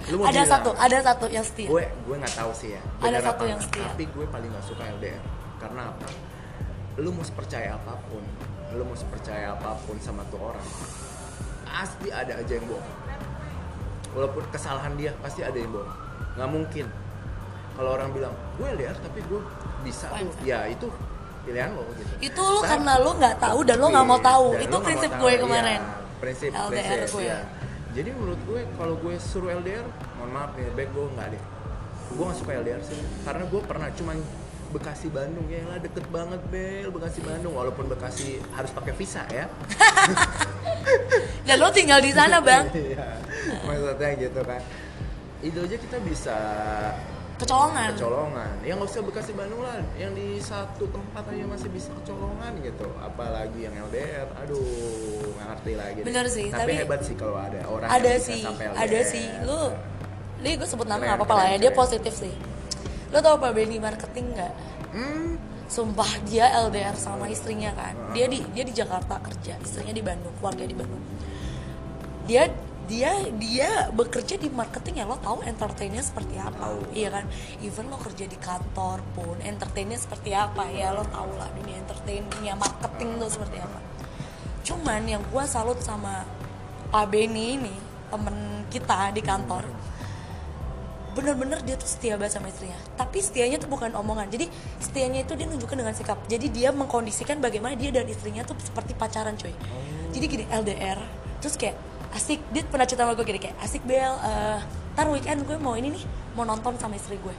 Lu 0.08 0.24
mau 0.24 0.30
ada 0.30 0.46
bilang, 0.46 0.48
satu 0.48 0.70
ada 0.78 0.98
satu 1.04 1.26
yang 1.28 1.44
setia. 1.44 1.68
Gue 1.68 1.84
gue 1.90 2.16
nggak 2.16 2.36
tahu 2.38 2.52
sih 2.54 2.78
ya. 2.78 2.82
Ada 3.04 3.20
satu 3.34 3.44
yang 3.50 3.60
setia. 3.60 3.84
tapi 3.90 4.06
gue 4.06 4.26
paling 4.30 4.50
nggak 4.54 4.66
suka 4.70 4.84
LDR 4.86 5.24
karena 5.58 5.82
apa? 5.92 6.08
Lu 7.02 7.10
mau 7.10 7.26
sepercaya 7.26 7.76
apa 7.76 7.94
pun. 8.08 8.24
Lu 8.78 8.86
mau 8.86 8.96
sepercaya 8.96 9.58
apa 9.58 9.76
pun 9.84 9.98
sama 10.00 10.22
tuh 10.30 10.40
orang 10.40 10.64
pasti 11.78 12.10
ada 12.10 12.34
aja 12.42 12.54
yang 12.58 12.66
bohong. 12.66 12.90
Walaupun 14.18 14.44
kesalahan 14.50 14.98
dia 14.98 15.14
pasti 15.22 15.46
ada 15.46 15.54
yang 15.54 15.70
bohong. 15.70 15.94
Nggak 16.34 16.50
mungkin. 16.50 16.86
Kalau 17.78 17.90
orang 17.94 18.10
bilang 18.10 18.34
gue 18.58 18.66
LDR 18.66 18.98
tapi 18.98 19.22
gue 19.30 19.42
bisa. 19.86 20.10
Tuh 20.10 20.34
ya 20.42 20.66
itu 20.66 20.90
pilihan 21.46 21.78
lo 21.78 21.86
gitu. 21.94 22.34
Itu 22.34 22.42
Tapi- 22.42 22.66
karena 22.66 22.94
lu 22.98 23.12
nggak 23.14 23.36
tahu 23.38 23.60
dan 23.62 23.78
lu 23.78 23.88
nggak 23.94 24.08
mau 24.10 24.18
tahu. 24.18 24.58
itu 24.58 24.74
nggak 24.74 24.86
prinsip 24.90 25.12
gue 25.14 25.32
tahu, 25.38 25.44
kemarin. 25.46 25.82
Iya. 25.86 25.96
prinsip 26.18 26.50
LDR 26.50 27.06
prinsip 27.06 27.14
gue. 27.14 27.30
ya. 27.30 27.40
jadi 27.94 28.10
menurut 28.10 28.42
gue 28.50 28.62
kalau 28.74 28.98
gue 28.98 29.14
suruh 29.22 29.54
LDR 29.54 29.86
mohon 30.18 30.30
maaf 30.34 30.50
nih 30.58 30.66
baik 30.74 30.90
gue 30.98 31.06
nggak 31.14 31.28
deh. 31.38 31.44
Gue 32.18 32.24
nggak 32.26 32.38
suka 32.42 32.52
LDR 32.58 32.82
sih 32.82 32.98
karena 33.22 33.44
gue 33.46 33.62
pernah 33.62 33.90
cuman 33.94 34.18
Bekasi 34.72 35.08
Bandung. 35.10 35.48
Ya 35.48 35.64
lah 35.68 35.80
deket 35.80 36.06
banget 36.12 36.42
Bel. 36.52 36.88
Bekasi 36.92 37.20
Bandung. 37.24 37.54
Walaupun 37.56 37.86
Bekasi 37.88 38.40
harus 38.52 38.72
pakai 38.72 38.94
visa 38.96 39.24
ya. 39.32 39.48
Dan 41.48 41.56
lu 41.64 41.70
tinggal 41.72 42.00
di 42.04 42.12
sana 42.12 42.44
bang. 42.44 42.68
Iya, 42.76 43.08
maksudnya 43.64 44.10
gitu 44.20 44.42
kan. 44.44 44.62
Itu 45.40 45.60
aja 45.64 45.78
kita 45.80 45.98
bisa 46.04 46.38
kecolongan. 47.40 47.96
Kecolongan. 47.96 48.54
Ya 48.68 48.74
nggak 48.76 48.90
usah 48.92 49.04
Bekasi 49.08 49.32
Bandung 49.32 49.62
lah. 49.64 49.80
Yang 49.96 50.12
di 50.20 50.28
satu 50.44 50.84
tempat 50.92 51.24
aja 51.32 51.46
masih 51.48 51.70
bisa 51.72 51.90
kecolongan 52.04 52.52
gitu. 52.60 52.88
Apalagi 53.00 53.60
yang 53.64 53.76
LDR 53.88 54.28
aduh 54.44 55.32
nggak 55.36 55.48
ngerti 55.56 55.72
lagi. 55.80 56.00
Deh. 56.04 56.06
Bener 56.12 56.26
sih, 56.28 56.46
tapi, 56.52 56.60
tapi- 56.60 56.76
hebat 56.84 57.02
sih 57.08 57.16
kalau 57.16 57.40
ada 57.40 57.64
orang 57.68 57.88
ada 57.88 58.08
yang 58.08 58.20
bisa 58.20 58.32
sih 58.36 58.44
ada 58.76 59.00
sih. 59.08 59.28
Lu 59.48 59.60
Li 60.38 60.54
gue 60.54 60.70
sebut 60.70 60.86
nama 60.86 61.02
nggak 61.02 61.18
apa-apa 61.18 61.34
lah 61.34 61.46
ya. 61.50 61.58
dia 61.58 61.72
positif 61.74 62.14
sih 62.14 62.30
lu 63.08 63.18
tau 63.24 63.40
apa 63.40 63.56
Benny 63.56 63.80
marketing 63.80 64.36
nggak? 64.36 64.54
Hmm, 64.92 65.38
Sumpah 65.68 66.08
dia 66.24 66.48
LDR 66.64 66.96
sama 66.96 67.28
istrinya 67.28 67.76
kan. 67.76 67.92
Dia 68.16 68.32
di 68.32 68.40
dia 68.56 68.64
di 68.64 68.72
Jakarta 68.72 69.20
kerja, 69.20 69.60
istrinya 69.60 69.92
di 69.92 70.00
Bandung, 70.00 70.32
keluarga 70.40 70.64
di 70.64 70.72
Bandung. 70.72 71.04
Dia 72.24 72.48
dia 72.88 73.12
dia 73.36 73.92
bekerja 73.92 74.40
di 74.40 74.48
marketing 74.48 75.04
ya 75.04 75.06
lo 75.12 75.20
tahu 75.20 75.44
entertainnya 75.44 76.00
seperti 76.00 76.40
apa? 76.40 76.72
Iya 76.96 77.20
kan? 77.20 77.28
Even 77.60 77.92
lo 77.92 78.00
kerja 78.00 78.24
di 78.24 78.40
kantor 78.40 79.04
pun 79.12 79.36
entertainnya 79.44 80.00
seperti 80.00 80.32
apa 80.32 80.72
ya? 80.72 80.96
Lo 80.96 81.04
tau 81.12 81.28
lah 81.36 81.52
dunia 81.52 81.84
entertainnya 81.84 82.56
marketing 82.56 83.20
tuh 83.20 83.28
seperti 83.28 83.60
apa. 83.60 83.80
Cuman 84.64 85.04
yang 85.04 85.24
gua 85.36 85.44
salut 85.44 85.84
sama 85.84 86.24
Pak 86.96 87.12
Benny 87.12 87.60
ini 87.60 87.76
temen 88.08 88.64
kita 88.72 89.12
di 89.12 89.20
kantor 89.20 89.68
bener-bener 91.18 91.58
dia 91.66 91.74
tuh 91.74 91.90
setia 91.90 92.14
banget 92.14 92.38
sama 92.38 92.54
istrinya. 92.54 92.78
Tapi 92.94 93.18
setianya 93.26 93.58
tuh 93.58 93.66
bukan 93.74 93.90
omongan. 93.98 94.30
Jadi 94.30 94.46
setianya 94.78 95.26
itu 95.26 95.34
dia 95.34 95.50
nunjukkan 95.50 95.78
dengan 95.82 95.94
sikap. 95.98 96.22
Jadi 96.30 96.54
dia 96.54 96.70
mengkondisikan 96.70 97.42
bagaimana 97.42 97.74
dia 97.74 97.90
dan 97.90 98.06
istrinya 98.06 98.46
tuh 98.46 98.54
seperti 98.62 98.94
pacaran 98.94 99.34
coy 99.34 99.52
jadi 100.18 100.26
gini 100.26 100.46
LDR 100.50 101.00
terus 101.38 101.56
kayak 101.60 101.78
asik. 102.18 102.42
Dia 102.50 102.66
pernah 102.66 102.90
cerita 102.90 103.06
sama 103.06 103.14
gue 103.14 103.26
gini 103.28 103.38
kayak 103.38 103.58
asik 103.62 103.86
Bel 103.86 104.14
eh, 104.26 104.60
ntar 104.98 105.06
weekend 105.14 105.46
gue 105.46 105.58
mau 105.62 105.78
ini 105.78 105.94
nih 105.94 106.04
mau 106.34 106.42
nonton 106.42 106.74
sama 106.82 106.98
istri 106.98 107.22
gue. 107.22 107.36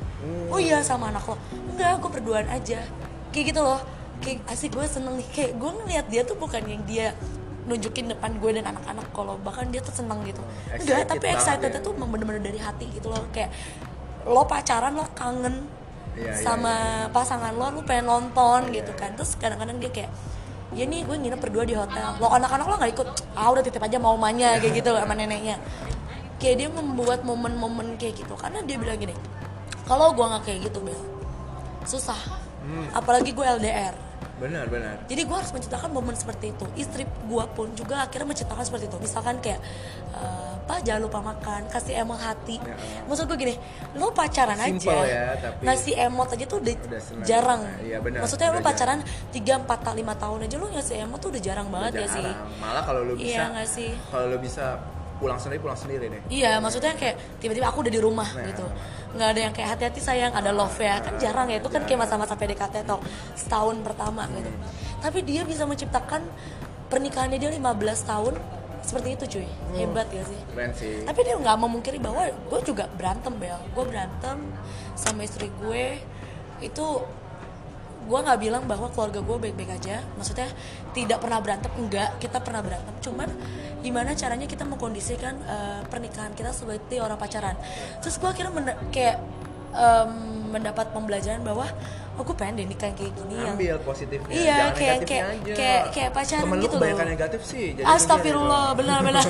Oh 0.55 0.63
iya 0.63 0.79
sama 0.87 1.11
anak 1.11 1.27
lo. 1.27 1.35
Enggak 1.75 1.99
gue 1.99 2.11
berduaan 2.21 2.47
aja. 2.47 2.79
Kayak 3.35 3.45
gitu 3.55 3.61
loh. 3.67 3.83
Kayak 4.23 4.47
asik 4.51 4.71
gue 4.75 4.87
seneng 4.87 5.19
nih. 5.19 5.29
Kayak 5.35 5.51
gue 5.59 5.71
ngeliat 5.83 6.07
dia 6.07 6.23
tuh 6.23 6.39
bukan 6.39 6.63
yang 6.71 6.83
dia 6.87 7.19
nunjukin 7.69 8.09
depan 8.09 8.41
gue 8.41 8.51
dan 8.57 8.73
anak-anak 8.73 9.07
kalau 9.13 9.37
bahkan 9.45 9.69
dia 9.69 9.85
tuh 9.85 9.93
seneng 9.93 10.25
gitu. 10.25 10.41
Enggak 10.73 11.07
tapi 11.07 11.27
excited 11.29 11.71
ya. 11.71 11.79
tuh 11.85 11.93
emang 11.95 12.11
bener-bener 12.11 12.43
dari 12.43 12.59
hati 12.59 12.89
gitu 12.91 13.13
loh. 13.13 13.23
Kayak 13.31 13.53
lo 14.25 14.45
pacaran 14.49 14.97
lo 14.97 15.07
kangen 15.13 15.69
Iya, 16.19 16.35
iya, 16.35 16.43
sama 16.43 16.75
iya. 17.07 17.15
pasangan 17.15 17.55
lo 17.55 17.71
lo 17.71 17.87
pengen 17.87 18.11
nonton 18.11 18.73
Iya, 18.73 18.83
gitu 18.83 18.93
iya. 18.97 19.01
kan. 19.05 19.11
Terus 19.15 19.31
kadang-kadang 19.39 19.79
dia 19.79 19.91
kayak 19.93 20.11
ya 20.75 20.85
nih 20.85 21.01
gue 21.07 21.17
nginep 21.21 21.41
berdua 21.45 21.65
di 21.69 21.77
hotel. 21.77 22.19
Lo 22.19 22.33
anak-anak 22.33 22.67
lo 22.67 22.75
nggak 22.81 22.93
ikut 22.97 23.09
ah 23.39 23.49
udah 23.53 23.63
titip 23.63 23.85
aja 23.85 24.01
mau 24.01 24.17
mamanya 24.19 24.59
kayak 24.59 24.83
gitu 24.83 24.91
sama 24.97 25.15
neneknya. 25.15 25.61
Kayak 26.43 26.57
dia 26.59 26.69
membuat 26.73 27.23
momen-momen 27.23 28.01
kayak 28.01 28.25
gitu. 28.25 28.35
Karena 28.35 28.65
dia 28.65 28.81
bilang 28.81 28.99
gini 28.99 29.15
kalau 29.89 30.13
gue 30.13 30.21
nggak 30.21 30.43
kayak 30.45 30.61
gitu 30.69 30.79
Bel 30.85 31.01
susah. 31.89 32.21
Hmm. 32.69 32.85
apalagi 32.93 33.33
gue 33.33 33.41
LDR 33.41 33.97
benar 34.39 34.65
benar 34.67 34.97
jadi 35.05 35.23
gue 35.23 35.37
harus 35.37 35.51
menciptakan 35.51 35.91
momen 35.91 36.15
seperti 36.15 36.51
itu 36.51 36.65
istri 36.75 37.03
gue 37.05 37.45
pun 37.53 37.69
juga 37.73 38.03
akhirnya 38.03 38.29
menciptakan 38.29 38.63
seperti 38.63 38.87
itu 38.87 38.97
misalkan 38.97 39.37
kayak 39.39 39.59
eh, 40.13 40.55
pak 40.61 40.79
jangan 40.81 41.03
lupa 41.03 41.19
makan 41.21 41.67
kasih 41.67 41.99
emang 41.99 42.17
hati 42.17 42.61
Ya. 42.61 42.77
maksud 43.05 43.25
gue 43.25 43.37
gini 43.37 43.55
lo 43.95 44.11
pacaran 44.11 44.55
Simple 44.57 44.93
aja 44.93 45.09
ya, 45.09 45.25
tapi- 45.35 45.65
ngasih 45.65 45.93
emot 46.03 46.29
aja 46.29 46.45
tuh 46.45 46.59
udah, 46.59 46.75
Udah 46.79 47.01
senang. 47.01 47.25
jarang 47.25 47.61
Iya, 47.81 47.99
benar, 47.99 48.19
maksudnya 48.21 48.47
lo 48.47 48.55
udah 48.55 48.65
pacaran 48.65 48.99
3, 49.33 49.55
4, 49.59 49.69
5 49.93 50.15
tahun 50.15 50.39
aja 50.45 50.55
lo 50.55 50.67
ngasih 50.69 50.95
emot 51.03 51.19
tuh 51.19 51.31
udah 51.31 51.43
jarang 51.43 51.69
banget 51.69 51.93
ya 51.97 52.07
sih 52.09 52.23
Jarang. 52.23 52.49
malah 52.59 52.83
kalau 52.83 53.01
lu 53.03 53.15
bisa 53.15 53.33
Iya 53.33 53.45
nggak 53.51 53.69
sih? 53.69 53.91
kalau 54.07 54.27
lu 54.29 54.39
bisa 54.39 54.65
pulang 55.19 55.37
sendiri 55.37 55.61
pulang 55.61 55.77
sendiri 55.77 56.07
deh 56.09 56.23
Iya, 56.31 56.63
maksudnya 56.63 56.95
kayak 56.95 57.19
tiba-tiba 57.39 57.67
aku 57.69 57.83
udah 57.83 57.93
di 57.93 58.01
rumah 58.01 58.29
Nah. 58.33 58.47
gitu. 58.47 58.65
Nggak 59.19 59.29
ada 59.35 59.41
yang 59.41 59.53
kayak 59.53 59.69
hati-hati 59.75 60.01
sayang, 60.01 60.33
ada 60.33 60.51
love 60.51 60.79
ya. 60.79 61.01
Kan 61.01 61.19
jarang 61.19 61.49
ya, 61.51 61.59
itu 61.59 61.67
kan 61.67 61.83
kayak 61.83 62.07
masa-masa 62.07 62.37
PDKT 62.37 62.87
atau 62.87 63.03
setahun 63.35 63.77
pertama 63.83 64.29
gitu. 64.31 64.51
Tapi 64.99 65.19
dia 65.23 65.43
bisa 65.43 65.65
menciptakan 65.65 66.23
pernikahannya 66.87 67.37
dia 67.37 67.51
15 67.51 67.59
tahun 68.05 68.35
seperti 68.81 69.09
itu 69.17 69.25
cuy. 69.37 69.49
Hebat 69.75 70.09
ya 70.09 70.23
sih. 70.25 70.41
keren 70.49 70.73
sih 70.73 71.05
Tapi 71.05 71.21
dia 71.21 71.35
nggak 71.37 71.57
memungkiri 71.59 71.99
bahwa 71.99 72.25
gue 72.25 72.61
juga 72.65 72.87
berantem 72.89 73.35
Bel. 73.37 73.59
Gue 73.75 73.85
berantem 73.85 74.39
sama 74.95 75.25
istri 75.25 75.51
gue 75.59 75.99
itu 76.59 76.87
gue 78.09 78.19
nggak 78.19 78.39
bilang 78.39 78.65
bahwa 78.65 78.89
keluarga 78.89 79.21
gue 79.21 79.37
baik-baik 79.39 79.71
aja. 79.75 80.01
Maksudnya 80.17 80.49
tidak 80.91 81.21
pernah 81.21 81.39
berantem, 81.39 81.69
enggak. 81.77 82.17
Kita 82.17 82.41
pernah 82.41 82.61
berantem. 82.61 82.95
Cuman 82.99 83.29
gimana 83.79 84.11
caranya 84.13 84.45
kita 84.45 84.65
mengkondisikan 84.65 85.35
eh, 85.39 85.81
pernikahan 85.85 86.33
kita 86.33 86.51
seperti 86.51 86.99
orang 86.99 87.15
pacaran. 87.15 87.55
Terus 88.01 88.17
gue 88.17 88.27
akhirnya 88.27 88.51
menda- 88.51 88.81
kayak 88.89 89.21
em, 89.71 90.11
mendapat 90.49 90.91
pembelajaran 90.91 91.45
bahwa 91.45 91.69
oh 92.17 92.25
gue 92.25 92.35
pengen 92.35 92.57
deh 92.57 92.67
nikah 92.67 92.89
yang 92.89 92.97
kayak 92.97 93.13
gini 93.15 93.35
yang 93.37 93.55
ambil 93.55 93.77
positifnya 93.85 94.33
Iya, 94.33 94.43
jangan 94.49 94.73
kayak- 94.73 94.73
negatifnya 94.73 95.07
kayak- 95.07 95.29
aja. 95.39 95.55
kayak- 95.55 95.87
kayak 95.93 96.11
pacaran 96.11 96.43
Temen 96.43 96.59
gitu 96.59 96.75
loh. 96.75 97.07
negatif 97.07 97.41
sih 97.45 97.67
jadi 97.77 97.85
Astagfirullah, 97.87 98.67
benar-benar. 98.75 99.23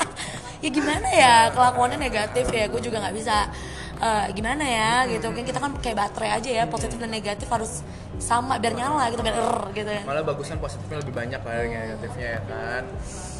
ya 0.62 0.68
gimana 0.68 1.08
ya 1.08 1.34
kelakuannya 1.50 1.98
negatif 1.98 2.46
ya, 2.46 2.68
gue 2.68 2.80
juga 2.80 3.00
nggak 3.00 3.16
bisa 3.16 3.48
eh, 4.00 4.26
gimana 4.32 4.64
ya 4.64 4.92
gitu. 5.06 5.30
Kan 5.30 5.44
kita 5.44 5.60
kan 5.60 5.72
kayak 5.78 5.96
baterai 5.96 6.30
aja 6.40 6.50
ya, 6.50 6.64
positif 6.66 6.96
dan 6.96 7.12
negatif 7.12 7.46
harus 7.46 7.84
sama 8.20 8.60
biar 8.60 8.76
nyala 8.76 9.08
gitu 9.08 9.24
biar 9.24 9.32
er 9.32 9.58
gitu 9.72 9.90
ya. 9.90 10.02
malah 10.04 10.20
bagusan 10.20 10.60
positifnya 10.60 11.00
lebih 11.00 11.14
banyak 11.16 11.40
lah 11.40 11.54
yang 11.64 11.72
negatifnya 11.88 12.26
ya 12.36 12.40
kan 12.44 12.82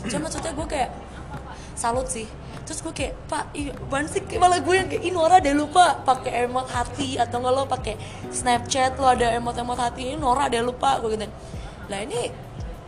Cuma 0.09 0.21
maksudnya 0.25 0.53
gue 0.57 0.67
kayak 0.67 0.91
salut 1.77 2.09
sih. 2.09 2.25
Terus 2.65 2.81
gue 2.85 2.93
kayak, 2.93 3.15
Pak, 3.27 3.45
iya, 3.57 3.73
sih? 4.07 4.23
Malah 4.37 4.61
gue 4.63 4.75
yang 4.77 4.89
kayak, 4.89 5.03
ih 5.03 5.13
Nora 5.13 5.37
deh 5.43 5.57
lupa 5.57 6.01
pakai 6.07 6.47
emot 6.47 6.69
hati 6.71 7.19
atau 7.19 7.41
nggak 7.43 7.53
lo 7.57 7.63
pakai 7.67 7.99
Snapchat 8.31 9.01
lo 9.01 9.11
ada 9.11 9.33
emot-emot 9.37 9.81
hati 9.81 10.13
ini 10.13 10.17
Nora 10.21 10.47
deh 10.47 10.63
lupa 10.63 11.01
gue 11.03 11.19
gitu. 11.19 11.27
Lah 11.91 11.99
ini 12.05 12.31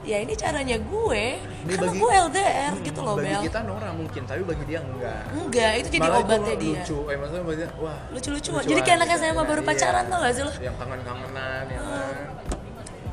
ya 0.02 0.18
ini 0.18 0.34
caranya 0.34 0.76
gue. 0.76 1.24
Ini 1.38 1.72
karena 1.72 1.86
bagi- 1.88 2.00
gue 2.00 2.10
LDR 2.26 2.72
gitu 2.80 3.00
loh 3.00 3.14
bagi 3.14 3.30
Bel. 3.30 3.42
kita 3.46 3.58
Nora 3.62 3.90
mungkin 3.90 4.22
tapi 4.22 4.42
bagi 4.42 4.64
dia 4.64 4.80
enggak. 4.80 5.22
Enggak 5.30 5.72
itu 5.76 5.88
jadi 5.90 6.02
Malah 6.02 6.18
itu 6.18 6.26
obatnya 6.26 6.54
dia. 6.56 6.74
lucu 6.76 6.98
eh 7.06 7.16
maksudnya 7.16 7.44
bagi 7.44 7.58
dia, 7.58 7.70
wah 7.76 7.98
lucu-lucu 8.08 8.50
lucuan 8.50 8.62
jadi 8.64 8.80
kayak 8.80 8.96
anak 8.98 9.08
gitu. 9.08 9.20
SMA 9.22 9.42
baru 9.44 9.60
Iya. 9.60 9.68
pacaran 9.68 10.04
tau 10.06 10.18
gak 10.20 10.32
sih 10.32 10.42
lo 10.42 10.52
yang 10.58 10.76
kangen-kangenan 10.76 11.64
ya 11.66 11.78
kan. 11.78 12.16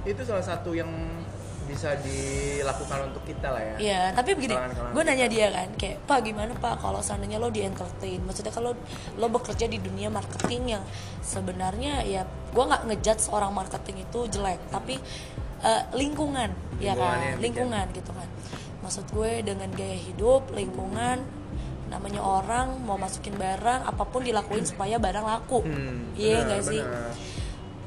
Itu 0.04 0.22
salah 0.24 0.42
satu 0.44 0.72
yang 0.72 0.90
bisa 1.64 1.94
dilakukan 2.02 3.14
untuk 3.14 3.22
kita 3.24 3.46
lah 3.48 3.62
ya. 3.62 3.76
Iya, 3.78 4.02
tapi 4.12 4.34
begini, 4.34 4.58
gue 4.90 5.04
nanya 5.06 5.30
dia 5.30 5.54
kan, 5.54 5.70
kayak 5.78 6.02
Pak 6.02 6.26
gimana 6.26 6.50
Pak 6.52 6.82
kalau 6.82 6.98
seandainya 6.98 7.38
lo 7.38 7.54
di 7.54 7.62
entertain, 7.62 8.18
maksudnya 8.20 8.50
kalau 8.50 8.74
lo 9.14 9.28
bekerja 9.30 9.70
di 9.70 9.78
dunia 9.78 10.10
marketing 10.10 10.74
yang 10.74 10.84
sebenarnya 11.22 12.02
ya 12.04 12.26
gue 12.26 12.64
nggak 12.64 12.90
ngejudge 12.90 13.30
orang 13.30 13.54
marketing 13.54 14.02
itu 14.02 14.20
jelek, 14.32 14.58
tapi 14.68 14.98
eh, 15.64 15.84
lingkungan, 15.96 16.50
ya 16.80 16.94
kan, 16.96 17.18
yang 17.20 17.40
lingkungan 17.40 17.86
gitu 17.92 18.12
kan. 18.12 18.28
Maksud 18.84 19.06
gue 19.12 19.44
dengan 19.44 19.70
gaya 19.76 19.98
hidup, 20.00 20.50
lingkungan, 20.56 21.22
namanya 21.92 22.22
orang 22.24 22.80
mau 22.86 22.96
masukin 22.96 23.36
barang, 23.36 23.84
apa 23.84 24.04
pun 24.08 24.24
dilakuin 24.24 24.64
supaya 24.64 24.96
barang 25.02 25.26
laku, 25.26 25.66
Hmm, 25.66 26.14
iya 26.16 26.46
nggak 26.46 26.62
sih? 26.64 26.84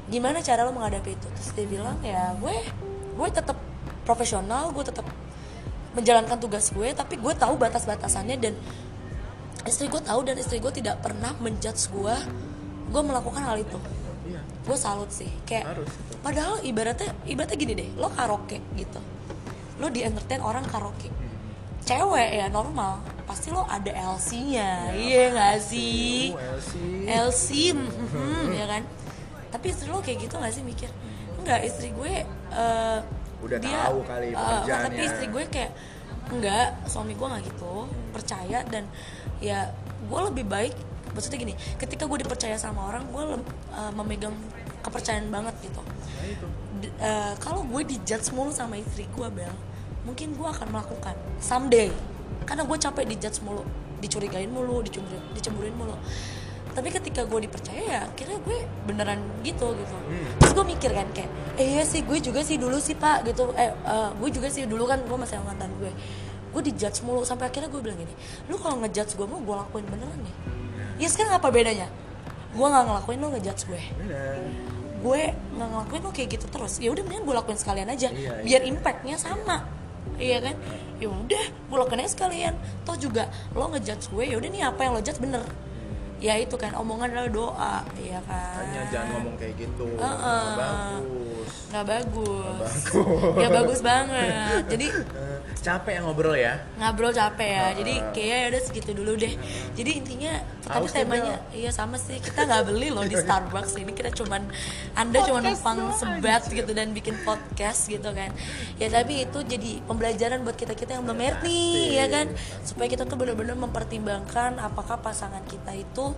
gimana 0.03 0.43
cara 0.43 0.67
lo 0.67 0.75
menghadapi 0.75 1.15
itu? 1.15 1.27
Terus 1.31 1.49
dia 1.55 1.65
bilang 1.65 1.97
ya 2.03 2.35
gue 2.37 2.53
gue 3.17 3.29
tetap 3.31 3.55
profesional 4.03 4.69
gue 4.75 4.83
tetap 4.83 5.07
menjalankan 5.95 6.37
tugas 6.37 6.69
gue 6.75 6.91
tapi 6.91 7.17
gue 7.17 7.33
tahu 7.33 7.55
batas-batasannya 7.55 8.35
dan 8.37 8.53
istri 9.63 9.87
gue 9.87 10.01
tahu 10.03 10.27
dan 10.27 10.35
istri 10.35 10.59
gue 10.59 10.73
tidak 10.75 10.99
pernah 10.99 11.31
menjudge 11.39 11.87
gue 11.93 12.15
gue 12.91 13.01
melakukan 13.01 13.41
hal 13.47 13.57
itu 13.63 13.79
gue 14.63 14.77
salut 14.79 15.11
sih 15.11 15.27
kayak 15.43 15.65
Harus 15.67 15.91
padahal 16.23 16.63
ibaratnya 16.63 17.11
ibaratnya 17.27 17.57
gini 17.59 17.73
deh 17.75 17.89
lo 17.99 18.07
karaoke 18.11 18.63
gitu. 18.79 18.99
Lo 19.81 19.91
di 19.91 20.05
entertain 20.07 20.39
orang 20.39 20.63
karaoke. 20.63 21.11
Cewek 21.83 22.29
ya 22.39 22.47
normal. 22.47 23.03
Pasti 23.27 23.51
lo 23.51 23.67
ada 23.67 23.91
LC-nya 23.91 24.95
iya. 24.95 25.31
nggak 25.35 25.57
sih? 25.59 26.31
Elsie. 26.31 27.07
LC 27.07 27.47
mhm, 27.75 28.55
ya 28.55 28.65
kan? 28.67 28.83
Tapi 29.51 29.65
istri 29.69 29.87
lo 29.91 29.99
kayak 29.99 30.17
gitu 30.27 30.35
gak 30.39 30.53
sih 30.55 30.63
mikir? 30.63 30.89
Enggak 31.43 31.59
istri 31.67 31.91
gue 31.91 32.23
eh, 32.55 32.99
Udah 33.43 33.59
dia, 33.59 33.91
tahu 33.91 33.99
kali 34.07 34.31
pekerjaannya. 34.31 34.85
tapi 34.87 35.01
istri 35.03 35.25
gue 35.27 35.43
kayak 35.51 35.71
enggak 36.31 36.67
suami 36.87 37.13
gue 37.19 37.27
nggak 37.27 37.43
gitu 37.51 37.73
percaya 38.15 38.63
dan 38.71 38.87
ya 39.43 39.67
gue 40.07 40.19
lebih 40.31 40.45
baik 40.47 40.75
maksudnya 41.13 41.39
gini 41.39 41.53
ketika 41.77 42.09
gue 42.09 42.25
dipercaya 42.25 42.57
sama 42.57 42.89
orang 42.89 43.05
gue 43.13 43.23
lem- 43.37 43.49
eh, 43.71 43.91
memegang 43.93 44.35
kepercayaan 44.83 45.29
banget 45.29 45.55
gitu. 45.63 45.79
D- 46.81 46.91
eh, 46.99 47.33
kalau 47.39 47.63
gue 47.63 47.81
dijudge 47.87 48.33
mulu 48.35 48.51
sama 48.51 48.75
istri 48.75 49.07
gue 49.07 49.27
bel 49.31 49.53
mungkin 50.03 50.35
gue 50.35 50.47
akan 50.49 50.67
melakukan 50.73 51.15
someday. 51.39 51.87
Karena 52.43 52.67
gue 52.67 52.75
capek 52.75 53.07
dijudge 53.07 53.39
mulu 53.39 53.63
dicurigain 54.03 54.51
mulu 54.51 54.83
dicemburuin, 54.83 55.23
dicemburuin 55.31 55.75
mulu. 55.79 55.95
Tapi 56.75 56.89
ketika 56.91 57.23
gue 57.23 57.47
dipercaya 57.47 57.79
ya 57.79 57.99
akhirnya 58.09 58.41
gue 58.43 58.57
beneran 58.83 59.21
gitu 59.45 59.71
gitu. 59.77 59.97
Terus 60.43 60.51
gue 60.51 60.65
mikir 60.67 60.91
kan 60.91 61.07
kayak 61.15 61.31
eh 61.55 61.79
iya 61.79 61.83
sih 61.87 62.03
gue 62.03 62.19
juga 62.19 62.43
sih 62.43 62.59
dulu 62.59 62.81
sih 62.83 62.99
pak 62.99 63.23
gitu. 63.29 63.55
Eh 63.55 63.71
eh, 63.71 64.09
gue 64.19 64.29
juga 64.33 64.51
sih 64.51 64.67
dulu 64.67 64.83
kan 64.89 64.99
gue 64.99 65.15
masih 65.15 65.39
mantan 65.39 65.71
gue. 65.79 65.93
Gue 66.51 66.61
dijudge 66.67 66.99
mulu 67.07 67.23
sampai 67.23 67.47
akhirnya 67.47 67.71
gue 67.71 67.81
bilang 67.81 67.97
gini 67.97 68.13
lu 68.45 68.59
kalau 68.61 68.77
ngejudge 68.83 69.15
gue 69.17 69.25
mau 69.25 69.39
gue 69.41 69.55
lakuin 69.57 69.87
beneran 69.89 70.19
nih 70.21 70.35
ya 71.01 71.07
sekarang 71.09 71.37
apa 71.37 71.47
bedanya? 71.49 71.87
Gue 72.53 72.67
nggak 72.69 72.83
ngelakuin 72.85 73.19
lo 73.21 73.27
ngejudge 73.33 73.63
gue. 73.65 73.83
Gue 75.03 75.21
nggak 75.33 75.69
ngelakuin 75.73 76.01
lo 76.05 76.11
kayak 76.13 76.29
gitu 76.39 76.45
terus. 76.49 76.77
Ya 76.77 76.89
udah 76.93 77.03
mendingan 77.03 77.25
gue 77.25 77.35
lakuin 77.35 77.59
sekalian 77.59 77.89
aja. 77.89 78.09
Iya, 78.13 78.45
biar 78.45 78.61
impactnya 78.67 79.17
sama. 79.17 79.65
Iya 80.21 80.37
kan? 80.39 80.55
Ya 81.01 81.07
udah 81.09 81.45
gue 81.49 81.77
lakuin 81.77 82.01
aja 82.05 82.11
sekalian. 82.13 82.53
Toh 82.85 82.95
juga 82.97 83.27
lo 83.57 83.71
ngejudge 83.73 84.13
gue 84.13 84.23
ya 84.29 84.35
udah 84.37 84.49
nih 84.49 84.61
apa 84.63 84.79
yang 84.85 84.93
lo 84.93 85.01
judge 85.01 85.19
bener 85.19 85.43
ya 86.23 86.39
itu 86.39 86.55
kan 86.55 86.71
omongan 86.79 87.11
adalah 87.11 87.31
doa 87.35 87.75
iya 87.99 88.23
kan? 88.23 88.63
Hanya 88.63 88.81
jangan 88.87 89.07
ngomong 89.19 89.35
kayak 89.35 89.59
gitu. 89.59 89.87
Heeh. 89.99 90.43
Nggak 90.47 90.55
bagus. 90.63 91.51
Nggak 91.67 91.85
bagus. 91.89 92.71
Bagus. 92.93 93.41
ya 93.43 93.47
bagus 93.51 93.79
banget. 93.83 94.61
Jadi 94.71 94.87
capek 95.63 95.93
yang 95.99 96.03
ngobrol 96.07 96.35
ya? 96.37 96.53
Ngobrol 96.79 97.11
capek 97.11 97.49
ya. 97.49 97.67
Jadi 97.75 97.93
kayaknya 98.15 98.37
ya 98.39 98.47
udah 98.55 98.61
segitu 98.63 98.91
dulu 98.95 99.11
deh. 99.19 99.33
Jadi 99.75 99.91
intinya 99.99 100.33
tuh, 100.63 100.87
temanya 100.87 101.43
iya 101.51 101.71
sama 101.75 101.99
sih. 101.99 102.23
Kita 102.23 102.47
nggak 102.47 102.63
beli 102.71 102.87
loh 102.93 103.03
di 103.03 103.19
Starbucks 103.19 103.75
ini. 103.79 103.91
Kita 103.91 104.15
cuman 104.15 104.47
anda 104.95 105.19
cuma 105.27 105.43
numpang 105.43 105.91
sebat 105.97 106.47
gitu 106.47 106.71
dan 106.71 106.95
bikin 106.95 107.19
podcast 107.27 107.91
gitu 107.91 108.15
kan. 108.15 108.31
Ya 108.79 108.87
tapi 108.87 109.27
itu 109.27 109.43
jadi 109.43 109.83
pembelajaran 109.83 110.45
buat 110.47 110.55
kita 110.55 110.77
kita 110.77 110.99
yang 110.99 111.03
belum 111.03 111.19
nih 111.43 111.99
ya 111.99 112.05
kan? 112.07 112.31
Supaya 112.63 112.87
kita 112.87 113.03
tuh 113.03 113.17
benar-benar 113.19 113.59
mempertimbangkan 113.59 114.61
apakah 114.61 115.01
pasangan 115.03 115.43
kita 115.49 115.73
itu 115.75 116.12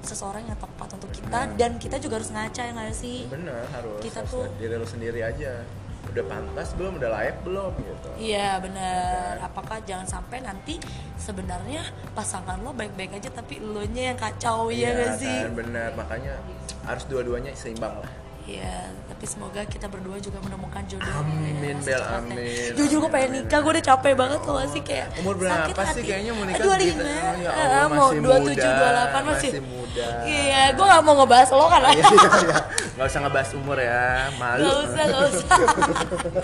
seseorang 0.00 0.44
yang 0.44 0.56
tepat 0.56 0.96
untuk 0.96 1.10
kita 1.10 1.40
dan 1.54 1.76
kita 1.76 1.96
juga 1.96 2.16
harus 2.16 2.30
ngaca 2.30 2.62
ya 2.62 2.72
nggak 2.72 2.94
sih? 2.94 3.28
Bener 3.28 3.60
harus 3.68 4.00
Kita 4.00 4.24
harus 4.24 4.32
tuh- 4.32 4.48
diri 4.56 4.74
lu 4.74 4.86
sendiri 4.86 5.20
aja. 5.20 5.60
Udah 6.08 6.24
pantas 6.24 6.72
belum? 6.74 6.96
Udah 6.96 7.12
layak 7.12 7.44
belum? 7.44 7.70
Gitu. 7.76 8.08
Iya 8.18 8.56
benar. 8.58 9.36
Apakah 9.40 9.84
jangan 9.84 10.08
sampai 10.08 10.40
nanti 10.40 10.80
sebenarnya 11.14 11.84
pasangan 12.10 12.56
lo 12.58 12.72
baik-baik 12.72 13.14
aja 13.14 13.28
tapi 13.30 13.60
lo 13.60 13.84
nya 13.84 14.10
yang 14.10 14.18
kacau 14.18 14.72
ya 14.72 14.90
gak 14.90 15.20
sih? 15.20 15.28
kan, 15.44 15.52
bener 15.54 15.92
makanya 15.92 16.40
harus 16.82 17.04
dua-duanya 17.06 17.52
seimbang 17.52 17.92
lah 17.94 18.10
Iya, 18.42 18.76
tapi 19.06 19.24
semoga 19.24 19.62
kita 19.62 19.86
berdua 19.86 20.16
juga 20.16 20.40
menemukan 20.40 20.82
jodoh. 20.84 21.06
Amin, 21.12 21.54
ya, 21.60 21.76
Bel, 21.78 22.02
amin. 22.02 22.72
Jujur 22.72 22.98
gue 22.98 23.10
pengen 23.10 23.30
nikah, 23.38 23.60
gue 23.60 23.72
udah 23.74 23.84
capek 23.86 24.12
banget 24.12 24.40
tuh 24.40 24.56
sih 24.66 24.82
kayak. 24.82 25.06
Umur 25.20 25.34
berapa 25.36 25.70
sakit 25.70 25.74
sih 25.76 25.86
hati. 25.86 26.02
kayaknya 26.02 26.32
mau 26.32 26.44
nikah 26.44 26.58
Eh, 26.58 26.66
25. 26.66 26.74
segitu? 26.74 27.04
Ya 27.04 27.20
Eh, 27.46 27.62
Allah, 27.62 27.86
mau 27.86 28.08
masih 28.10 28.20
27, 28.20 28.40
muda, 28.42 28.66
28 28.66 29.22
masih. 29.22 29.50
masih 29.50 29.62
muda. 29.62 30.06
Iya, 30.24 30.62
gue 30.72 30.84
gak 30.84 31.02
mau 31.02 31.14
ngebahas 31.16 31.48
lo 31.50 31.66
kan. 31.68 31.80
Iya, 31.86 31.92
iya, 31.92 32.28
iya. 32.40 32.56
Nggak 32.90 33.06
usah 33.06 33.20
ngebahas 33.22 33.50
umur 33.54 33.78
ya 33.78 34.02
malu 34.36 34.60
Gak 34.62 34.76
usah, 34.82 35.04
gak 35.06 35.22
usah. 35.30 35.56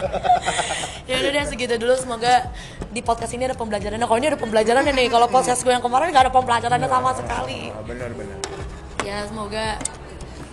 ya 1.09 1.14
udah 1.16 1.30
deh 1.32 1.44
segitu 1.44 1.74
dulu. 1.76 1.94
Semoga 1.97 2.32
di 2.88 3.01
podcast 3.01 3.32
ini 3.32 3.44
ada 3.44 3.55
pembelajarannya. 3.55 4.05
Kalau 4.05 4.18
ini 4.18 4.28
ada 4.28 4.38
pembelajarannya 4.38 4.92
nih. 4.94 5.09
Kalau 5.09 5.26
podcast 5.26 5.61
gue 5.61 5.72
yang 5.72 5.82
kemarin 5.82 6.09
gak 6.11 6.24
ada 6.24 6.32
pembelajarannya 6.32 6.88
sama 6.88 7.11
sekali. 7.12 7.68
Ah, 7.68 7.82
bener 7.82 8.11
bener 8.12 8.36
Ya 9.03 9.22
semoga 9.24 9.78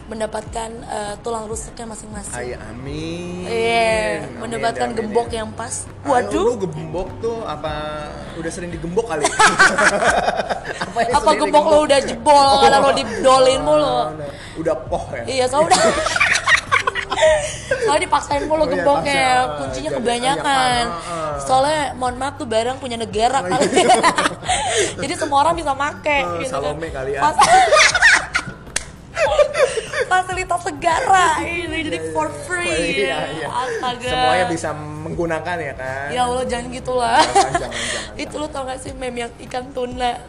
mendapatkan 0.05 0.69
eh, 0.83 1.13
tulang 1.19 1.45
rusuknya 1.45 1.85
masing-masing. 1.85 2.35
Ay, 2.35 2.53
amin 2.53 3.43
Iya, 3.43 4.27
Amin, 4.27 4.39
mendapatkan 4.41 4.87
amin, 4.89 4.97
gembok 4.99 5.27
amin. 5.27 5.37
yang 5.37 5.49
pas. 5.51 5.73
Ayo, 5.83 6.03
lu 6.03 6.09
Waduh, 6.11 6.47
gembok 6.59 7.07
tuh 7.19 7.37
apa 7.41 7.73
udah 8.33 8.51
sering 8.51 8.69
digembok 8.69 9.07
kali 9.07 9.23
apa, 10.83 10.99
yang 10.99 11.15
apa 11.15 11.29
gembok 11.33 11.63
lo 11.65 11.77
udah 11.83 11.99
jebol 12.01 12.49
karena 12.59 12.77
lo 12.77 12.91
didolin 12.91 13.61
mulu. 13.61 13.85
Ah, 13.85 14.09
udah, 14.55 14.75
poh 14.83 15.03
ya 15.13 15.23
Iya, 15.25 15.45
soalnya 15.47 15.71
udah. 15.71 15.81
Soalnya 17.83 18.03
dipaksain 18.03 18.43
mulu 18.43 18.59
Oh 18.59 18.65
iya, 18.65 18.71
gemboknya, 18.73 19.23
paksa. 19.23 19.55
kuncinya 19.57 19.89
Jadi, 19.89 19.97
kebanyakan. 19.97 20.83
iya. 20.83 21.39
Soalnya 21.39 21.79
mohon 21.93 22.15
maaf 22.15 22.35
tuh 22.35 22.45
barang 22.45 22.77
punya 22.77 22.95
negara 22.95 23.39
kali. 23.39 23.65
Jadi 25.01 25.13
semua 25.15 25.37
orang 25.41 25.55
bisa 25.55 25.71
make 25.71 26.19
Oh, 26.21 26.39
gitu 26.39 26.51
kan. 26.51 26.59
Salome 26.59 26.87
kali 26.89 27.11
ya. 27.15 27.21
Negara 30.83 31.39
ini 31.47 31.77
jadi 31.87 31.99
for 32.11 32.27
free. 32.43 33.07
Iya, 33.07 33.39
iya. 33.39 33.47
Astaga. 33.47 34.03
semuanya 34.03 34.45
bisa 34.51 34.69
menggunakan 34.75 35.55
ya 35.55 35.73
kan 35.79 36.07
Ya 36.11 36.21
Allah 36.27 36.43
jangan 36.43 36.67
gitulah. 36.75 37.23
Jangan, 37.23 37.51
jangan, 37.55 37.71
jangan. 37.71 38.19
Itu 38.27 38.35
lo 38.35 38.47
tau 38.51 38.67
gak 38.67 38.83
sih 38.83 38.91
meme 38.91 39.23
yang 39.23 39.31
ikan 39.47 39.71
tuna? 39.71 40.19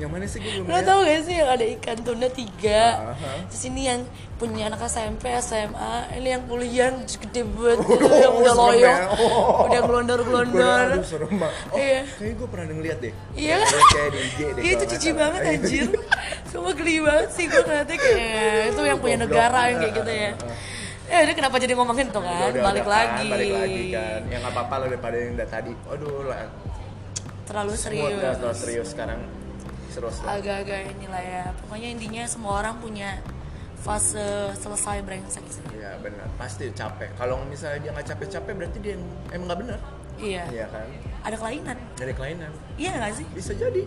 Yang 0.00 0.08
mana 0.08 0.24
sih 0.24 0.40
gue 0.40 0.52
belum 0.56 0.72
Lo 0.72 0.78
tau 0.80 1.04
gak 1.04 1.20
sih 1.22 1.36
yang 1.36 1.50
ada 1.52 1.64
ikan 1.76 1.98
tuna 2.00 2.28
tiga? 2.32 3.12
Aha. 3.12 3.44
Terus 3.52 3.62
ini 3.68 3.82
yang 3.86 4.00
punya 4.40 4.72
anak 4.72 4.88
SMP, 4.88 5.28
SMA, 5.38 5.92
ini 6.16 6.28
yang 6.32 6.42
kuliah 6.48 6.90
gede 6.96 7.44
banget 7.44 7.78
gitu, 7.84 8.06
yang 8.24 8.34
udah 8.34 8.54
loyong, 8.56 8.98
ya. 8.98 9.06
Oh. 9.12 9.62
udah 9.68 9.80
gelondor-gelondor. 9.84 10.86
Aduh, 10.96 11.04
serem. 11.04 11.36
Oh, 11.36 11.52
Iya. 11.78 12.08
kayaknya 12.08 12.34
gue 12.34 12.48
pernah 12.48 12.66
ngeliat 12.72 12.98
deh. 12.98 13.12
Iya. 13.36 13.58
Kayak 13.62 14.08
di 14.08 14.18
IG 14.18 14.38
deh. 14.40 14.62
Iya 14.64 14.72
itu 14.72 14.84
cici 14.96 15.10
banget 15.12 15.40
anjir. 15.44 15.86
Cuma 16.48 16.70
geli 16.72 16.96
banget 16.98 17.28
sih 17.36 17.44
gue 17.46 17.62
ngeliatnya 17.62 17.96
kayak 17.96 18.60
itu 18.72 18.80
yang 18.82 18.98
punya 18.98 19.16
negara 19.20 19.60
yang 19.68 19.78
kayak 19.78 19.94
gitu 20.00 20.12
ya. 20.12 20.30
Eh, 21.12 21.20
ini 21.28 21.32
kenapa 21.36 21.60
jadi 21.60 21.76
ngomongin 21.76 22.08
tuh 22.08 22.24
kan? 22.24 22.32
Udah, 22.32 22.48
udah, 22.48 22.62
balik 22.64 22.84
udah 22.88 22.96
kan, 22.96 23.04
lagi. 23.12 23.28
balik 23.28 23.50
lagi 23.52 23.82
kan 23.92 24.20
ya 24.32 24.36
nggak 24.40 24.52
apa-apa 24.56 24.74
lah 24.80 24.86
daripada 24.88 25.16
yang 25.20 25.34
dari 25.36 25.50
tadi 25.50 25.72
aduh 25.84 26.24
lah 26.24 26.40
Terlalu 27.44 27.72
Semua 27.74 27.84
serius. 27.84 28.16
udah 28.16 28.32
terlalu 28.32 28.56
serius 28.56 28.88
sekarang 28.96 29.20
Agak-agak 29.94 30.80
inilah 30.90 31.20
ya. 31.20 31.44
Pokoknya 31.60 31.88
intinya 31.90 32.22
semua 32.24 32.52
orang 32.58 32.78
punya 32.78 33.20
fase 33.76 34.22
selesai 34.54 35.02
brengsek 35.02 35.42
sih. 35.50 35.58
ya 35.74 35.98
benar 35.98 36.30
pasti 36.38 36.70
capek 36.70 37.18
kalau 37.18 37.42
misalnya 37.42 37.82
dia 37.82 37.90
nggak 37.90 38.06
capek-capek 38.06 38.52
berarti 38.54 38.78
dia 38.78 38.94
emang 39.34 39.50
nggak 39.50 39.58
benar 39.58 39.78
Iya. 40.22 40.42
iya 40.46 40.66
kan 40.70 40.86
Ada 41.22 41.34
kelainan. 41.34 41.78
dari 41.98 42.12
kelainan 42.14 42.52
Iya 42.78 42.90
nggak 42.94 43.12
sih? 43.18 43.26
bisa 43.34 43.52
jadi 43.52 43.82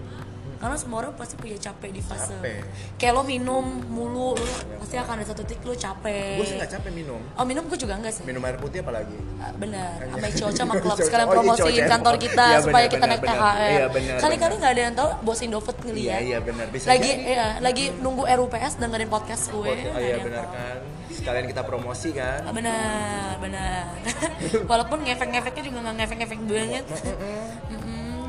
Karena 0.66 0.82
semua 0.82 0.98
orang 1.00 1.14
pasti 1.14 1.38
punya 1.38 1.54
capek 1.56 1.94
di 1.94 2.02
fase. 2.02 2.34
Capek. 2.34 2.66
Kayak 2.98 3.14
lo 3.14 3.22
minum 3.22 3.62
mulu, 3.86 4.34
lo 4.34 4.46
pasti 4.82 4.98
akan 4.98 5.14
ada 5.16 5.26
satu 5.28 5.46
titik 5.46 5.62
lo 5.62 5.78
capek. 5.78 6.42
gue 6.42 6.46
sih 6.48 6.58
nggak 6.58 6.72
capek 6.74 6.90
minum. 6.92 7.22
Oh 7.34 7.46
minum 7.46 7.62
gue 7.64 7.78
juga 7.78 7.94
enggak 7.94 8.10
sih. 8.12 8.26
minum 8.26 8.42
air 8.42 8.58
putih 8.58 8.82
apalagi. 8.82 9.14
Ah, 9.38 9.54
benar. 9.54 10.02
Hanya- 10.02 10.10
sama 10.12 10.26
Icoca 10.28 10.58
sama 10.58 10.74
klub. 10.82 10.98
Sekalian 10.98 11.28
Oh, 11.30 11.34
promosiin 11.38 11.70
Icoca. 11.78 11.92
kantor 11.92 12.16
kita 12.18 12.46
Iya, 12.48 12.58
supaya 12.60 12.74
benar, 12.82 12.94
kita 12.98 13.06
naik 13.06 13.22
benar, 13.22 13.38
THR. 13.38 13.70
Iya, 13.70 13.86
kali-kali 14.18 14.54
nggak 14.58 14.74
ada 14.74 14.82
yang 14.82 14.96
tahu 14.96 15.10
bos 15.22 15.40
Indofood 15.40 15.78
ngeliat. 15.80 16.02
Iya 16.02 16.18
iya 16.20 16.38
benar. 16.42 16.66
Bisa 16.74 16.86
lagi 16.90 17.12
jadi. 17.14 17.30
iya 17.30 17.46
lagi 17.62 17.86
nunggu 17.96 18.24
RUPS 18.26 18.74
dengerin 18.76 19.06
podcast 19.08 19.44
gue. 19.48 19.70
Oh 19.70 20.02
iya 20.02 20.18
benar 20.18 20.50
kan. 20.50 20.76
Sekalian 21.08 21.46
kita 21.46 21.62
promosi 21.62 22.10
kan. 22.10 22.42
Ah, 22.42 22.50
benar 22.50 23.38
benar. 23.38 23.86
Walaupun 24.72 24.98
ngefek-ngefeknya 25.06 25.64
juga 25.64 25.78
nggak 25.84 25.96
ngefek-ngefek 26.00 26.40
banget 26.42 26.86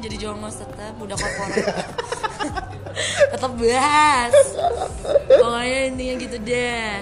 jadi 0.07 0.17
jongos 0.23 0.63
tetap 0.63 0.95
udah 1.03 1.17
korporat. 1.19 1.67
Tetap 3.37 3.53
bahas 3.61 4.33
pokoknya 5.29 5.81
intinya 5.93 6.15
gitu 6.17 6.37
deh. 6.41 6.97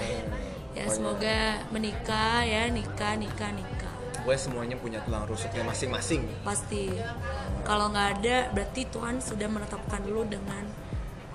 Ya 0.74 0.84
semoga 0.90 1.62
menikah 1.70 2.42
ya 2.42 2.66
nikah 2.72 3.14
nikah 3.14 3.52
nikah. 3.55 3.94
Gue 4.24 4.34
semuanya 4.34 4.74
punya 4.80 4.98
tulang 5.05 5.28
rusuknya 5.28 5.62
masing-masing. 5.62 6.26
Pasti. 6.42 6.90
Kalau 7.62 7.92
nggak 7.94 8.09
ada 8.18 8.50
berarti 8.50 8.88
Tuhan 8.90 9.22
sudah 9.22 9.46
menetapkan 9.46 10.02
dulu 10.02 10.26
dengan 10.26 10.66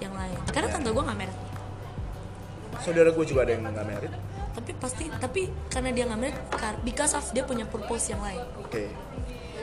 yang 0.03 0.11
lain. 0.11 0.35
Karena 0.51 0.67
tante 0.73 0.91
gue 0.91 1.03
nggak 1.05 1.19
married 1.21 1.39
saudara 2.79 3.11
gue 3.11 3.25
juga 3.27 3.43
ada 3.43 3.51
yang 3.53 3.63
nggak 3.67 3.85
merit. 3.85 4.11
Tapi 4.55 4.71
pasti 4.75 5.05
tapi 5.11 5.41
karena 5.69 5.89
dia 5.93 6.03
nggak 6.09 6.33
kar- 6.55 6.81
because 6.81 7.13
of 7.13 7.23
dia 7.35 7.43
punya 7.45 7.67
purpose 7.67 8.11
yang 8.11 8.23
lain. 8.23 8.41
Oke 8.59 8.89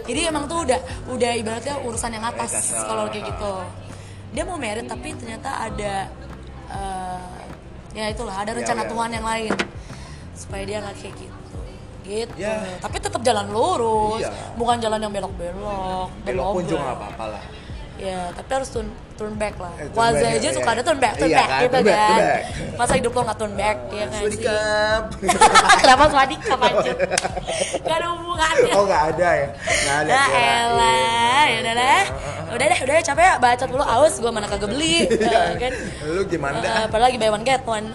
jadi 0.06 0.20
emang 0.30 0.44
tuh 0.46 0.62
udah 0.62 0.80
udah 1.10 1.30
ibaratnya 1.34 1.74
urusan 1.82 2.10
yang 2.14 2.24
atas 2.24 2.72
kalau 2.72 3.10
kayak 3.10 3.26
gitu. 3.30 3.52
Dia 4.34 4.42
mau 4.46 4.58
married 4.58 4.86
tapi 4.86 5.14
ternyata 5.18 5.66
ada 5.66 5.94
eh, 6.70 7.36
ya 7.96 8.06
itulah 8.10 8.34
ada 8.38 8.54
Ya, 8.54 8.62
rencana 8.62 8.82
ya. 8.86 8.88
Tuhan 8.90 9.10
yang 9.12 9.26
lain. 9.26 9.52
Supaya 10.36 10.62
dia 10.62 10.78
nggak 10.82 10.96
kayak 10.96 11.14
gitu. 11.18 11.36
Gitu. 12.06 12.34
Ya. 12.38 12.62
tapi 12.78 13.02
tetap 13.02 13.18
jalan 13.26 13.50
lurus. 13.50 14.22
Iya. 14.22 14.30
bukan 14.54 14.78
jalan 14.78 15.02
yang 15.02 15.10
belok-belok 15.10 16.08
belok 16.22 16.52
pun 16.54 16.64
juga 16.70 16.80
nggak 16.86 16.98
apa-apa 17.02 17.24
lah. 17.34 17.42
Ya, 17.98 18.30
tapi 18.30 18.50
harus 18.54 18.70
turn 18.70 18.86
turn 19.16 19.34
back 19.34 19.54
lah. 19.56 19.72
Eh, 19.74 19.86
turn 19.86 19.96
Waza 19.96 20.16
back, 20.18 20.34
aja 20.34 20.38
iya, 20.42 20.50
suka 20.52 20.64
iya. 20.64 20.74
ada 20.74 20.82
turn 20.82 20.98
back, 20.98 21.14
turn 21.14 21.26
Iya 21.26 21.36
back 21.36 21.48
kan, 21.48 21.58
gitu 21.58 21.72
turn 21.72 21.84
back, 21.84 21.96
kan. 21.96 22.08
turn 22.08 22.20
back. 22.22 22.42
Masa 22.76 22.92
hidup 22.94 23.12
lo 23.12 23.20
nggak 23.22 23.38
turn 23.38 23.54
back 23.54 23.76
ya 23.86 23.96
kan 23.96 24.08
sih? 24.08 24.20
Swadikap 24.20 25.02
Kenapa 25.80 26.04
swadikap 26.06 26.58
aja? 26.60 26.92
Gak 27.78 27.96
ada 27.96 28.06
hubungannya. 28.12 28.72
oh 28.72 28.84
nggak 28.84 29.02
ada 29.08 29.28
ya 29.34 29.48
nggak 29.56 29.96
ada 29.96 30.08
Ya 30.08 30.22
kirain. 30.22 30.60
elah, 30.62 31.44
ya 31.46 31.58
udah 31.58 31.74
deh. 31.74 32.04
Udah 32.46 32.66
deh, 32.66 32.78
udah 32.78 32.94
deh 32.94 33.04
capek 33.04 33.22
ya 33.22 33.34
bacot 33.36 33.68
dulu 33.68 33.84
aus 33.84 34.14
gua 34.16 34.30
mana 34.30 34.46
kagak 34.46 34.68
beli 34.68 35.08
ya 35.24 35.56
kan. 35.56 35.72
lu 36.06 36.22
gimana 36.24 36.56
Eh, 36.58 36.86
padahal 36.86 37.04
lagi 37.06 37.16
buy 37.16 37.30
one 37.30 37.42
get 37.42 37.62
one. 37.64 37.86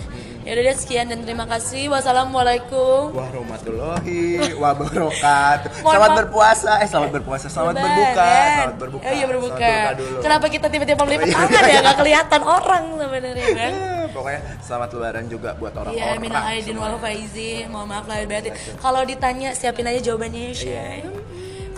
Ya 0.42 0.58
udah 0.58 0.64
deh 0.64 0.74
sekian 0.74 1.06
dan 1.06 1.22
terima 1.22 1.46
kasih. 1.46 1.86
Wassalamualaikum. 1.88 3.14
Warahmatullahi 3.14 4.22
wabarakatuh. 4.58 5.70
Selamat 5.86 6.10
maaf. 6.10 6.20
berpuasa. 6.20 6.72
Eh, 6.82 6.90
selamat 6.90 7.12
berpuasa. 7.14 7.46
Selamat 7.46 7.76
berbuka. 7.78 8.26
Selamat 8.26 8.78
berbuka. 8.80 9.06
Oh 9.06 9.14
iya 9.14 9.26
berbuka. 9.26 9.54
Selamat 9.54 9.70
berbuka 9.70 10.02
dulu. 10.02 10.18
Kenapa 10.20 10.46
kita 10.50 10.68
tiba-tiba 10.68 11.02
melipat 11.04 11.28
Iya. 11.28 11.38
tangan 11.38 11.62
ya? 11.64 11.80
Gak 11.84 11.98
kelihatan 11.98 12.42
orang 12.58 12.84
sebenarnya 12.98 13.48
kan. 13.54 13.72
Eh, 13.72 14.06
Pokoknya 14.12 14.42
selamat 14.60 14.90
lebaran 14.92 15.26
juga 15.30 15.50
buat 15.56 15.72
Iya, 15.72 15.80
orang-orang. 15.80 16.20
minal 16.20 16.44
aidin 16.50 16.76
wal 16.76 16.96
faizin. 16.98 17.66
Mohon 17.70 17.88
maaf 17.88 18.06
lahir 18.10 18.26
batin. 18.26 18.52
Iya, 18.52 18.74
Kalau 18.76 19.02
ditanya 19.06 19.50
siapin 19.54 19.86
aja 19.86 20.00
jawabannya 20.04 20.42
ya, 20.42 20.54
Shay. 20.58 21.00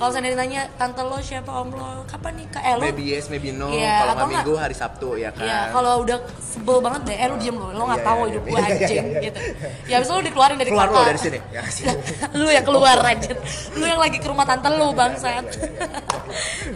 Kalau 0.03 0.19
saya 0.19 0.35
ditanya 0.35 0.67
tante 0.75 0.99
lo 0.99 1.15
siapa 1.23 1.47
om 1.63 1.71
lo, 1.71 2.03
kapan 2.03 2.35
nikah? 2.35 2.59
Eh 2.59 2.75
lo 2.75 2.83
Maybe 2.83 3.07
yes, 3.07 3.31
maybe 3.31 3.55
no. 3.55 3.71
Iya, 3.71 4.03
Kalau 4.03 4.13
nggak 4.19 4.29
minggu 4.35 4.53
hari 4.59 4.75
Sabtu 4.75 5.15
ya 5.15 5.31
kan. 5.31 5.47
Iya, 5.47 5.59
kalau 5.71 6.03
udah 6.03 6.19
sebel 6.43 6.83
banget 6.83 7.01
deh, 7.07 7.15
eh 7.23 7.27
diem 7.39 7.55
lo, 7.55 7.71
lo 7.71 7.87
nggak 7.87 8.03
Iya, 8.03 8.09
tahu 8.11 8.19
iya, 8.19 8.27
hidup 8.27 8.43
iya, 8.43 8.51
gue 8.51 8.59
iya, 8.59 8.67
iya, 8.67 8.75
anjing 8.83 9.05
iya. 9.07 9.21
gitu. 9.23 9.39
Ya 9.87 9.95
abis 10.03 10.09
lu 10.11 10.19
dikeluarin 10.27 10.57
dari 10.59 10.71
keluar 10.75 10.87
lo 10.91 10.99
kota. 10.99 11.07
dari 11.07 11.19
sini. 11.23 11.39
Ya, 11.55 11.61
sini. 11.79 11.95
lu 12.35 12.47
yang 12.51 12.65
keluar 12.67 12.97
anjir. 12.99 13.35
Lu 13.79 13.85
yang 13.87 14.01
lagi 14.03 14.17
ke 14.19 14.27
rumah 14.27 14.43
tante 14.43 14.67
lu 14.75 14.87
bangsat. 14.91 15.45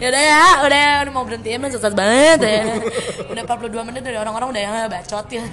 ya 0.00 0.06
udah 0.08 0.22
ya, 0.24 0.44
udah 0.64 0.84
udah 1.04 1.12
mau 1.12 1.24
berhenti 1.28 1.48
emang 1.52 1.68
sesat 1.68 1.92
banget 1.92 2.40
ya. 2.40 2.80
Udah 3.28 3.42
42 3.44 3.88
menit 3.92 4.08
dari 4.08 4.16
orang-orang 4.16 4.56
udah 4.56 4.62
yang 4.64 4.72
bacot 4.88 5.28
ya. 5.28 5.44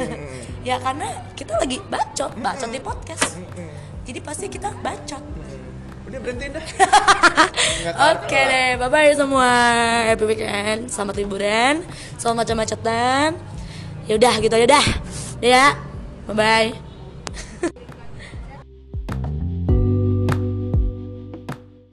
ya 0.63 0.76
karena 0.80 1.11
kita 1.36 1.59
lagi 1.59 1.84
bacot, 1.91 2.32
bacot 2.39 2.71
di 2.71 2.80
podcast. 2.80 3.36
Jadi 4.07 4.19
pasti 4.23 4.47
kita 4.47 4.71
bacot. 4.80 5.45
Udah 6.16 6.32
berhentiin 6.32 6.55
dah. 6.55 6.63
Oke 8.16 8.39
deh, 8.39 8.80
bye 8.80 8.88
bye 8.88 9.11
semua. 9.11 9.51
Happy 10.07 10.24
weekend, 10.24 10.88
selamat 10.88 11.20
liburan, 11.20 11.84
selamat 12.16 12.47
macam-macetan. 12.47 13.36
Ya 14.07 14.16
udah 14.16 14.34
gitu 14.39 14.55
ya 14.55 14.63
dah. 14.63 14.88
Ya, 15.43 15.76
bye 16.24 16.32
bye. 16.32 16.85